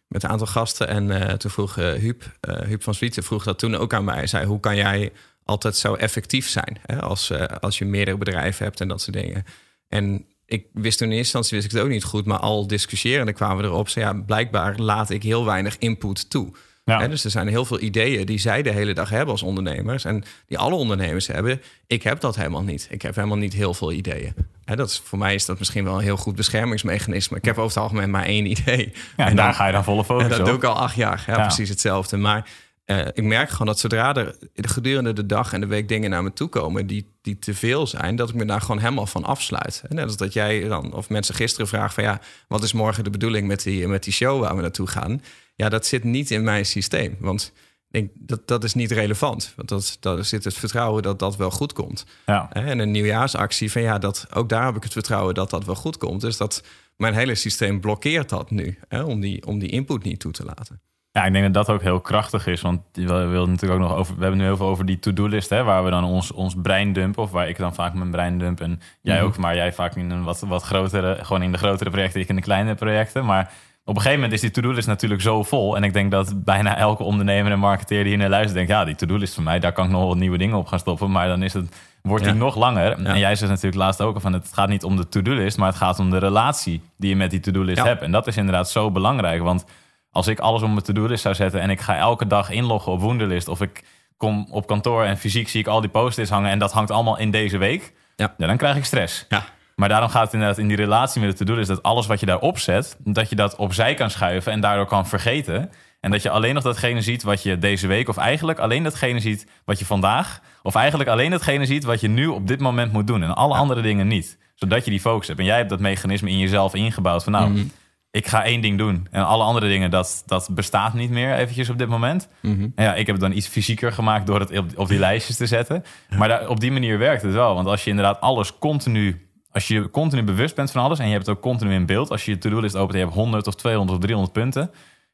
met 0.07 0.23
een 0.23 0.29
aantal 0.29 0.47
gasten. 0.47 0.87
En 0.87 1.07
uh, 1.07 1.25
toen 1.25 1.51
vroeg 1.51 1.77
uh, 1.77 1.91
Huub 1.93 2.83
van 2.83 2.93
Zwieten 2.93 3.23
vroeg 3.23 3.43
dat 3.43 3.59
toen 3.59 3.75
ook 3.75 3.93
aan 3.93 4.03
mij. 4.03 4.15
Hij 4.15 4.27
zei, 4.27 4.45
hoe 4.45 4.59
kan 4.59 4.75
jij 4.75 5.11
altijd 5.43 5.75
zo 5.75 5.93
effectief 5.93 6.49
zijn 6.49 6.77
hè, 6.85 7.01
als, 7.01 7.31
als 7.59 7.77
je 7.77 7.85
meerdere 7.85 8.17
bedrijven 8.17 8.65
hebt 8.65 8.81
en 8.81 8.87
dat 8.87 9.01
soort 9.01 9.17
dingen. 9.17 9.45
En 9.87 10.25
ik 10.45 10.67
wist 10.73 10.97
toen 10.97 11.11
in 11.11 11.17
eerste 11.17 11.37
instantie 11.37 11.57
wist 11.57 11.65
ik 11.65 11.71
het 11.71 11.81
ook 11.81 11.89
niet 11.89 12.03
goed, 12.03 12.25
maar 12.25 12.39
al 12.39 12.67
discussiërende 12.67 13.33
kwamen 13.33 13.57
we 13.57 13.63
erop. 13.63 13.89
Zei, 13.89 14.05
ja, 14.05 14.13
blijkbaar 14.13 14.77
laat 14.77 15.09
ik 15.09 15.23
heel 15.23 15.45
weinig 15.45 15.77
input 15.77 16.29
toe. 16.29 16.53
Ja. 16.89 17.07
Dus 17.07 17.23
er 17.23 17.31
zijn 17.31 17.47
heel 17.47 17.65
veel 17.65 17.79
ideeën 17.79 18.25
die 18.25 18.37
zij 18.39 18.61
de 18.61 18.71
hele 18.71 18.93
dag 18.93 19.09
hebben 19.09 19.31
als 19.31 19.43
ondernemers. 19.43 20.05
En 20.05 20.23
die 20.47 20.57
alle 20.57 20.75
ondernemers 20.75 21.27
hebben. 21.27 21.61
Ik 21.87 22.03
heb 22.03 22.19
dat 22.19 22.35
helemaal 22.35 22.63
niet. 22.63 22.87
Ik 22.89 23.01
heb 23.01 23.15
helemaal 23.15 23.37
niet 23.37 23.53
heel 23.53 23.73
veel 23.73 23.91
ideeën. 23.91 24.33
Dat 24.75 24.89
is, 24.89 25.01
voor 25.05 25.17
mij 25.17 25.33
is 25.33 25.45
dat 25.45 25.59
misschien 25.59 25.83
wel 25.83 25.95
een 25.95 26.03
heel 26.03 26.17
goed 26.17 26.35
beschermingsmechanisme. 26.35 27.37
Ik 27.37 27.45
heb 27.45 27.57
over 27.57 27.69
het 27.69 27.83
algemeen 27.83 28.09
maar 28.09 28.25
één 28.25 28.45
idee. 28.45 28.91
Ja, 29.17 29.27
en, 29.27 29.35
daar 29.35 29.53
ga 29.53 29.65
je 29.65 29.71
dan 29.71 29.83
volle 29.83 30.05
focus 30.05 30.23
en 30.23 30.29
dat 30.29 30.39
op. 30.39 30.45
doe 30.45 30.55
ik 30.55 30.63
al 30.63 30.75
acht 30.75 30.95
jaar. 30.95 31.23
Ja, 31.27 31.33
Ja. 31.35 31.41
precies 31.41 31.69
hetzelfde. 31.69 32.17
Maar 32.17 32.49
uh, 32.85 32.99
ik 33.13 33.23
merk 33.23 33.49
gewoon 33.49 33.67
dat 33.67 33.79
zodra 33.79 34.15
er 34.15 34.35
gedurende 34.55 35.13
de 35.13 35.25
dag 35.25 35.53
en 35.53 35.61
de 35.61 35.67
week 35.67 35.87
dingen 35.87 36.09
naar 36.09 36.23
me 36.23 36.33
toe 36.33 36.47
komen 36.47 36.87
die, 36.87 37.05
die 37.21 37.39
te 37.39 37.53
veel 37.53 37.87
zijn, 37.87 38.15
dat 38.15 38.29
ik 38.29 38.35
me 38.35 38.45
daar 38.45 38.61
gewoon 38.61 38.79
helemaal 38.79 39.05
van 39.05 39.23
afsluit. 39.23 39.83
En 39.89 39.95
net 39.95 40.05
als 40.05 40.17
dat 40.17 40.33
jij 40.33 40.67
dan, 40.67 40.93
of 40.93 41.09
mensen 41.09 41.35
gisteren 41.35 41.67
vragen 41.67 41.93
van 41.93 42.03
ja, 42.03 42.19
wat 42.47 42.63
is 42.63 42.73
morgen 42.73 43.03
de 43.03 43.09
bedoeling 43.09 43.47
met 43.47 43.63
die, 43.63 43.87
met 43.87 44.03
die 44.03 44.13
show 44.13 44.41
waar 44.41 44.55
we 44.55 44.61
naartoe 44.61 44.87
gaan? 44.87 45.21
Ja, 45.59 45.69
dat 45.69 45.85
zit 45.85 46.03
niet 46.03 46.31
in 46.31 46.43
mijn 46.43 46.65
systeem. 46.65 47.15
Want 47.19 47.53
ik 47.89 47.99
denk, 47.99 48.09
dat, 48.15 48.47
dat 48.47 48.63
is 48.63 48.73
niet 48.73 48.91
relevant. 48.91 49.53
Want 49.55 49.69
dat, 49.69 49.97
dat 49.99 50.25
zit 50.25 50.43
het 50.43 50.53
vertrouwen 50.53 51.03
dat 51.03 51.19
dat 51.19 51.35
wel 51.37 51.51
goed 51.51 51.73
komt. 51.73 52.05
Ja. 52.25 52.49
En 52.51 52.79
een 52.79 52.91
nieuwjaarsactie 52.91 53.71
van 53.71 53.81
ja, 53.81 53.97
dat, 53.97 54.27
ook 54.33 54.49
daar 54.49 54.65
heb 54.65 54.75
ik 54.75 54.83
het 54.83 54.93
vertrouwen 54.93 55.33
dat 55.33 55.49
dat 55.49 55.65
wel 55.65 55.75
goed 55.75 55.97
komt. 55.97 56.21
Dus 56.21 56.37
dat 56.37 56.63
mijn 56.95 57.13
hele 57.13 57.35
systeem 57.35 57.79
blokkeert 57.79 58.29
dat 58.29 58.51
nu, 58.51 58.77
hè, 58.87 59.03
om, 59.03 59.19
die, 59.19 59.45
om 59.45 59.59
die 59.59 59.69
input 59.69 60.03
niet 60.03 60.19
toe 60.19 60.31
te 60.31 60.45
laten. 60.45 60.81
Ja, 61.11 61.25
ik 61.25 61.33
denk 61.33 61.53
dat 61.53 61.65
dat 61.65 61.75
ook 61.75 61.81
heel 61.81 61.99
krachtig 61.99 62.47
is. 62.47 62.61
Want 62.61 62.81
we 62.91 63.03
wilden 63.05 63.49
natuurlijk 63.49 63.81
ook 63.81 63.87
nog 63.89 63.97
over. 63.97 64.15
We 64.15 64.21
hebben 64.21 64.39
nu 64.39 64.45
heel 64.45 64.57
veel 64.57 64.67
over 64.67 64.85
die 64.85 64.99
to-do-list, 64.99 65.49
hè, 65.49 65.63
waar 65.63 65.83
we 65.83 65.89
dan 65.89 66.03
ons, 66.03 66.31
ons 66.31 66.53
brein 66.61 66.93
dumpen. 66.93 67.23
Of 67.23 67.31
waar 67.31 67.49
ik 67.49 67.57
dan 67.57 67.73
vaak 67.73 67.93
mijn 67.93 68.11
brein 68.11 68.37
dump. 68.37 68.61
En 68.61 68.81
jij 69.01 69.15
Mhm. 69.17 69.25
ook, 69.25 69.37
maar 69.37 69.55
jij 69.55 69.73
vaak 69.73 69.95
in 69.95 70.09
een 70.09 70.23
wat, 70.23 70.39
wat 70.39 70.63
grotere, 70.63 71.25
gewoon 71.25 71.41
in 71.43 71.51
de 71.51 71.57
grotere 71.57 71.89
projecten, 71.89 72.21
ik 72.21 72.29
in 72.29 72.35
de 72.35 72.41
kleinere 72.41 72.75
projecten. 72.75 73.25
Maar 73.25 73.51
op 73.85 73.95
een 73.95 74.01
gegeven 74.01 74.21
moment 74.21 74.33
is 74.33 74.41
die 74.41 74.51
to-do-list 74.51 74.87
natuurlijk 74.87 75.21
zo 75.21 75.43
vol. 75.43 75.75
En 75.75 75.83
ik 75.83 75.93
denk 75.93 76.11
dat 76.11 76.43
bijna 76.43 76.77
elke 76.77 77.03
ondernemer 77.03 77.51
en 77.51 77.59
marketeer 77.59 77.99
die 77.99 78.07
hier 78.09 78.17
naar 78.17 78.29
luistert, 78.29 78.53
denkt: 78.55 78.69
ja, 78.71 78.85
die 78.85 78.95
to-do-list 78.95 79.33
van 79.33 79.43
mij, 79.43 79.59
daar 79.59 79.71
kan 79.71 79.85
ik 79.85 79.91
nog 79.91 80.07
wat 80.07 80.17
nieuwe 80.17 80.37
dingen 80.37 80.57
op 80.57 80.67
gaan 80.67 80.79
stoppen. 80.79 81.11
Maar 81.11 81.27
dan 81.27 81.43
is 81.43 81.53
het, 81.53 81.75
wordt 82.01 82.23
die 82.23 82.33
Ja. 82.33 82.39
nog 82.39 82.55
langer. 82.55 83.01
Ja. 83.01 83.05
En 83.13 83.19
jij 83.19 83.35
zegt 83.35 83.51
natuurlijk 83.51 83.81
laatst 83.81 84.01
ook 84.01 84.13
al 84.15 84.21
van: 84.21 84.33
het 84.33 84.49
gaat 84.53 84.69
niet 84.69 84.83
om 84.83 84.95
de 84.95 85.09
to-do-list, 85.09 85.57
maar 85.57 85.67
het 85.67 85.77
gaat 85.77 85.99
om 85.99 86.09
de 86.09 86.17
relatie 86.17 86.81
die 86.97 87.09
je 87.09 87.15
met 87.15 87.31
die 87.31 87.39
to-do-list 87.39 87.77
Ja. 87.77 87.85
hebt. 87.85 88.01
En 88.01 88.11
dat 88.11 88.27
is 88.27 88.37
inderdaad 88.37 88.69
zo 88.69 88.91
belangrijk. 88.91 89.41
Want 89.41 89.65
als 90.11 90.27
ik 90.27 90.39
alles 90.39 90.61
op 90.61 90.69
mijn 90.69 90.81
to-do-list 90.81 91.21
zou 91.21 91.35
zetten 91.35 91.61
en 91.61 91.69
ik 91.69 91.79
ga 91.81 91.97
elke 91.97 92.27
dag 92.27 92.49
inloggen 92.49 92.91
op 92.91 93.01
Wunderlist 93.01 93.47
of 93.47 93.61
ik 93.61 93.83
kom 94.17 94.47
op 94.51 94.67
kantoor 94.67 95.03
en 95.03 95.17
fysiek 95.17 95.49
zie 95.49 95.59
ik 95.59 95.67
al 95.67 95.81
die 95.81 95.89
post-its 95.89 96.29
hangen 96.29 96.51
en 96.51 96.59
dat 96.59 96.71
hangt 96.71 96.91
allemaal 96.91 97.17
in 97.17 97.31
deze 97.31 97.57
week, 97.57 97.93
Ja. 98.15 98.33
dan 98.37 98.57
krijg 98.57 98.75
ik 98.75 98.85
stress. 98.85 99.25
Ja. 99.29 99.43
Maar 99.79 99.89
daarom 99.89 100.09
gaat 100.09 100.23
het 100.23 100.33
inderdaad 100.33 100.57
in 100.57 100.67
die 100.67 100.77
relatie 100.77 101.21
met 101.21 101.29
de 101.29 101.37
to-do-list 101.37 101.67
dat 101.67 101.83
alles 101.83 102.07
wat 102.07 102.19
je 102.19 102.25
daarop 102.25 102.57
zet, 102.59 102.97
dat 103.03 103.29
je 103.29 103.35
dat 103.35 103.55
opzij 103.55 103.93
kan 103.93 104.09
schuiven 104.09 104.51
en 104.51 104.59
daardoor 104.59 104.85
kan 104.85 105.07
vergeten. 105.07 105.69
En 105.99 106.11
dat 106.11 106.21
je 106.21 106.29
alleen 106.29 106.53
nog 106.53 106.63
datgene 106.63 107.01
ziet 107.01 107.23
wat 107.23 107.43
je 107.43 107.57
deze 107.57 107.87
week, 107.87 108.09
of 108.09 108.17
eigenlijk 108.17 108.59
alleen 108.59 108.83
datgene 108.83 109.19
ziet 109.19 109.47
wat 109.65 109.79
je 109.79 109.85
vandaag, 109.85 110.41
of 110.63 110.75
eigenlijk 110.75 111.09
alleen 111.09 111.31
datgene 111.31 111.65
ziet 111.65 111.83
wat 111.83 112.01
je 112.01 112.07
nu 112.07 112.27
op 112.27 112.47
dit 112.47 112.59
moment 112.59 112.91
moet 112.91 113.07
doen 113.07 113.23
en 113.23 113.35
alle 113.35 113.55
andere 113.55 113.81
dingen 113.81 114.07
niet. 114.07 114.37
Zodat 114.55 114.85
je 114.85 114.91
die 114.91 114.99
focus 114.99 115.27
hebt. 115.27 115.39
En 115.39 115.45
jij 115.45 115.57
hebt 115.57 115.69
dat 115.69 115.79
mechanisme 115.79 116.29
in 116.29 116.37
jezelf 116.37 116.73
ingebouwd 116.73 117.23
van 117.23 117.31
nou, 117.31 117.49
Mhm. 117.49 117.63
ik 118.11 118.27
ga 118.27 118.43
één 118.43 118.61
ding 118.61 118.77
doen. 118.77 119.07
En 119.11 119.25
alle 119.25 119.43
andere 119.43 119.67
dingen, 119.67 119.91
dat, 119.91 120.23
dat 120.25 120.49
bestaat 120.51 120.93
niet 120.93 121.09
meer 121.09 121.35
eventjes 121.35 121.69
op 121.69 121.77
dit 121.77 121.87
moment. 121.87 122.27
Mhm. 122.41 122.67
En 122.75 122.83
ja, 122.83 122.95
ik 122.95 123.05
heb 123.05 123.15
het 123.15 123.23
dan 123.25 123.37
iets 123.37 123.47
fysieker 123.47 123.91
gemaakt 123.91 124.27
door 124.27 124.39
het 124.39 124.57
op, 124.57 124.65
op 124.75 124.87
die 124.87 124.99
lijstjes 124.99 125.37
te 125.37 125.45
zetten. 125.45 125.83
Maar 126.17 126.27
daar, 126.27 126.47
op 126.49 126.59
die 126.59 126.71
manier 126.71 126.97
werkt 126.97 127.21
het 127.21 127.33
wel. 127.33 127.55
Want 127.55 127.67
als 127.67 127.83
je 127.83 127.89
inderdaad 127.89 128.21
alles 128.21 128.57
continu... 128.57 129.28
Als 129.51 129.67
je 129.67 129.89
continu 129.89 130.23
bewust 130.23 130.55
bent 130.55 130.71
van 130.71 130.83
alles 130.83 130.99
en 130.99 131.05
je 131.05 131.11
hebt 131.11 131.25
het 131.25 131.35
ook 131.35 131.41
continu 131.41 131.73
in 131.73 131.85
beeld. 131.85 132.11
Als 132.11 132.25
je 132.25 132.31
je 132.31 132.37
to-do-list 132.37 132.75
opent 132.75 132.93
en 132.93 132.99
je 132.99 133.05
hebt 133.05 133.17
100 133.17 133.47
of 133.47 133.55
200 133.55 133.97
of 133.97 134.03
300 134.03 134.33
punten. 134.33 134.61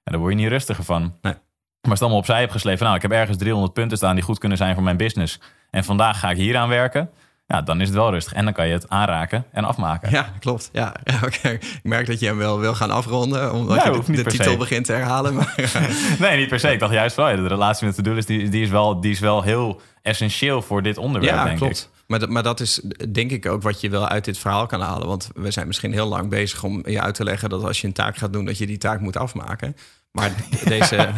En 0.04 0.12
dan 0.12 0.20
word 0.20 0.34
je 0.34 0.40
niet 0.40 0.50
rustiger 0.50 0.84
van. 0.84 1.02
Nee. 1.02 1.34
Maar 1.82 1.94
als 1.94 1.94
het 1.94 2.02
allemaal 2.02 2.20
opzij 2.20 2.40
hebt 2.40 2.52
geschreven. 2.52 2.84
Nou, 2.84 2.96
ik 2.96 3.02
heb 3.02 3.12
ergens 3.12 3.38
300 3.38 3.74
punten 3.74 3.98
staan 3.98 4.16
die 4.16 4.24
goed 4.24 4.40
kunnen 4.40 4.58
zijn 4.58 4.74
voor 4.74 4.84
mijn 4.84 4.98
business. 4.98 5.40
En 5.70 5.84
vandaag 5.84 6.20
ga 6.20 6.30
ik 6.30 6.38
hier 6.38 6.58
aan 6.58 6.70
werken. 6.70 7.10
Ja, 7.56 7.62
dan 7.62 7.82
is 7.82 7.88
het 7.88 7.98
wel 7.98 8.12
rustig. 8.12 8.34
En 8.34 8.44
dan 8.44 8.54
kan 8.54 8.68
je 8.68 8.74
het 8.74 8.90
aanraken 8.90 9.46
en 9.52 9.64
afmaken. 9.64 10.12
Ja, 10.12 10.30
klopt. 10.40 10.70
Ja, 10.74 10.94
ja 11.04 11.20
oké. 11.26 11.50
Ik 11.50 11.80
merk 11.84 12.08
dat 12.08 12.20
je 12.20 12.26
hem 12.26 12.38
wel 12.38 12.60
wil 12.60 12.76
gaan 12.76 12.92
afronden, 12.92 13.54
omdat 13.54 13.78
Nou, 13.86 13.96
je 13.96 14.12
de, 14.12 14.24
de 14.24 14.30
titel 14.30 14.52
se. 14.52 14.58
begint 14.58 14.86
te 14.86 14.92
herhalen. 14.92 15.34
Maar, 15.34 15.56
Nee, 16.20 16.38
niet 16.38 16.48
per 16.50 16.60
se. 16.60 16.72
Ik 16.72 16.80
dacht 16.80 16.94
juist 16.94 17.16
wel, 17.16 17.30
ja, 17.30 17.36
de 17.36 17.48
relatie 17.48 17.86
met 17.86 17.96
de 17.96 18.02
to-do-list 18.02 18.28
die, 18.28 18.50
die, 18.50 18.64
is 18.64 18.70
wel, 18.70 19.02
die 19.02 19.12
is 19.12 19.20
wel 19.20 19.42
heel 19.44 19.82
essentieel 20.02 20.62
voor 20.62 20.82
dit 20.82 20.98
onderwerp, 20.98 21.36
ja, 21.36 21.44
denk 21.44 21.58
klopt. 21.58 21.90
ik. 21.94 22.04
Maar 22.08 22.20
dat, 22.20 22.30
maar 22.30 22.44
dat 22.44 22.60
is 22.60 22.82
denk 23.12 23.32
ik 23.32 23.46
ook 23.46 23.62
wat 23.62 23.82
je 23.82 23.90
wel 23.90 24.08
uit 24.08 24.26
dit 24.26 24.38
verhaal 24.38 24.66
kan 24.66 24.82
halen. 24.82 25.08
Want 25.08 25.30
we 25.36 25.52
zijn 25.52 25.68
misschien 25.68 25.92
heel 25.94 26.08
lang 26.08 26.30
bezig 26.30 26.64
om 26.64 26.82
je 26.88 27.02
uit 27.02 27.16
te 27.16 27.24
leggen 27.24 27.50
dat 27.50 27.64
als 27.64 27.82
je 27.82 27.88
een 27.88 27.94
taak 27.94 28.18
gaat 28.18 28.34
doen, 28.34 28.46
dat 28.46 28.58
je 28.58 28.68
die 28.68 28.78
taak 28.78 29.00
moet 29.00 29.18
afmaken. 29.18 29.76
Maar 30.16 30.32
deze. 30.64 30.96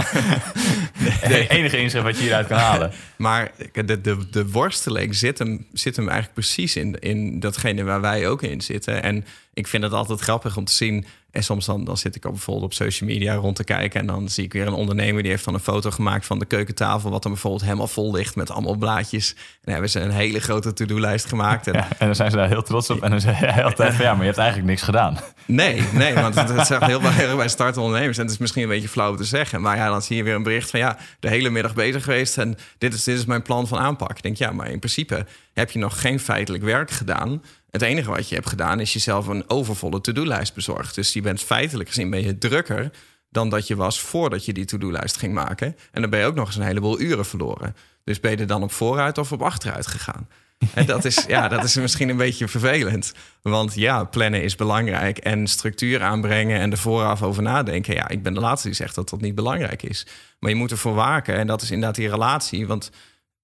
Het 1.28 1.50
enige 1.50 1.78
inzicht 1.78 2.04
wat 2.04 2.16
je 2.16 2.22
hieruit 2.22 2.48
kan 2.48 2.58
halen. 2.58 2.92
Maar 3.18 3.52
de, 3.74 4.02
de, 4.02 4.30
de 4.30 4.50
worsteling 4.50 5.16
zit 5.16 5.40
hem, 5.40 5.68
zit 5.74 5.96
hem 5.96 6.06
eigenlijk 6.06 6.34
precies 6.34 6.76
in, 6.76 7.00
in 7.00 7.40
datgene 7.40 7.84
waar 7.84 8.02
wij 8.02 8.28
ook 8.28 8.42
in 8.44 8.62
zitten. 8.62 9.04
En 9.04 9.26
ik 9.54 9.68
vind 9.68 9.84
het 9.84 9.92
altijd 9.92 10.20
grappig 10.20 10.58
om 10.58 10.66
te 10.66 10.74
zien. 10.74 11.06
En 11.38 11.44
soms 11.44 11.66
dan, 11.66 11.84
dan 11.84 11.98
zit 11.98 12.16
ik 12.16 12.26
ook 12.26 12.32
bijvoorbeeld 12.32 12.66
op 12.66 12.74
social 12.74 13.10
media 13.10 13.36
rond 13.36 13.56
te 13.56 13.64
kijken. 13.64 14.00
En 14.00 14.06
dan 14.06 14.30
zie 14.30 14.44
ik 14.44 14.54
weer 14.54 14.68
een 14.68 14.74
ondernemer 14.74 15.22
die 15.22 15.32
heeft 15.32 15.46
dan 15.46 15.54
een 15.54 15.60
foto 15.60 15.92
gemaakt 15.92 16.26
van 16.26 16.40
de 16.40 16.46
keukentafel. 16.46 17.10
Wat 17.10 17.24
dan 17.24 17.32
bijvoorbeeld 17.32 17.64
helemaal 17.64 17.88
vol 17.88 18.12
ligt 18.12 18.36
met 18.36 18.52
allemaal 18.52 18.76
blaadjes. 18.76 19.34
En 19.34 19.42
dan 19.62 19.74
hebben 19.74 19.90
ze 19.90 20.00
een 20.00 20.12
hele 20.12 20.40
grote 20.40 20.74
to-do-lijst 20.74 21.26
gemaakt. 21.26 21.68
En 21.68 21.74
Ja, 21.74 21.88
en 21.98 22.06
dan 22.06 22.16
zijn 22.16 22.32
ze 22.32 22.38
daar 22.38 22.48
heel 22.48 22.64
trots 22.64 22.90
op. 22.90 23.02
En 23.02 23.10
dan 23.10 23.22
zeg 23.22 23.40
je 23.40 23.64
altijd 23.64 23.94
van 23.94 24.06
ja, 24.06 24.12
maar 24.12 24.20
je 24.20 24.26
hebt 24.26 24.38
eigenlijk 24.38 24.70
niks 24.70 24.82
gedaan. 24.82 25.18
Nee, 25.46 25.84
nee, 25.94 26.14
want 26.14 26.36
het, 26.36 26.50
het 26.50 26.68
zegt 26.68 26.86
heel 26.86 27.02
erg 27.02 27.36
bij 27.36 27.48
startende 27.48 27.82
ondernemers. 27.82 28.18
En 28.18 28.24
het 28.24 28.34
is 28.34 28.40
misschien 28.40 28.64
een 28.64 28.70
beetje 28.70 28.90
flauw 28.90 29.16
te 29.16 29.24
zeggen. 29.24 29.62
Maar 29.62 29.78
ja, 29.78 29.90
dan 29.90 30.02
zie 30.02 30.16
je 30.16 30.24
weer 30.24 30.36
een 30.36 30.44
bericht 30.44 30.70
van 30.70 30.80
ja, 30.80 30.98
de 31.20 31.30
hele 31.30 31.50
middag 31.50 31.74
bezig 31.74 32.04
geweest. 32.04 32.38
En 32.38 32.58
dit 32.78 32.94
is, 32.94 33.04
dit 33.04 33.18
is 33.18 33.26
mijn 33.26 33.42
plan 33.42 33.68
van 33.68 33.80
aanpak. 33.80 34.12
Ik 34.18 34.22
denk 34.22 34.38
ja, 34.38 34.52
maar 34.52 34.70
in 34.70 34.80
principe 34.80 35.26
heb 35.54 35.72
je 35.72 35.80
nog 35.80 36.02
geen 36.02 36.20
feitelijk 36.20 36.64
werk 36.64 36.92
gedaan. 36.92 37.42
Het 37.78 37.86
enige 37.86 38.10
wat 38.10 38.30
je 38.30 38.36
hebt 38.36 38.50
gedaan 38.50 38.80
is 38.80 38.94
jezelf 38.94 39.28
een 39.28 39.50
overvolle 39.50 40.02
to-do-lijst 40.02 40.54
bezorgd. 40.54 40.96
Dus 40.96 41.14
je 41.14 41.22
bent 41.22 41.42
feitelijk 41.42 41.90
gezien 41.90 42.10
ben 42.10 42.24
je 42.24 42.38
drukker 42.38 42.92
dan 43.30 43.50
dat 43.50 43.68
je 43.68 43.76
was 43.76 44.00
voordat 44.00 44.46
je 44.46 44.54
die 44.54 44.66
to-do-lijst 44.66 45.18
ging 45.18 45.34
maken. 45.34 45.76
En 45.92 46.02
dan 46.02 46.10
ben 46.10 46.20
je 46.20 46.26
ook 46.26 46.36
nog 46.36 46.48
eens 46.48 46.56
een 46.56 46.64
heleboel 46.64 47.00
uren 47.00 47.26
verloren. 47.26 47.76
Dus 48.04 48.20
ben 48.20 48.38
je 48.38 48.46
dan 48.46 48.64
op 48.64 48.72
vooruit 48.72 49.18
of 49.18 49.32
op 49.32 49.42
achteruit 49.42 49.88
gegaan? 49.88 50.28
En 50.74 50.86
dat 50.86 51.06
is, 51.06 51.24
ja, 51.28 51.48
dat 51.48 51.64
is 51.64 51.76
misschien 51.76 52.10
een 52.10 52.18
beetje 52.18 52.48
vervelend. 52.48 53.14
Want 53.42 53.74
ja, 53.74 54.04
plannen 54.04 54.44
is 54.44 54.56
belangrijk. 54.56 55.18
En 55.18 55.48
structuur 55.48 56.02
aanbrengen 56.02 56.60
en 56.60 56.72
er 56.72 56.78
vooraf 56.78 57.24
over 57.24 57.44
nadenken. 57.44 57.94
Ja, 57.94 58.08
ik 58.08 58.24
ben 58.24 58.34
de 58.34 58.40
laatste 58.40 58.68
die 58.68 58.78
zegt 58.78 58.96
dat 58.96 59.10
dat 59.10 59.22
niet 59.22 59.36
belangrijk 59.36 59.84
is. 59.84 60.06
Maar 60.40 60.50
je 60.50 60.56
moet 60.56 60.72
ervoor 60.72 60.94
waken. 60.94 61.36
En 61.36 61.48
dat 61.48 61.62
is 61.62 61.72
inderdaad 61.72 61.96
die 61.96 62.10
relatie. 62.10 62.68
Want 62.68 62.92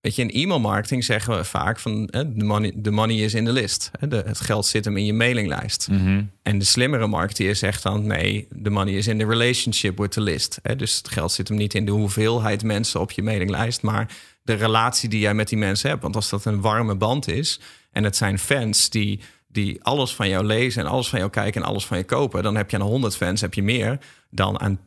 weet 0.03 0.15
je, 0.15 0.21
in 0.21 0.43
e-mailmarketing 0.43 1.03
zeggen 1.03 1.37
we 1.37 1.43
vaak 1.43 1.79
van... 1.79 2.05
de 2.05 2.43
money, 2.43 2.73
the 2.81 2.91
money 2.91 3.15
is 3.15 3.33
in 3.33 3.45
the 3.45 3.51
list. 3.51 3.91
De, 3.99 4.23
het 4.25 4.39
geld 4.39 4.65
zit 4.65 4.85
hem 4.85 4.97
in 4.97 5.05
je 5.05 5.13
mailinglijst. 5.13 5.87
En 6.41 6.59
de 6.59 6.65
slimmere 6.65 7.07
marketeer 7.07 7.55
zegt 7.55 7.83
dan... 7.83 8.07
nee, 8.07 8.47
the 8.63 8.69
money 8.69 8.93
is 8.93 9.07
in 9.07 9.17
the 9.17 9.25
relationship 9.25 9.97
with 9.97 10.11
the 10.11 10.21
list. 10.21 10.59
Dus 10.77 10.97
het 10.97 11.09
geld 11.09 11.31
zit 11.31 11.47
hem 11.47 11.57
niet 11.57 11.73
in 11.73 11.85
de 11.85 11.91
hoeveelheid 11.91 12.63
mensen 12.63 12.99
op 12.99 13.11
je 13.11 13.23
mailinglijst... 13.23 13.81
maar 13.81 14.15
de 14.41 14.53
relatie 14.53 15.09
die 15.09 15.19
jij 15.19 15.33
met 15.33 15.49
die 15.49 15.57
mensen 15.57 15.89
hebt. 15.89 16.01
Want 16.01 16.15
als 16.15 16.29
dat 16.29 16.45
een 16.45 16.61
warme 16.61 16.95
band 16.95 17.27
is... 17.27 17.59
en 17.91 18.03
het 18.03 18.15
zijn 18.15 18.39
fans 18.39 18.89
die, 18.89 19.19
die 19.47 19.83
alles 19.83 20.15
van 20.15 20.29
jou 20.29 20.45
lezen... 20.45 20.83
en 20.83 20.89
alles 20.89 21.09
van 21.09 21.19
jou 21.19 21.31
kijken 21.31 21.61
en 21.61 21.67
alles 21.67 21.85
van 21.85 21.97
je 21.97 22.03
kopen... 22.03 22.43
dan 22.43 22.55
heb 22.55 22.69
je 22.69 22.77
aan 22.77 22.83
100 22.83 23.15
fans 23.15 23.41
heb 23.41 23.53
je 23.53 23.63
meer 23.63 23.97
dan 24.29 24.59
aan 24.59 24.79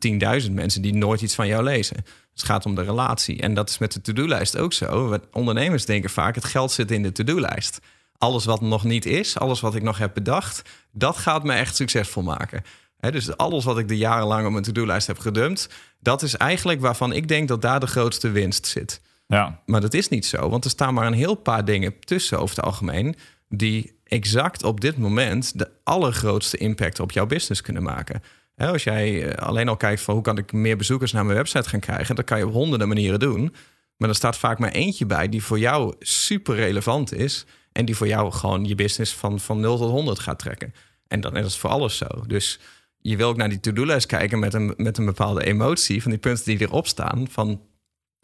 10.000 0.43 0.51
mensen... 0.51 0.81
die 0.81 0.93
nooit 0.93 1.21
iets 1.21 1.35
van 1.35 1.47
jou 1.47 1.63
lezen. 1.63 1.97
Het 2.37 2.45
gaat 2.45 2.65
om 2.65 2.75
de 2.75 2.81
relatie. 2.81 3.41
En 3.41 3.53
dat 3.53 3.69
is 3.69 3.77
met 3.77 3.91
de 3.91 4.01
to-do-lijst 4.01 4.57
ook 4.57 4.73
zo. 4.73 5.19
Ondernemers 5.31 5.85
denken 5.85 6.09
vaak, 6.09 6.35
het 6.35 6.45
geld 6.45 6.71
zit 6.71 6.91
in 6.91 7.03
de 7.03 7.11
to-do-lijst. 7.11 7.79
Alles 8.17 8.45
wat 8.45 8.61
nog 8.61 8.83
niet 8.83 9.05
is, 9.05 9.37
alles 9.37 9.59
wat 9.59 9.75
ik 9.75 9.81
nog 9.81 9.97
heb 9.97 10.13
bedacht, 10.13 10.61
dat 10.91 11.17
gaat 11.17 11.43
me 11.43 11.53
echt 11.53 11.75
succesvol 11.75 12.23
maken. 12.23 12.63
dus 12.99 13.37
alles 13.37 13.63
wat 13.63 13.77
ik 13.77 13.87
de 13.87 13.97
jarenlang 13.97 14.45
op 14.45 14.51
mijn 14.51 14.63
to-do-lijst 14.63 15.07
heb 15.07 15.19
gedumpt, 15.19 15.69
dat 15.99 16.21
is 16.21 16.35
eigenlijk 16.35 16.81
waarvan 16.81 17.13
ik 17.13 17.27
denk 17.27 17.47
dat 17.47 17.61
daar 17.61 17.79
de 17.79 17.87
grootste 17.87 18.29
winst 18.29 18.67
zit. 18.67 19.01
Ja. 19.27 19.61
Maar 19.65 19.81
dat 19.81 19.93
is 19.93 20.07
niet 20.07 20.25
zo, 20.25 20.49
want 20.49 20.63
er 20.63 20.69
staan 20.69 20.93
maar 20.93 21.07
een 21.07 21.13
heel 21.13 21.35
paar 21.35 21.65
dingen 21.65 21.99
tussen 21.99 22.39
over 22.39 22.55
het 22.55 22.65
algemeen 22.65 23.15
die 23.49 23.99
exact 24.03 24.63
op 24.63 24.81
dit 24.81 24.97
moment 24.97 25.59
de 25.59 25.69
allergrootste 25.83 26.57
impact 26.57 26.99
op 26.99 27.11
jouw 27.11 27.25
business 27.25 27.61
kunnen 27.61 27.83
maken. 27.83 28.21
Als 28.65 28.83
jij 28.83 29.23
eh, 29.23 29.47
alleen 29.47 29.67
al 29.67 29.77
kijkt 29.77 30.01
van 30.01 30.13
hoe 30.13 30.23
kan 30.23 30.37
ik 30.37 30.51
meer 30.51 30.77
bezoekers 30.77 31.11
naar 31.11 31.25
mijn 31.25 31.37
website 31.37 31.69
gaan 31.69 31.79
krijgen, 31.79 32.15
dat 32.15 32.25
kan 32.25 32.37
je 32.37 32.47
op 32.47 32.53
honderden 32.53 32.87
manieren 32.87 33.19
doen. 33.19 33.55
Maar 33.97 34.09
er 34.09 34.15
staat 34.15 34.37
vaak 34.37 34.59
maar 34.59 34.71
eentje 34.71 35.05
bij 35.05 35.29
die 35.29 35.43
voor 35.43 35.59
jou 35.59 35.95
super 35.99 36.55
relevant 36.55 37.13
is. 37.13 37.45
En 37.71 37.85
die 37.85 37.95
voor 37.95 38.07
jou 38.07 38.31
gewoon 38.31 38.65
je 38.65 38.75
business 38.75 39.13
van, 39.13 39.39
van 39.39 39.59
0 39.59 39.77
tot 39.77 39.89
100 39.89 40.19
gaat 40.19 40.39
trekken. 40.39 40.73
En 41.07 41.21
dan 41.21 41.35
is 41.35 41.57
voor 41.57 41.69
alles 41.69 41.97
zo. 41.97 42.07
Dus 42.27 42.59
je 42.97 43.17
wil 43.17 43.29
ook 43.29 43.37
naar 43.37 43.49
die 43.49 43.59
to-do-lijst 43.59 44.05
kijken 44.05 44.39
met 44.39 44.53
een, 44.53 44.73
met 44.77 44.97
een 44.97 45.05
bepaalde 45.05 45.45
emotie 45.45 46.01
van 46.01 46.11
die 46.11 46.19
punten 46.19 46.45
die 46.45 46.61
erop 46.61 46.87
staan. 46.87 47.27
Van 47.29 47.61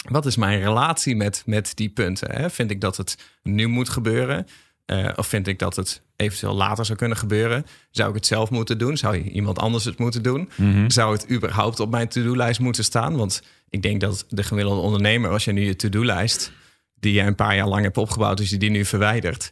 wat 0.10 0.26
is 0.26 0.36
mijn 0.36 0.62
relatie 0.62 1.16
met, 1.16 1.44
met 1.46 1.72
die 1.76 1.90
punten? 1.90 2.32
Hè? 2.32 2.50
Vind 2.50 2.72
ik 2.72 2.82
dat 2.82 2.98
het 2.98 3.18
nu 3.44 3.68
moet 3.68 3.90
gebeuren? 3.90 4.48
Uh, 4.86 5.10
of 5.16 5.28
vind 5.28 5.48
ik 5.48 5.60
dat 5.60 5.76
het 5.76 6.02
eventueel 6.16 6.54
later 6.54 6.86
zou 6.86 6.98
kunnen 6.98 7.18
gebeuren? 7.18 7.66
Zou 7.92 8.10
ik 8.10 8.16
het 8.16 8.26
zelf 8.26 8.50
moeten 8.50 8.78
doen? 8.78 8.98
Zou 8.98 9.18
iemand 9.18 9.60
anders 9.60 9.86
het 9.86 9.98
moeten 9.98 10.24
doen? 10.24 10.50
Mhm. 10.56 10.90
Zou 10.90 11.14
het 11.14 11.32
überhaupt 11.32 11.80
op 11.80 11.90
mijn 11.90 12.08
to-do-lijst 12.08 12.60
moeten 12.60 12.84
staan? 12.84 13.16
Want 13.16 13.44
ik 13.70 13.82
denk 13.82 14.02
dat 14.02 14.26
de 14.30 14.44
gemiddelde 14.44 14.82
ondernemer, 14.82 15.30
als 15.30 15.46
je 15.46 15.52
nu 15.52 15.66
je 15.66 15.76
to-do-lijst, 15.76 16.52
die 17.00 17.14
je 17.14 17.22
een 17.22 17.36
paar 17.36 17.56
jaar 17.56 17.68
lang 17.68 17.84
hebt 17.84 17.98
opgebouwd, 17.98 18.40
als 18.40 18.50
je 18.50 18.58
die 18.58 18.70
nu 18.70 18.86
verwijdert. 18.86 19.52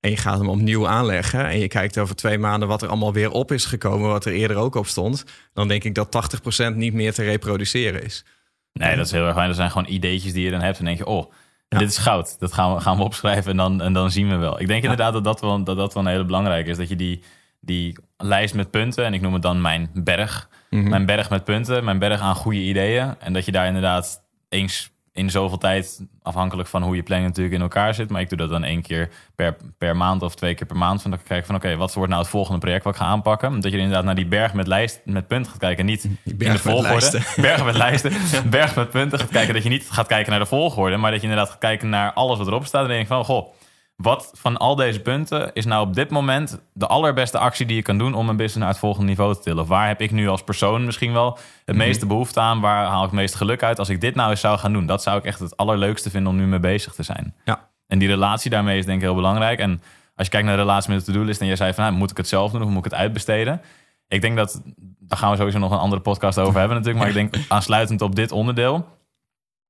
En 0.00 0.10
je 0.10 0.16
gaat 0.16 0.38
hem 0.38 0.48
opnieuw 0.48 0.88
aanleggen. 0.88 1.48
En 1.48 1.58
je 1.58 1.68
kijkt 1.68 1.98
over 1.98 2.14
twee 2.14 2.38
maanden 2.38 2.68
wat 2.68 2.82
er 2.82 2.88
allemaal 2.88 3.12
weer 3.12 3.30
op 3.30 3.52
is 3.52 3.64
gekomen, 3.64 4.08
wat 4.08 4.24
er 4.24 4.32
eerder 4.32 4.56
ook 4.56 4.74
op 4.74 4.86
stond. 4.86 5.24
Dan 5.52 5.68
denk 5.68 5.84
ik 5.84 5.94
dat 5.94 6.40
80% 6.72 6.74
niet 6.74 6.92
meer 6.92 7.12
te 7.12 7.22
reproduceren 7.22 8.04
is. 8.04 8.24
Nee, 8.72 8.96
dat 8.96 9.06
is 9.06 9.12
heel 9.12 9.26
erg 9.26 9.34
fijn. 9.34 9.48
Er 9.48 9.54
zijn 9.54 9.70
gewoon 9.70 9.92
ideetjes 9.92 10.32
die 10.32 10.44
je 10.44 10.50
dan 10.50 10.60
hebt. 10.60 10.78
En 10.78 10.84
denk 10.84 10.98
je, 10.98 11.06
oh, 11.06 11.32
dit 11.78 11.88
is 11.88 11.98
goud. 11.98 12.38
Dat 12.38 12.52
gaan 12.52 12.74
we, 12.74 12.80
gaan 12.80 12.96
we 12.96 13.02
opschrijven 13.02 13.50
en 13.50 13.56
dan, 13.56 13.82
en 13.82 13.92
dan 13.92 14.10
zien 14.10 14.28
we 14.28 14.36
wel. 14.36 14.60
Ik 14.60 14.66
denk 14.66 14.82
inderdaad 14.82 15.12
dat 15.12 15.24
dat, 15.24 15.40
wel, 15.40 15.64
dat 15.64 15.76
dat 15.76 15.94
wel 15.94 16.02
een 16.02 16.08
hele 16.08 16.24
belangrijke 16.24 16.70
is. 16.70 16.76
Dat 16.76 16.88
je 16.88 16.96
die, 16.96 17.22
die 17.60 17.98
lijst 18.16 18.54
met 18.54 18.70
punten, 18.70 19.04
en 19.04 19.14
ik 19.14 19.20
noem 19.20 19.32
het 19.32 19.42
dan 19.42 19.60
mijn 19.60 19.90
berg. 19.94 20.48
Mhm. 20.70 20.88
Mijn 20.88 21.06
berg 21.06 21.30
met 21.30 21.44
punten, 21.44 21.84
mijn 21.84 21.98
berg 21.98 22.20
aan 22.20 22.34
goede 22.34 22.62
ideeën. 22.62 23.14
En 23.18 23.32
dat 23.32 23.44
je 23.44 23.52
daar 23.52 23.66
inderdaad 23.66 24.24
eens 24.48 24.90
in 25.14 25.30
zoveel 25.30 25.58
tijd, 25.58 26.06
afhankelijk 26.22 26.68
van 26.68 26.82
hoe 26.82 26.96
je 26.96 27.02
planning 27.02 27.28
natuurlijk 27.28 27.56
in 27.56 27.62
elkaar 27.62 27.94
zit. 27.94 28.10
Maar 28.10 28.20
ik 28.20 28.28
doe 28.28 28.38
dat 28.38 28.50
dan 28.50 28.64
één 28.64 28.82
keer 28.82 29.08
per, 29.34 29.56
per 29.78 29.96
maand 29.96 30.22
of 30.22 30.34
twee 30.34 30.54
keer 30.54 30.66
per 30.66 30.76
maand. 30.76 31.02
Van 31.02 31.10
dan 31.10 31.20
kijk 31.22 31.46
van 31.46 31.54
oké, 31.54 31.76
wat 31.76 31.94
wordt 31.94 32.10
nou 32.10 32.22
het 32.22 32.30
volgende 32.30 32.58
project 32.58 32.84
wat 32.84 32.94
ik 32.94 33.00
ga 33.00 33.06
aanpakken? 33.06 33.60
Dat 33.60 33.72
je 33.72 33.78
inderdaad 33.78 34.04
naar 34.04 34.14
die 34.14 34.26
berg 34.26 34.54
met 34.54 34.66
lijst 34.66 35.00
met 35.04 35.26
punten 35.26 35.50
gaat 35.50 35.60
kijken. 35.60 35.84
Niet 35.84 36.04
in 36.24 36.36
de 36.36 36.58
volgorde. 36.58 37.20
Berg 37.36 37.64
met 37.64 37.76
lijsten. 37.76 38.12
berg 38.50 38.74
met 38.74 38.90
punten 38.90 39.18
gaat 39.18 39.30
kijken. 39.30 39.54
Dat 39.54 39.62
je 39.62 39.68
niet 39.68 39.90
gaat 39.90 40.06
kijken 40.06 40.30
naar 40.30 40.40
de 40.40 40.46
volgorde. 40.46 40.96
Maar 40.96 41.10
dat 41.10 41.20
je 41.20 41.26
inderdaad 41.26 41.50
gaat 41.50 41.60
kijken 41.60 41.88
naar 41.88 42.12
alles 42.12 42.38
wat 42.38 42.46
erop 42.46 42.66
staat. 42.66 42.82
En 42.82 42.88
denk 42.88 43.00
ik 43.00 43.06
van 43.06 43.24
goh 43.24 43.52
wat 43.96 44.30
van 44.34 44.56
al 44.56 44.74
deze 44.76 45.00
punten 45.00 45.50
is 45.52 45.64
nou 45.64 45.86
op 45.86 45.94
dit 45.94 46.10
moment 46.10 46.60
de 46.72 46.86
allerbeste 46.86 47.38
actie 47.38 47.66
die 47.66 47.76
je 47.76 47.82
kan 47.82 47.98
doen 47.98 48.14
om 48.14 48.28
een 48.28 48.36
business 48.36 48.56
naar 48.58 48.68
het 48.68 48.78
volgende 48.78 49.06
niveau 49.06 49.34
te 49.34 49.40
tillen? 49.40 49.62
Of 49.62 49.68
waar 49.68 49.86
heb 49.86 50.00
ik 50.00 50.10
nu 50.10 50.28
als 50.28 50.42
persoon 50.44 50.84
misschien 50.84 51.12
wel 51.12 51.38
het 51.64 51.76
Mhm. 51.76 51.84
meeste 51.86 52.06
behoefte 52.06 52.40
aan? 52.40 52.60
Waar 52.60 52.86
haal 52.86 53.04
ik 53.04 53.10
het 53.10 53.18
meeste 53.20 53.36
geluk 53.36 53.62
uit? 53.62 53.78
Als 53.78 53.88
ik 53.88 54.00
dit 54.00 54.14
nou 54.14 54.30
eens 54.30 54.40
zou 54.40 54.58
gaan 54.58 54.72
doen, 54.72 54.86
dat 54.86 55.02
zou 55.02 55.18
ik 55.18 55.24
echt 55.24 55.38
het 55.38 55.56
allerleukste 55.56 56.10
vinden 56.10 56.32
om 56.32 56.38
nu 56.38 56.46
mee 56.46 56.60
bezig 56.60 56.94
te 56.94 57.02
zijn. 57.02 57.34
Ja. 57.44 57.68
En 57.86 57.98
die 57.98 58.08
relatie 58.08 58.50
daarmee 58.50 58.78
is 58.78 58.84
denk 58.84 58.98
ik 58.98 59.04
heel 59.04 59.14
belangrijk. 59.14 59.58
En 59.58 59.82
als 60.16 60.26
je 60.26 60.32
kijkt 60.32 60.46
naar 60.46 60.56
de 60.56 60.62
relatie 60.62 60.90
met 60.94 61.04
de 61.04 61.12
to-do-list 61.12 61.40
en 61.40 61.46
jij 61.46 61.56
zei 61.56 61.74
van, 61.74 61.84
nou, 61.84 61.96
moet 61.96 62.10
ik 62.10 62.16
het 62.16 62.28
zelf 62.28 62.52
doen 62.52 62.62
of 62.62 62.68
moet 62.68 62.78
ik 62.86 62.90
het 62.92 63.00
uitbesteden? 63.00 63.60
Ik 64.08 64.20
denk 64.20 64.36
dat, 64.36 64.62
daar 64.98 65.18
gaan 65.18 65.30
we 65.30 65.36
sowieso 65.36 65.58
nog 65.58 65.70
een 65.70 65.78
andere 65.78 66.02
podcast 66.02 66.38
over 66.38 66.58
hebben 66.58 66.76
natuurlijk. 66.76 67.04
Maar 67.04 67.16
ik 67.22 67.30
denk 67.32 67.44
aansluitend 67.48 68.02
op 68.02 68.14
dit 68.14 68.32
onderdeel, 68.32 68.86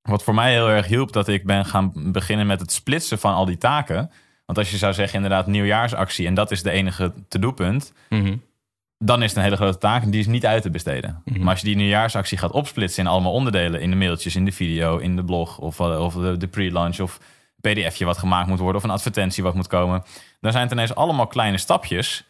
wat 0.03 0.23
voor 0.23 0.35
mij 0.35 0.53
heel 0.53 0.69
erg 0.69 0.87
hielp, 0.87 1.13
dat 1.13 1.29
ik 1.29 1.47
ben 1.47 1.65
gaan 1.65 1.93
beginnen 1.95 2.47
met 2.47 2.61
het 2.61 2.73
splitsen 2.73 3.19
van 3.19 3.35
al 3.35 3.45
die 3.45 3.59
taken. 3.59 4.11
Want 4.47 4.59
als 4.59 4.71
je 4.71 4.77
zou 4.77 4.93
zeggen, 4.93 5.15
inderdaad, 5.17 5.47
nieuwjaarsactie 5.47 6.27
en 6.27 6.35
dat 6.35 6.51
is 6.51 6.63
de 6.63 6.71
enige 6.71 7.13
to-do-punt, 7.29 7.93
Mhm. 8.09 8.37
dan 8.99 9.23
is 9.23 9.29
het 9.29 9.37
een 9.37 9.43
hele 9.43 9.57
grote 9.57 9.79
taak 9.79 10.03
en 10.03 10.11
die 10.11 10.21
is 10.21 10.27
niet 10.27 10.47
uit 10.47 10.63
te 10.63 10.71
besteden. 10.71 11.23
Mhm. 11.25 11.39
Maar 11.41 11.51
als 11.51 11.61
je 11.61 11.67
die 11.67 11.77
nieuwjaarsactie 11.77 12.39
gaat 12.39 12.51
opsplitsen 12.51 13.05
in 13.05 13.11
allemaal 13.11 13.33
onderdelen, 13.33 13.81
in 13.81 13.91
de 13.91 13.97
mailtjes, 13.97 14.37
in 14.37 14.45
de 14.45 14.53
video, 14.53 14.99
in 14.99 15.17
de 15.17 15.25
blog 15.25 15.59
of, 15.59 15.81
eh, 15.81 16.01
of 16.05 16.15
de, 16.15 16.37
de 16.37 16.47
pre-launch 16.47 17.01
of 17.01 17.19
pdfje 17.61 18.05
wat 18.05 18.19
gemaakt 18.19 18.49
moet 18.49 18.59
worden 18.59 18.77
of 18.77 18.85
een 18.85 18.91
advertentie 18.95 19.43
wat 19.43 19.55
moet 19.55 19.67
komen, 19.67 20.03
dan 20.41 20.53
zijn 20.53 20.65
het 20.65 20.73
ineens 20.73 20.95
allemaal 20.95 21.27
kleine 21.27 21.59
stapjes. 21.59 22.25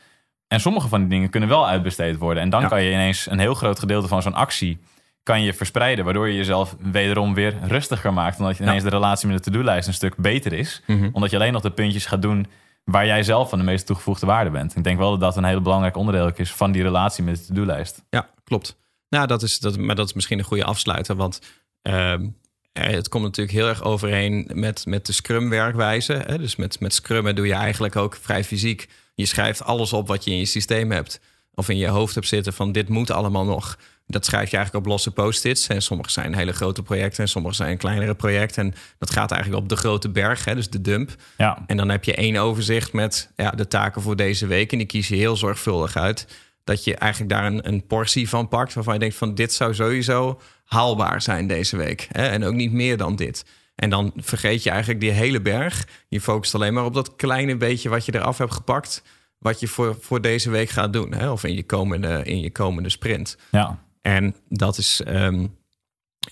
En 0.48 0.60
sommige 0.60 0.88
van 0.88 1.00
die 1.00 1.08
dingen 1.08 1.30
kunnen 1.30 1.48
wel 1.48 1.68
uitbesteed 1.68 2.16
worden. 2.16 2.42
En 2.42 2.50
dan 2.50 2.60
Ja. 2.60 2.68
kan 2.68 2.82
je 2.82 2.92
ineens 2.92 3.30
een 3.30 3.38
heel 3.38 3.54
groot 3.54 3.78
gedeelte 3.78 4.08
van 4.08 4.22
zo'n 4.22 4.34
actie 4.34 4.78
kan 5.22 5.42
je 5.42 5.54
verspreiden, 5.54 6.04
waardoor 6.04 6.28
je 6.28 6.36
jezelf 6.36 6.76
wederom 6.78 7.34
weer 7.34 7.54
rustiger 7.62 8.12
maakt. 8.12 8.38
Omdat 8.38 8.56
je 8.56 8.62
ineens 8.62 8.82
de 8.82 8.88
relatie 8.88 9.28
met 9.28 9.44
de 9.44 9.50
to-do-lijst 9.50 9.88
een 9.88 9.94
stuk 9.94 10.16
beter 10.16 10.52
is. 10.52 10.82
Mhm. 10.86 11.08
Omdat 11.12 11.30
je 11.30 11.36
alleen 11.36 11.52
nog 11.52 11.62
de 11.62 11.70
puntjes 11.70 12.06
gaat 12.06 12.22
doen 12.22 12.46
waar 12.84 13.06
jij 13.06 13.22
zelf 13.22 13.48
van 13.48 13.58
de 13.58 13.64
meest 13.64 13.86
toegevoegde 13.86 14.26
waarde 14.26 14.50
bent. 14.50 14.76
Ik 14.76 14.84
denk 14.84 14.98
wel 14.98 15.10
dat 15.10 15.20
dat 15.20 15.36
een 15.36 15.44
heel 15.44 15.60
belangrijk 15.60 15.96
onderdeel 15.96 16.32
is 16.34 16.52
van 16.52 16.72
die 16.72 16.82
relatie 16.82 17.24
met 17.24 17.36
de 17.36 17.44
to-do-lijst. 17.44 18.04
Ja, 18.10 18.28
klopt. 18.44 18.76
Nou, 19.08 19.26
dat 19.26 19.42
is, 19.42 19.58
dat, 19.58 19.78
maar 19.78 19.94
dat 19.94 20.06
is 20.06 20.12
misschien 20.12 20.38
een 20.38 20.44
goede 20.44 20.64
afsluiter. 20.64 21.16
Want 21.16 21.40
ehm, 21.82 22.26
eh, 22.72 22.86
het 22.86 23.08
komt 23.08 23.24
natuurlijk 23.24 23.56
heel 23.56 23.68
erg 23.68 23.82
overeen 23.82 24.50
met, 24.54 24.86
met 24.86 25.06
de 25.06 25.12
Scrum-werkwijze. 25.12 26.36
Dus 26.36 26.56
met, 26.56 26.80
met 26.80 26.94
Scrummen 26.94 27.34
doe 27.34 27.46
je 27.46 27.54
eigenlijk 27.54 27.96
ook 27.96 28.16
vrij 28.16 28.44
fysiek. 28.44 28.88
Je 29.14 29.26
schrijft 29.26 29.64
alles 29.64 29.92
op 29.92 30.08
wat 30.08 30.24
je 30.24 30.30
in 30.30 30.38
je 30.38 30.44
systeem 30.44 30.90
hebt. 30.90 31.20
Of 31.54 31.68
in 31.68 31.76
je 31.76 31.88
hoofd 31.88 32.14
hebt 32.14 32.26
zitten 32.26 32.52
van 32.52 32.72
dit 32.72 32.88
moet 32.88 33.10
allemaal 33.10 33.44
nog. 33.44 33.78
Dat 34.12 34.24
schrijf 34.24 34.50
je 34.50 34.56
eigenlijk 34.56 34.86
op 34.86 34.92
losse 34.92 35.10
post-its. 35.10 35.66
En 35.66 35.82
sommige 35.82 36.10
zijn 36.10 36.34
hele 36.34 36.52
grote 36.52 36.82
projecten 36.82 37.22
en 37.22 37.28
sommige 37.28 37.54
zijn 37.54 37.76
kleinere 37.76 38.14
projecten. 38.14 38.64
En 38.64 38.74
dat 38.98 39.10
gaat 39.10 39.30
eigenlijk 39.30 39.62
op 39.62 39.68
de 39.68 39.76
grote 39.76 40.10
berg, 40.10 40.44
hè? 40.44 40.54
dus 40.54 40.70
de 40.70 40.80
dump. 40.80 41.14
Ja, 41.36 41.62
En 41.66 41.76
dan 41.76 41.88
heb 41.88 42.04
je 42.04 42.14
één 42.14 42.36
overzicht 42.36 42.92
met 42.92 43.30
ja, 43.36 43.50
de 43.50 43.68
taken 43.68 44.02
voor 44.02 44.16
deze 44.16 44.46
week. 44.46 44.72
En 44.72 44.78
die 44.78 44.86
kies 44.86 45.08
je 45.08 45.16
heel 45.16 45.36
zorgvuldig 45.36 45.96
uit. 45.96 46.26
Dat 46.64 46.84
je 46.84 46.96
eigenlijk 46.96 47.32
daar 47.32 47.44
een, 47.44 47.68
een 47.68 47.86
portie 47.86 48.28
van 48.28 48.48
pakt. 48.48 48.74
Waarvan 48.74 48.94
je 48.94 49.00
denkt 49.00 49.16
van 49.16 49.34
dit 49.34 49.52
zou 49.52 49.74
sowieso 49.74 50.40
haalbaar 50.64 51.22
zijn 51.22 51.46
deze 51.46 51.76
week. 51.76 52.08
Hè? 52.12 52.26
En 52.26 52.44
ook 52.44 52.54
niet 52.54 52.72
meer 52.72 52.96
dan 52.96 53.16
dit. 53.16 53.44
En 53.74 53.90
dan 53.90 54.12
vergeet 54.16 54.62
je 54.62 54.70
eigenlijk 54.70 55.00
die 55.00 55.10
hele 55.10 55.40
berg. 55.40 55.86
Je 56.08 56.20
focust 56.20 56.54
alleen 56.54 56.74
maar 56.74 56.84
op 56.84 56.94
dat 56.94 57.16
kleine 57.16 57.56
beetje 57.56 57.88
wat 57.88 58.06
je 58.06 58.14
eraf 58.14 58.38
hebt 58.38 58.52
gepakt. 58.52 59.02
Wat 59.38 59.60
je 59.60 59.68
voor, 59.68 59.96
voor 60.00 60.20
deze 60.20 60.50
week 60.50 60.68
gaat 60.68 60.92
doen. 60.92 61.14
Hè? 61.14 61.30
Of 61.30 61.44
in 61.44 61.54
je 61.54 61.62
komende, 61.62 62.22
in 62.24 62.40
je 62.40 62.50
komende 62.50 62.88
sprint. 62.88 63.36
ja. 63.50 63.78
En 64.02 64.34
dat 64.48 64.78
is 64.78 65.00
ehm, 65.02 65.46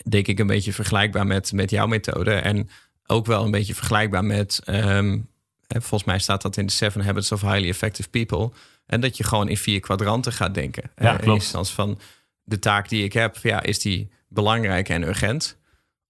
denk 0.09 0.27
ik 0.27 0.39
een 0.39 0.47
beetje 0.47 0.73
vergelijkbaar 0.73 1.27
met, 1.27 1.53
met 1.53 1.71
jouw 1.71 1.87
methode. 1.87 2.35
En 2.35 2.69
ook 3.07 3.27
wel 3.27 3.45
een 3.45 3.51
beetje 3.51 3.75
vergelijkbaar 3.75 4.25
met... 4.25 4.61
hè, 4.65 5.81
volgens 5.81 6.05
mij 6.05 6.19
staat 6.19 6.43
dat 6.43 6.57
in 6.57 6.67
de 6.67 6.73
Seven 6.73 7.05
Habits 7.05 7.33
of 7.33 7.41
Highly 7.41 7.69
Effective 7.69 8.09
People. 8.09 8.51
En 8.87 9.01
dat 9.01 9.17
je 9.17 9.25
gewoon 9.25 9.49
in 9.49 9.57
vier 9.57 9.81
kwadranten 9.81 10.33
gaat 10.33 10.55
denken. 10.55 10.91
Ja, 10.97 11.07
Eh, 11.07 11.13
in 11.13 11.19
klopt. 11.21 11.43
instantie 11.43 11.75
van 11.75 11.99
de 12.43 12.59
taak 12.59 12.89
die 12.89 13.05
ik 13.05 13.13
heb, 13.13 13.37
ja, 13.43 13.63
is 13.63 13.79
die 13.79 14.11
belangrijk 14.29 14.89
en 14.89 15.03
urgent? 15.03 15.57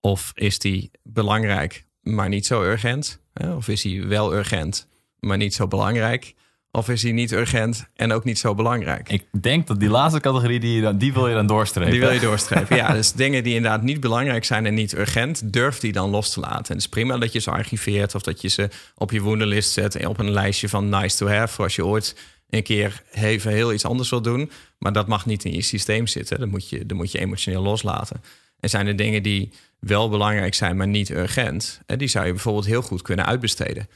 Of 0.00 0.32
is 0.34 0.58
die 0.58 0.90
belangrijk, 1.02 1.84
maar 2.00 2.28
niet 2.28 2.46
zo 2.46 2.62
urgent? 2.62 3.20
Hè? 3.32 3.54
Of 3.54 3.68
is 3.68 3.82
die 3.82 4.06
wel 4.06 4.34
urgent, 4.34 4.86
maar 5.18 5.36
niet 5.36 5.54
zo 5.54 5.66
belangrijk? 5.68 6.34
Of 6.72 6.88
is 6.88 7.00
die 7.00 7.12
niet 7.12 7.32
urgent 7.32 7.86
en 7.96 8.12
ook 8.12 8.24
niet 8.24 8.38
zo 8.38 8.54
belangrijk? 8.54 9.08
Ik 9.08 9.24
denk 9.40 9.66
dat 9.66 9.80
die 9.80 9.88
laatste 9.88 10.20
categorie, 10.20 10.60
die, 10.60 10.74
je 10.74 10.80
dan, 10.80 10.98
die 10.98 11.12
wil 11.12 11.28
je 11.28 11.34
dan 11.34 11.46
doorstrepen. 11.46 11.92
Die 11.92 12.00
wil 12.00 12.10
je 12.10 12.20
doorstrepen. 12.20 12.76
ja, 12.76 12.92
dus 12.92 13.12
dingen 13.12 13.42
die 13.42 13.54
inderdaad 13.54 13.82
niet 13.82 14.00
belangrijk 14.00 14.44
zijn 14.44 14.66
en 14.66 14.74
niet 14.74 14.96
urgent, 14.96 15.52
durf 15.52 15.78
die 15.78 15.92
dan 15.92 16.10
los 16.10 16.32
te 16.32 16.40
laten. 16.40 16.56
En 16.56 16.74
het 16.74 16.76
is 16.76 16.88
prima 16.88 17.18
dat 17.18 17.32
je 17.32 17.38
ze 17.38 17.50
archiveert 17.50 18.14
of 18.14 18.22
dat 18.22 18.40
je 18.40 18.48
ze 18.48 18.68
op 18.94 19.10
je 19.10 19.20
woendelist 19.20 19.72
zet 19.72 19.94
en 19.94 20.08
op 20.08 20.18
een 20.18 20.30
lijstje 20.30 20.68
van 20.68 20.88
nice 20.88 21.16
to 21.16 21.28
have. 21.28 21.54
Voor 21.54 21.64
als 21.64 21.76
je 21.76 21.86
ooit 21.86 22.16
een 22.50 22.62
keer 22.62 23.02
even 23.12 23.52
heel 23.52 23.72
iets 23.72 23.84
anders 23.84 24.10
wil 24.10 24.22
doen. 24.22 24.50
Maar 24.78 24.92
dat 24.92 25.06
mag 25.06 25.26
niet 25.26 25.44
in 25.44 25.52
je 25.52 25.62
systeem 25.62 26.06
zitten. 26.06 26.38
Dat 26.38 26.48
moet 26.48 26.68
je, 26.68 26.86
dat 26.86 26.96
moet 26.96 27.12
je 27.12 27.18
emotioneel 27.18 27.62
loslaten. 27.62 28.22
En 28.60 28.70
zijn 28.70 28.86
er 28.86 28.96
dingen 28.96 29.22
die 29.22 29.50
wel 29.78 30.08
belangrijk 30.08 30.54
zijn, 30.54 30.76
maar 30.76 30.88
niet 30.88 31.10
urgent. 31.10 31.80
En 31.86 31.98
die 31.98 32.08
zou 32.08 32.26
je 32.26 32.32
bijvoorbeeld 32.32 32.66
heel 32.66 32.82
goed 32.82 33.02
kunnen 33.02 33.26
uitbesteden. 33.26 33.88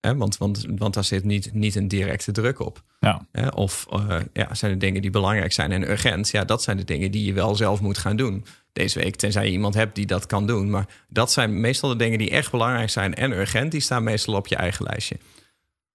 Hè, 0.00 0.16
Want, 0.16 0.38
want, 0.38 0.66
want 0.76 0.94
daar 0.94 1.04
zit 1.04 1.24
niet, 1.24 1.54
niet 1.54 1.74
een 1.74 1.88
directe 1.88 2.32
druk 2.32 2.60
op. 2.60 2.82
Ja. 3.00 3.26
Hè, 3.32 3.48
Of 3.48 3.86
eh, 3.90 4.16
ja, 4.32 4.54
zijn 4.54 4.72
er 4.72 4.78
dingen 4.78 5.02
die 5.02 5.10
belangrijk 5.10 5.52
zijn 5.52 5.72
en 5.72 5.90
urgent? 5.90 6.30
Ja, 6.30 6.44
dat 6.44 6.62
zijn 6.62 6.76
de 6.76 6.84
dingen 6.84 7.10
die 7.10 7.24
je 7.24 7.32
wel 7.32 7.54
zelf 7.54 7.80
moet 7.80 7.98
gaan 7.98 8.16
doen 8.16 8.44
deze 8.72 8.98
week. 8.98 9.16
Tenzij 9.16 9.44
je 9.44 9.50
iemand 9.50 9.74
hebt 9.74 9.94
die 9.94 10.06
dat 10.06 10.26
kan 10.26 10.46
doen. 10.46 10.70
Maar 10.70 10.86
dat 11.08 11.32
zijn 11.32 11.60
meestal 11.60 11.88
de 11.88 11.96
dingen 11.96 12.18
die 12.18 12.30
echt 12.30 12.50
belangrijk 12.50 12.90
zijn 12.90 13.14
en 13.14 13.32
urgent. 13.32 13.72
Die 13.72 13.80
staan 13.80 14.02
meestal 14.02 14.34
op 14.34 14.46
je 14.46 14.56
eigen 14.56 14.84
lijstje. 14.84 15.16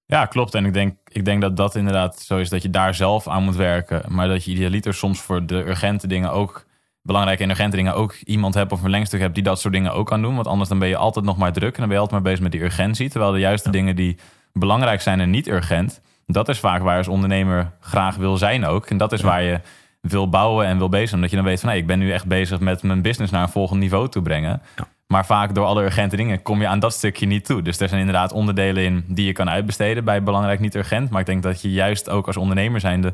Ja, 0.06 0.26
klopt. 0.26 0.54
En 0.54 0.66
ik 0.66 0.74
denk, 0.74 0.98
ik 1.08 1.26
denk 1.26 1.42
dat 1.42 1.58
dat 1.58 1.76
inderdaad 1.76 2.20
zo 2.20 2.38
is 2.38 2.50
dat 2.50 2.62
je 2.62 2.70
daar 2.70 2.96
zelf 2.96 3.28
aan 3.28 3.44
moet 3.44 3.56
werken. 3.56 4.14
Maar 4.14 4.28
dat 4.28 4.44
je 4.46 4.52
idealiter 4.52 4.94
soms 4.94 5.22
voor 5.22 5.46
de 5.46 5.56
urgente 5.56 6.08
dingen 6.08 6.32
ook 6.32 6.66
belangrijke 7.06 7.44
en 7.44 7.50
urgente 7.50 7.76
dingen 7.76 7.96
ook 7.96 8.16
iemand 8.24 8.54
hebt 8.54 8.72
of 8.72 8.78
een 8.78 8.84
verlengstuk 8.84 9.20
hebt 9.20 9.36
die 9.36 9.44
dat 9.44 9.60
soort 9.60 9.74
dingen 9.74 9.94
ook 9.94 10.08
kan 10.08 10.22
doen. 10.22 10.36
Want 10.36 10.48
anders 10.48 10.70
dan 10.70 10.80
ben 10.80 10.88
je 10.88 10.98
altijd 10.98 11.26
nog 11.26 11.38
maar 11.38 11.54
druk 11.54 11.74
en 11.74 11.80
dan 11.80 11.88
ben 11.88 11.94
je 11.94 12.02
altijd 12.02 12.22
maar 12.22 12.32
bezig 12.32 12.44
met 12.44 12.52
die 12.52 12.64
urgentie. 12.64 13.10
Terwijl 13.10 13.32
de 13.32 13.40
juiste 13.40 13.70
dingen 13.70 13.96
die 13.96 14.18
belangrijk 14.54 15.02
zijn 15.02 15.20
en 15.20 15.30
niet 15.30 15.48
urgent, 15.48 16.02
dat 16.26 16.50
is 16.50 16.60
vaak 16.60 16.82
waar 16.82 16.92
je 16.92 16.98
als 16.98 17.08
ondernemer 17.08 17.72
graag 17.80 18.16
wil 18.16 18.38
zijn 18.38 18.66
ook. 18.66 18.86
En 18.86 18.98
dat 18.98 19.12
is 19.12 19.22
waar 19.22 19.44
je 19.44 19.60
wil 20.02 20.30
bouwen 20.30 20.66
en 20.66 20.78
wil 20.78 20.90
bezig 20.90 21.10
zijn. 21.10 21.16
Omdat 21.16 21.32
je 21.32 21.38
dan 21.38 21.46
weet 21.46 21.60
van 21.60 21.70
hey, 21.70 21.78
ik 21.78 21.88
ben 21.88 22.00
nu 22.00 22.12
echt 22.12 22.26
bezig 22.26 22.60
met 22.60 22.84
mijn 22.84 23.02
business 23.02 23.32
naar 23.32 23.42
een 23.42 23.50
volgend 23.50 23.80
niveau 23.80 24.10
toe 24.10 24.22
brengen. 24.22 24.62
Ja. 24.76 24.88
Maar 25.08 25.26
vaak 25.26 25.56
door 25.56 25.66
alle 25.66 25.84
urgente 25.84 26.16
dingen 26.16 26.42
kom 26.42 26.62
je 26.62 26.68
aan 26.68 26.80
dat 26.80 26.94
stukje 26.94 27.26
niet 27.26 27.46
toe. 27.46 27.62
Dus 27.62 27.80
er 27.80 27.88
zijn 27.88 28.00
inderdaad 28.00 28.32
onderdelen 28.32 28.84
in 28.84 29.04
die 29.08 29.26
je 29.26 29.34
kan 29.34 29.50
uitbesteden 29.50 30.04
bij 30.04 30.24
belangrijk 30.24 30.60
niet 30.60 30.76
urgent. 30.76 31.10
Maar 31.10 31.20
ik 31.20 31.26
denk 31.26 31.44
dat 31.44 31.62
je 31.62 31.72
juist 31.72 32.10
ook 32.10 32.28
als 32.28 32.38
ondernemer 32.38 32.80
zijnde 32.80 33.14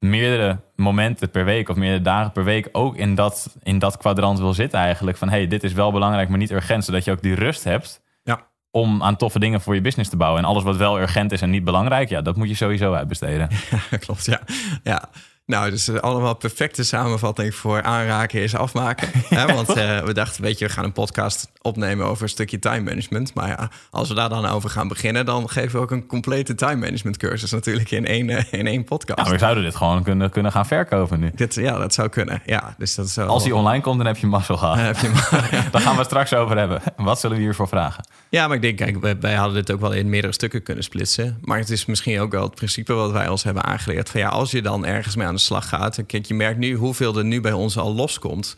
meerdere 0.00 0.60
momenten 0.76 1.30
per 1.30 1.44
week 1.44 1.68
of 1.68 1.76
meerdere 1.76 2.02
dagen 2.02 2.32
per 2.32 2.44
week 2.44 2.68
ook 2.72 2.96
in 2.96 3.14
dat, 3.14 3.56
in 3.62 3.78
dat 3.78 3.96
kwadrant 3.96 4.38
wil 4.38 4.54
zitten 4.54 4.78
eigenlijk. 4.78 5.16
Van 5.16 5.28
hey, 5.28 5.46
dit 5.46 5.64
is 5.64 5.72
wel 5.72 5.92
belangrijk, 5.92 6.28
maar 6.28 6.38
niet 6.38 6.50
urgent. 6.50 6.84
Zodat 6.84 7.04
je 7.04 7.10
ook 7.10 7.22
die 7.22 7.34
rust 7.34 7.64
hebt 7.64 8.00
Ja. 8.22 8.46
om 8.70 9.02
aan 9.02 9.16
toffe 9.16 9.38
dingen 9.38 9.60
voor 9.60 9.74
je 9.74 9.80
business 9.80 10.10
te 10.10 10.16
bouwen. 10.16 10.42
En 10.42 10.48
alles 10.48 10.62
wat 10.62 10.76
wel 10.76 11.00
urgent 11.00 11.32
is 11.32 11.42
en 11.42 11.50
niet 11.50 11.64
belangrijk, 11.64 12.08
ja, 12.08 12.20
dat 12.20 12.36
moet 12.36 12.48
je 12.48 12.54
sowieso 12.54 12.92
uitbesteden. 12.92 13.48
Ja, 13.90 13.96
klopt. 13.96 14.24
Ja. 14.24 14.40
ja. 14.82 15.08
Nou, 15.46 15.70
dus 15.70 15.88
eh, 15.88 15.96
allemaal 15.96 16.34
perfecte 16.36 16.84
samenvatting 16.84 17.54
voor 17.54 17.82
aanraken 17.82 18.42
is 18.42 18.54
afmaken. 18.54 19.08
Hè? 19.28 19.46
Want 19.54 19.68
eh, 19.76 19.98
we 19.98 20.14
dachten, 20.14 20.42
weet 20.42 20.58
je, 20.58 20.66
we 20.66 20.72
gaan 20.72 20.84
een 20.84 20.92
podcast 20.92 21.50
opnemen 21.62 22.06
over 22.06 22.22
een 22.22 22.28
stukje 22.28 22.58
time 22.58 22.80
management. 22.80 23.34
Maar 23.34 23.48
ja, 23.48 23.70
als 23.90 24.08
we 24.08 24.14
daar 24.14 24.28
dan 24.28 24.46
over 24.46 24.70
gaan 24.70 24.88
beginnen, 24.88 25.26
dan 25.26 25.48
geven 25.50 25.72
we 25.72 25.78
ook 25.78 25.90
een 25.90 26.06
complete 26.06 26.54
time 26.54 26.76
management 26.76 27.16
cursus 27.16 27.50
natuurlijk 27.50 27.90
in 27.90 28.06
één, 28.06 28.30
eh, 28.30 28.44
in 28.50 28.66
één 28.66 28.84
podcast. 28.84 29.18
Nou, 29.18 29.30
we 29.32 29.38
zouden 29.38 29.62
dit 29.64 29.76
gewoon 29.76 30.02
kunnen, 30.02 30.30
kunnen 30.30 30.52
gaan 30.52 30.66
verkopen 30.66 31.20
nu. 31.20 31.30
Dit, 31.34 31.54
ja, 31.54 31.78
dat 31.78 31.94
zou 31.94 32.08
kunnen. 32.08 32.42
Ja, 32.46 32.74
dus 32.78 32.94
dat 32.94 33.14
wel- 33.14 33.26
Als 33.26 33.42
hij 33.42 33.52
online 33.52 33.82
komt, 33.82 33.96
dan 33.98 34.06
heb 34.06 34.16
je 34.16 34.26
mazzel 34.26 34.56
gehad. 34.56 34.76
Dan 34.76 34.84
heb 34.84 34.96
je 34.96 35.08
maar- 35.08 35.68
Daar 35.72 35.80
gaan 35.80 35.92
we 35.92 35.98
het 35.98 36.06
straks 36.06 36.34
over 36.34 36.56
hebben. 36.58 36.82
Wat 36.96 37.20
zullen 37.20 37.36
we 37.36 37.42
hiervoor 37.42 37.68
vragen? 37.68 38.04
Ja, 38.28 38.46
maar 38.46 38.56
ik 38.56 38.62
denk, 38.62 38.76
kijk, 38.76 39.00
wij, 39.00 39.18
wij 39.20 39.34
hadden 39.34 39.54
dit 39.54 39.70
ook 39.72 39.80
wel 39.80 39.92
in 39.92 40.08
meerdere 40.08 40.32
stukken 40.32 40.62
kunnen 40.62 40.84
splitsen. 40.84 41.38
Maar 41.44 41.58
het 41.58 41.70
is 41.70 41.86
misschien 41.86 42.20
ook 42.20 42.32
wel 42.32 42.42
het 42.42 42.54
principe 42.54 42.92
wat 42.92 43.10
wij 43.12 43.28
ons 43.28 43.42
hebben 43.42 43.64
aangeleerd. 43.64 44.08
Van 44.10 44.20
ja, 44.20 44.28
als 44.28 44.50
je 44.50 44.62
dan 44.62 44.86
ergens 44.86 45.16
mee 45.16 45.26
aan 45.26 45.34
de 45.34 45.40
slag 45.40 45.68
gaat. 45.68 45.98
En 45.98 46.06
kijk, 46.06 46.26
je 46.26 46.34
merkt 46.34 46.58
nu 46.58 46.74
hoeveel 46.74 47.16
er 47.18 47.24
nu 47.24 47.40
bij 47.40 47.52
ons 47.52 47.78
al 47.78 47.94
loskomt. 47.94 48.56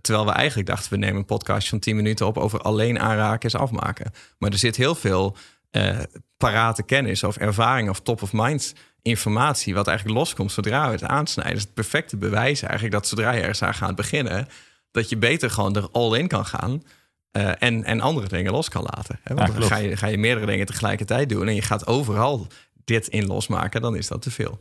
Terwijl 0.00 0.26
we 0.26 0.32
eigenlijk 0.32 0.68
dachten, 0.68 0.90
we 0.90 0.96
nemen 0.96 1.16
een 1.16 1.24
podcast 1.24 1.68
van 1.68 1.78
10 1.78 1.96
minuten 1.96 2.26
op 2.26 2.38
over 2.38 2.60
alleen 2.60 3.00
aanraken 3.00 3.48
is 3.48 3.54
afmaken. 3.54 4.12
Maar 4.38 4.50
er 4.50 4.58
zit 4.58 4.76
heel 4.76 4.94
veel 4.94 5.36
eh, 5.70 5.98
parate 6.36 6.82
kennis 6.82 7.24
of 7.24 7.36
ervaring 7.36 7.88
of 7.88 8.00
top 8.00 8.22
of 8.22 8.32
mind 8.32 8.74
informatie. 9.02 9.74
Wat 9.74 9.86
eigenlijk 9.86 10.18
loskomt 10.18 10.52
zodra 10.52 10.86
we 10.86 10.92
het 10.92 11.02
aansnijden. 11.04 11.52
Dat 11.54 11.62
is 11.62 11.66
het 11.66 11.74
perfecte 11.74 12.16
bewijs 12.16 12.62
eigenlijk 12.62 12.92
dat 12.92 13.06
zodra 13.06 13.32
je 13.32 13.40
ergens 13.40 13.62
aan 13.62 13.74
gaat 13.74 13.94
beginnen. 13.94 14.48
Dat 14.90 15.08
je 15.08 15.16
beter 15.16 15.50
gewoon 15.50 15.76
er 15.76 15.88
all 15.92 16.18
in 16.18 16.28
kan 16.28 16.46
gaan. 16.46 16.82
Eh, 17.30 17.50
en, 17.58 17.84
en 17.84 18.00
andere 18.00 18.28
dingen 18.28 18.52
los 18.52 18.68
kan 18.68 18.82
laten. 18.82 19.20
Hè? 19.22 19.34
Want 19.34 19.40
Ja, 19.40 19.46
dan 19.46 19.54
klopt. 19.56 19.72
ga 19.72 19.78
je, 19.78 19.96
ga 19.96 20.06
je 20.06 20.18
meerdere 20.18 20.46
dingen 20.46 20.66
tegelijkertijd 20.66 21.28
doen 21.28 21.48
en 21.48 21.54
je 21.54 21.62
gaat 21.62 21.86
overal 21.86 22.46
dit 22.84 23.08
in 23.08 23.26
losmaken, 23.26 23.80
dan 23.80 23.96
is 23.96 24.08
dat 24.08 24.22
te 24.22 24.30
veel. 24.30 24.60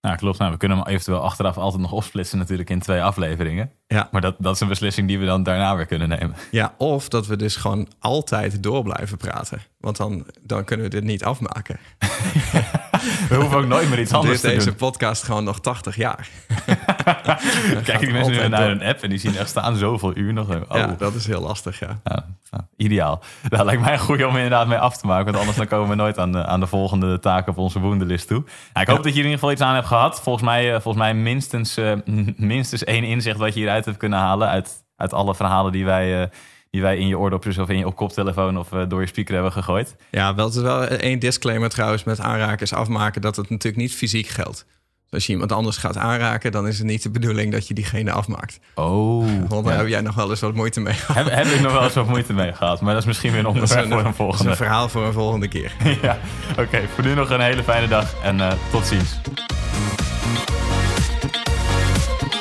Nou, 0.00 0.16
klopt. 0.16 0.38
Nou, 0.38 0.50
we 0.52 0.56
kunnen 0.56 0.78
hem 0.78 0.86
eventueel 0.86 1.22
achteraf 1.22 1.56
altijd 1.56 1.82
nog 1.82 1.92
opsplitsen 1.92 2.38
natuurlijk 2.38 2.70
in 2.70 2.80
twee 2.80 3.02
afleveringen. 3.02 3.70
Ja. 3.86 4.08
Maar 4.10 4.20
dat, 4.20 4.34
dat 4.38 4.54
is 4.54 4.60
een 4.60 4.68
beslissing 4.68 5.08
die 5.08 5.18
we 5.18 5.26
dan 5.26 5.42
daarna 5.42 5.76
weer 5.76 5.86
kunnen 5.86 6.08
nemen. 6.08 6.34
ja, 6.50 6.74
of 6.78 7.08
dat 7.08 7.26
we 7.26 7.36
dus 7.36 7.56
gewoon 7.56 7.88
altijd 7.98 8.62
door 8.62 8.82
blijven 8.82 9.16
praten. 9.16 9.62
Want 9.78 9.96
dan, 9.96 10.26
dan 10.40 10.64
kunnen 10.64 10.86
we 10.86 10.92
dit 10.92 11.04
niet 11.04 11.24
afmaken. 11.24 11.78
We 13.28 13.34
hoeven 13.34 13.58
ook 13.58 13.66
nooit 13.66 13.88
meer 13.88 14.00
iets 14.00 14.12
anders 14.12 14.40
te 14.40 14.46
deze 14.46 14.64
doen. 14.66 14.74
podcast 14.74 15.22
gewoon 15.22 15.44
nog 15.44 15.60
80 15.60 15.96
jaar. 15.96 16.28
Kijk, 17.84 18.00
die 18.00 18.12
mensen 18.12 18.32
nu 18.32 18.48
naar 18.48 18.60
door. 18.60 18.68
hun 18.68 18.82
app 18.82 19.02
en 19.02 19.08
die 19.08 19.18
zien 19.18 19.36
echt 19.36 19.48
staan 19.48 19.76
zoveel 19.76 20.16
uur 20.16 20.32
nog. 20.32 20.50
Oh, 20.50 20.60
Ja, 20.70 20.94
dat 20.98 21.14
is 21.14 21.26
heel 21.26 21.40
lastig, 21.40 21.78
ja. 21.78 22.00
Ja, 22.04 22.26
nou, 22.50 22.64
ideaal. 22.76 23.22
Dat 23.48 23.64
lijkt 23.64 23.82
mij 23.82 23.92
een 23.92 23.98
goede 23.98 24.26
om 24.26 24.34
inderdaad 24.34 24.66
mee 24.66 24.78
af 24.78 24.96
te 24.96 25.06
maken. 25.06 25.24
Want 25.24 25.36
anders 25.36 25.56
dan 25.56 25.66
komen 25.66 25.88
we 25.88 25.94
nooit 25.94 26.18
aan 26.18 26.32
de, 26.32 26.46
aan 26.46 26.60
de 26.60 26.66
volgende 26.66 27.18
taak 27.18 27.48
op 27.48 27.58
onze 27.58 27.78
woendelist 27.80 28.28
toe. 28.28 28.44
Ik 28.80 28.88
hoop 28.88 28.96
dat 28.96 29.04
je 29.04 29.10
hier 29.10 29.24
in 29.24 29.30
ieder 29.30 29.32
geval 29.32 29.50
iets 29.50 29.60
aan 29.60 29.74
hebt 29.74 29.86
gehad. 29.86 30.20
Volgens 30.20 30.44
mij, 30.44 30.74
eh, 30.74 30.80
volgens 30.80 31.04
mij 31.04 31.14
minstens, 31.14 31.76
eh, 31.76 31.92
minstens 32.36 32.84
één 32.84 33.04
inzicht 33.04 33.38
wat 33.38 33.54
je 33.54 33.60
hieruit 33.60 33.84
hebt 33.84 33.96
kunnen 33.96 34.18
halen. 34.18 34.48
Uit, 34.48 34.84
uit 34.96 35.12
alle 35.12 35.34
verhalen 35.34 35.72
die 35.72 35.84
wij, 35.84 36.22
eh, 36.22 36.28
die 36.70 36.82
wij 36.82 36.96
in 36.98 37.06
je 37.06 37.18
oordopjes 37.18 37.58
of 37.58 37.68
in 37.68 37.78
je 37.78 37.86
op 37.86 37.96
koptelefoon 37.96 38.58
of 38.58 38.68
door 38.68 39.00
je 39.00 39.06
speaker 39.06 39.34
hebben 39.34 39.52
gegooid. 39.52 39.96
Ja, 40.10 40.34
wel, 40.34 40.46
het 40.46 40.54
is 40.54 40.62
wel 40.62 40.86
één 40.86 41.18
disclaimer 41.18 41.68
trouwens 41.68 42.04
met 42.04 42.20
aanraken 42.20 42.62
is 42.62 42.72
afmaken... 42.72 43.20
dat 43.20 43.36
het 43.36 43.50
natuurlijk 43.50 43.82
niet 43.82 43.94
fysiek 43.94 44.26
geldt. 44.26 44.66
Als 45.10 45.26
je 45.26 45.32
iemand 45.32 45.52
anders 45.52 45.76
gaat 45.76 45.96
aanraken... 45.96 46.52
dan 46.52 46.66
is 46.66 46.78
het 46.78 46.86
niet 46.86 47.02
de 47.02 47.10
bedoeling 47.10 47.52
dat 47.52 47.68
je 47.68 47.74
diegene 47.74 48.12
afmaakt. 48.12 48.58
Oh. 48.74 49.26
Want 49.48 49.66
daar 49.66 49.76
heb 49.76 49.86
jij 49.86 50.00
nog 50.00 50.14
wel 50.14 50.30
eens 50.30 50.40
wat 50.40 50.54
moeite 50.54 50.80
mee 50.80 50.94
gehad. 50.94 51.24
Heb, 51.24 51.34
heb 51.34 51.46
ik 51.46 51.60
nog 51.60 51.72
wel 51.72 51.82
eens 51.82 51.94
wat 51.94 52.06
moeite 52.06 52.32
mee 52.32 52.52
gehad. 52.52 52.80
Maar 52.80 52.92
dat 52.92 53.02
is 53.02 53.08
misschien 53.08 53.30
weer 53.30 53.40
een 53.40 53.46
onderwerp 53.54 53.86
voor 53.86 53.98
een 53.98 54.02
dat 54.02 54.10
is 54.10 54.16
volgende. 54.16 54.50
een 54.50 54.56
verhaal 54.56 54.88
voor 54.88 55.06
een 55.06 55.12
volgende 55.12 55.48
keer. 55.48 55.72
ja, 56.02 56.18
oké. 56.58 56.80
voor 56.94 57.04
nu 57.04 57.14
nog 57.14 57.30
een 57.30 57.40
hele 57.40 57.62
fijne 57.62 57.88
dag 57.88 58.14
en 58.22 58.40
eh, 58.40 58.52
tot 58.70 58.86
ziens. 58.86 59.20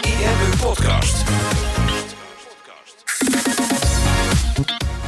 IMU 0.02 0.58
Podcast. 0.62 1.24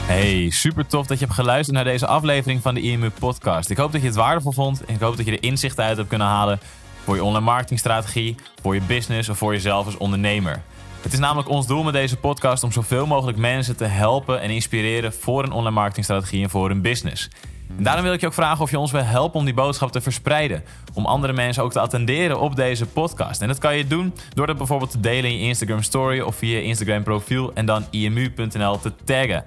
Hey, 0.05 0.49
super 0.49 0.88
tof 0.88 1.07
dat 1.07 1.20
je 1.20 1.26
hebt 1.26 1.38
geluisterd 1.38 1.76
naar 1.76 1.86
deze 1.86 2.07
aflevering 2.07 2.62
van 2.62 2.74
de 2.74 2.82
IMU 2.82 3.09
Podcast. 3.09 3.70
Ik 3.70 3.78
hoop 3.78 3.91
dat 3.91 4.01
je 4.01 4.07
het 4.07 4.16
waardevol 4.16 4.51
vond 4.51 4.86
en 4.86 4.93
ik 4.93 4.99
hoop 4.99 5.18
dat 5.18 5.26
je 5.26 5.32
er 5.32 5.43
inzichten 5.43 5.84
uit 5.84 5.97
hebt 5.97 6.09
kunnen 6.09 6.28
halen 6.28 6.59
voor 7.04 7.16
je 7.16 7.24
online 7.24 7.45
marketingstrategie, 7.45 8.36
voor 8.62 8.74
je 8.74 8.82
business 8.82 9.30
of 9.30 9.38
voor 9.38 9.54
jezelf 9.54 9.86
als 9.86 9.97
ondernemer. 9.97 10.62
Het 11.02 11.14
is 11.14 11.20
namelijk 11.20 11.49
ons 11.49 11.68
doel 11.68 11.84
met 11.84 11.93
deze 11.93 12.18
podcast 12.18 12.64
om 12.64 12.72
zoveel 12.72 13.08
mogelijk 13.08 13.38
mensen 13.38 13.76
te 13.76 13.86
helpen 13.86 14.41
en 14.41 14.49
inspireren 14.49 15.14
voor 15.14 15.43
een 15.43 15.52
online 15.52 15.76
marketingstrategie 15.76 16.43
en 16.43 16.49
voor 16.49 16.70
hun 16.70 16.82
business. 16.82 17.30
En 17.78 17.84
daarom 17.84 18.04
wil 18.04 18.14
ik 18.14 18.22
je 18.22 18.28
ook 18.28 18.34
vragen 18.34 18.64
of 18.64 18.72
je 18.72 18.80
ons 18.80 18.91
wil 18.91 19.04
helpen 19.04 19.39
om 19.39 19.45
die 19.45 19.54
boodschap 19.54 19.91
te 19.91 20.02
verspreiden. 20.02 20.64
Om 20.93 21.06
andere 21.06 21.34
mensen 21.34 21.64
ook 21.64 21.72
te 21.72 21.80
attenderen 21.80 22.39
op 22.39 22.56
deze 22.56 22.86
podcast. 22.86 23.41
En 23.41 23.47
dat 23.47 23.58
kan 23.58 23.78
je 23.78 23.88
doen 23.88 24.14
door 24.34 24.47
dat 24.47 24.58
bijvoorbeeld 24.58 24.91
te 24.91 24.99
delen 24.99 25.32
in 25.32 25.38
je 25.38 25.47
Instagram 25.47 25.82
story 25.82 26.20
of 26.20 26.36
via 26.36 26.58
je 26.58 26.64
Instagram 26.64 27.04
profiel 27.04 27.54
en 27.54 27.66
dan 27.66 27.86
imu.nl 27.89 28.80
te 28.80 28.91
taggen. 29.04 29.45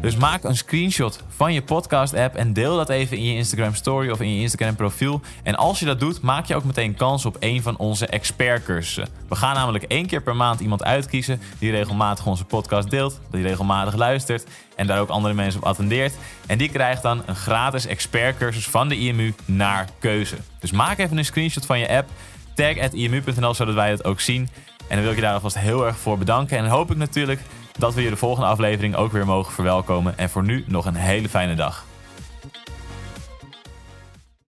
Dus 0.00 0.16
maak 0.16 0.44
een 0.44 0.56
screenshot 0.56 1.22
van 1.28 1.52
je 1.52 1.62
podcast-app 1.62 2.34
en 2.34 2.52
deel 2.52 2.76
dat 2.76 2.88
even 2.88 3.16
in 3.16 3.24
je 3.24 3.34
Instagram 3.34 3.74
story 3.74 4.10
of 4.10 4.20
in 4.20 4.34
je 4.34 4.40
Instagram 4.40 4.76
profiel. 4.76 5.20
En 5.42 5.56
als 5.56 5.78
je 5.78 5.86
dat 5.86 6.00
doet, 6.00 6.20
maak 6.20 6.46
je 6.46 6.54
ook 6.54 6.64
meteen 6.64 6.94
kans 6.94 7.24
op 7.24 7.36
een 7.40 7.62
van 7.62 7.76
onze 7.76 8.06
expertcursussen. 8.06 9.08
We 9.28 9.34
gaan 9.34 9.54
namelijk 9.54 9.84
één 9.84 10.06
keer 10.06 10.22
per 10.22 10.36
maand 10.36 10.60
iemand 10.60 10.84
uitkiezen 10.84 11.40
die 11.58 11.70
regelmatig 11.70 12.26
onze 12.26 12.44
podcast 12.44 12.90
deelt, 12.90 13.20
die 13.30 13.42
regelmatig 13.42 13.94
luistert 13.94 14.46
en 14.76 14.86
daar 14.86 15.00
ook 15.00 15.08
andere 15.08 15.34
mensen 15.34 15.60
op 15.60 15.66
attendeert. 15.66 16.14
En 16.46 16.58
die 16.58 16.68
krijgt 16.68 17.02
dan 17.02 17.22
een 17.26 17.36
gratis 17.36 17.86
expertcursus 17.86 18.68
van 18.68 18.88
de 18.88 18.98
IMU 18.98 19.34
naar 19.44 19.88
keuze. 19.98 20.36
Dus 20.60 20.70
maak 20.70 20.98
even 20.98 21.18
een 21.18 21.24
screenshot 21.24 21.66
van 21.66 21.78
je 21.78 21.88
app, 21.88 22.08
tag 22.54 22.92
imu.nl 22.92 23.54
zodat 23.54 23.74
wij 23.74 23.90
het 23.90 24.04
ook 24.04 24.20
zien. 24.20 24.48
En 24.88 24.96
dan 24.96 25.00
wil 25.00 25.10
ik 25.10 25.16
je 25.16 25.22
daar 25.22 25.34
alvast 25.34 25.58
heel 25.58 25.86
erg 25.86 25.98
voor 25.98 26.18
bedanken. 26.18 26.58
En 26.58 26.66
hoop 26.66 26.90
ik 26.90 26.96
natuurlijk 26.96 27.40
dat 27.80 27.94
we 27.94 28.02
je 28.02 28.10
de 28.10 28.16
volgende 28.16 28.48
aflevering 28.48 28.96
ook 28.96 29.12
weer 29.12 29.26
mogen 29.26 29.52
verwelkomen. 29.52 30.18
En 30.18 30.30
voor 30.30 30.42
nu 30.42 30.64
nog 30.66 30.86
een 30.86 30.94
hele 30.94 31.28
fijne 31.28 31.54
dag. 31.54 31.84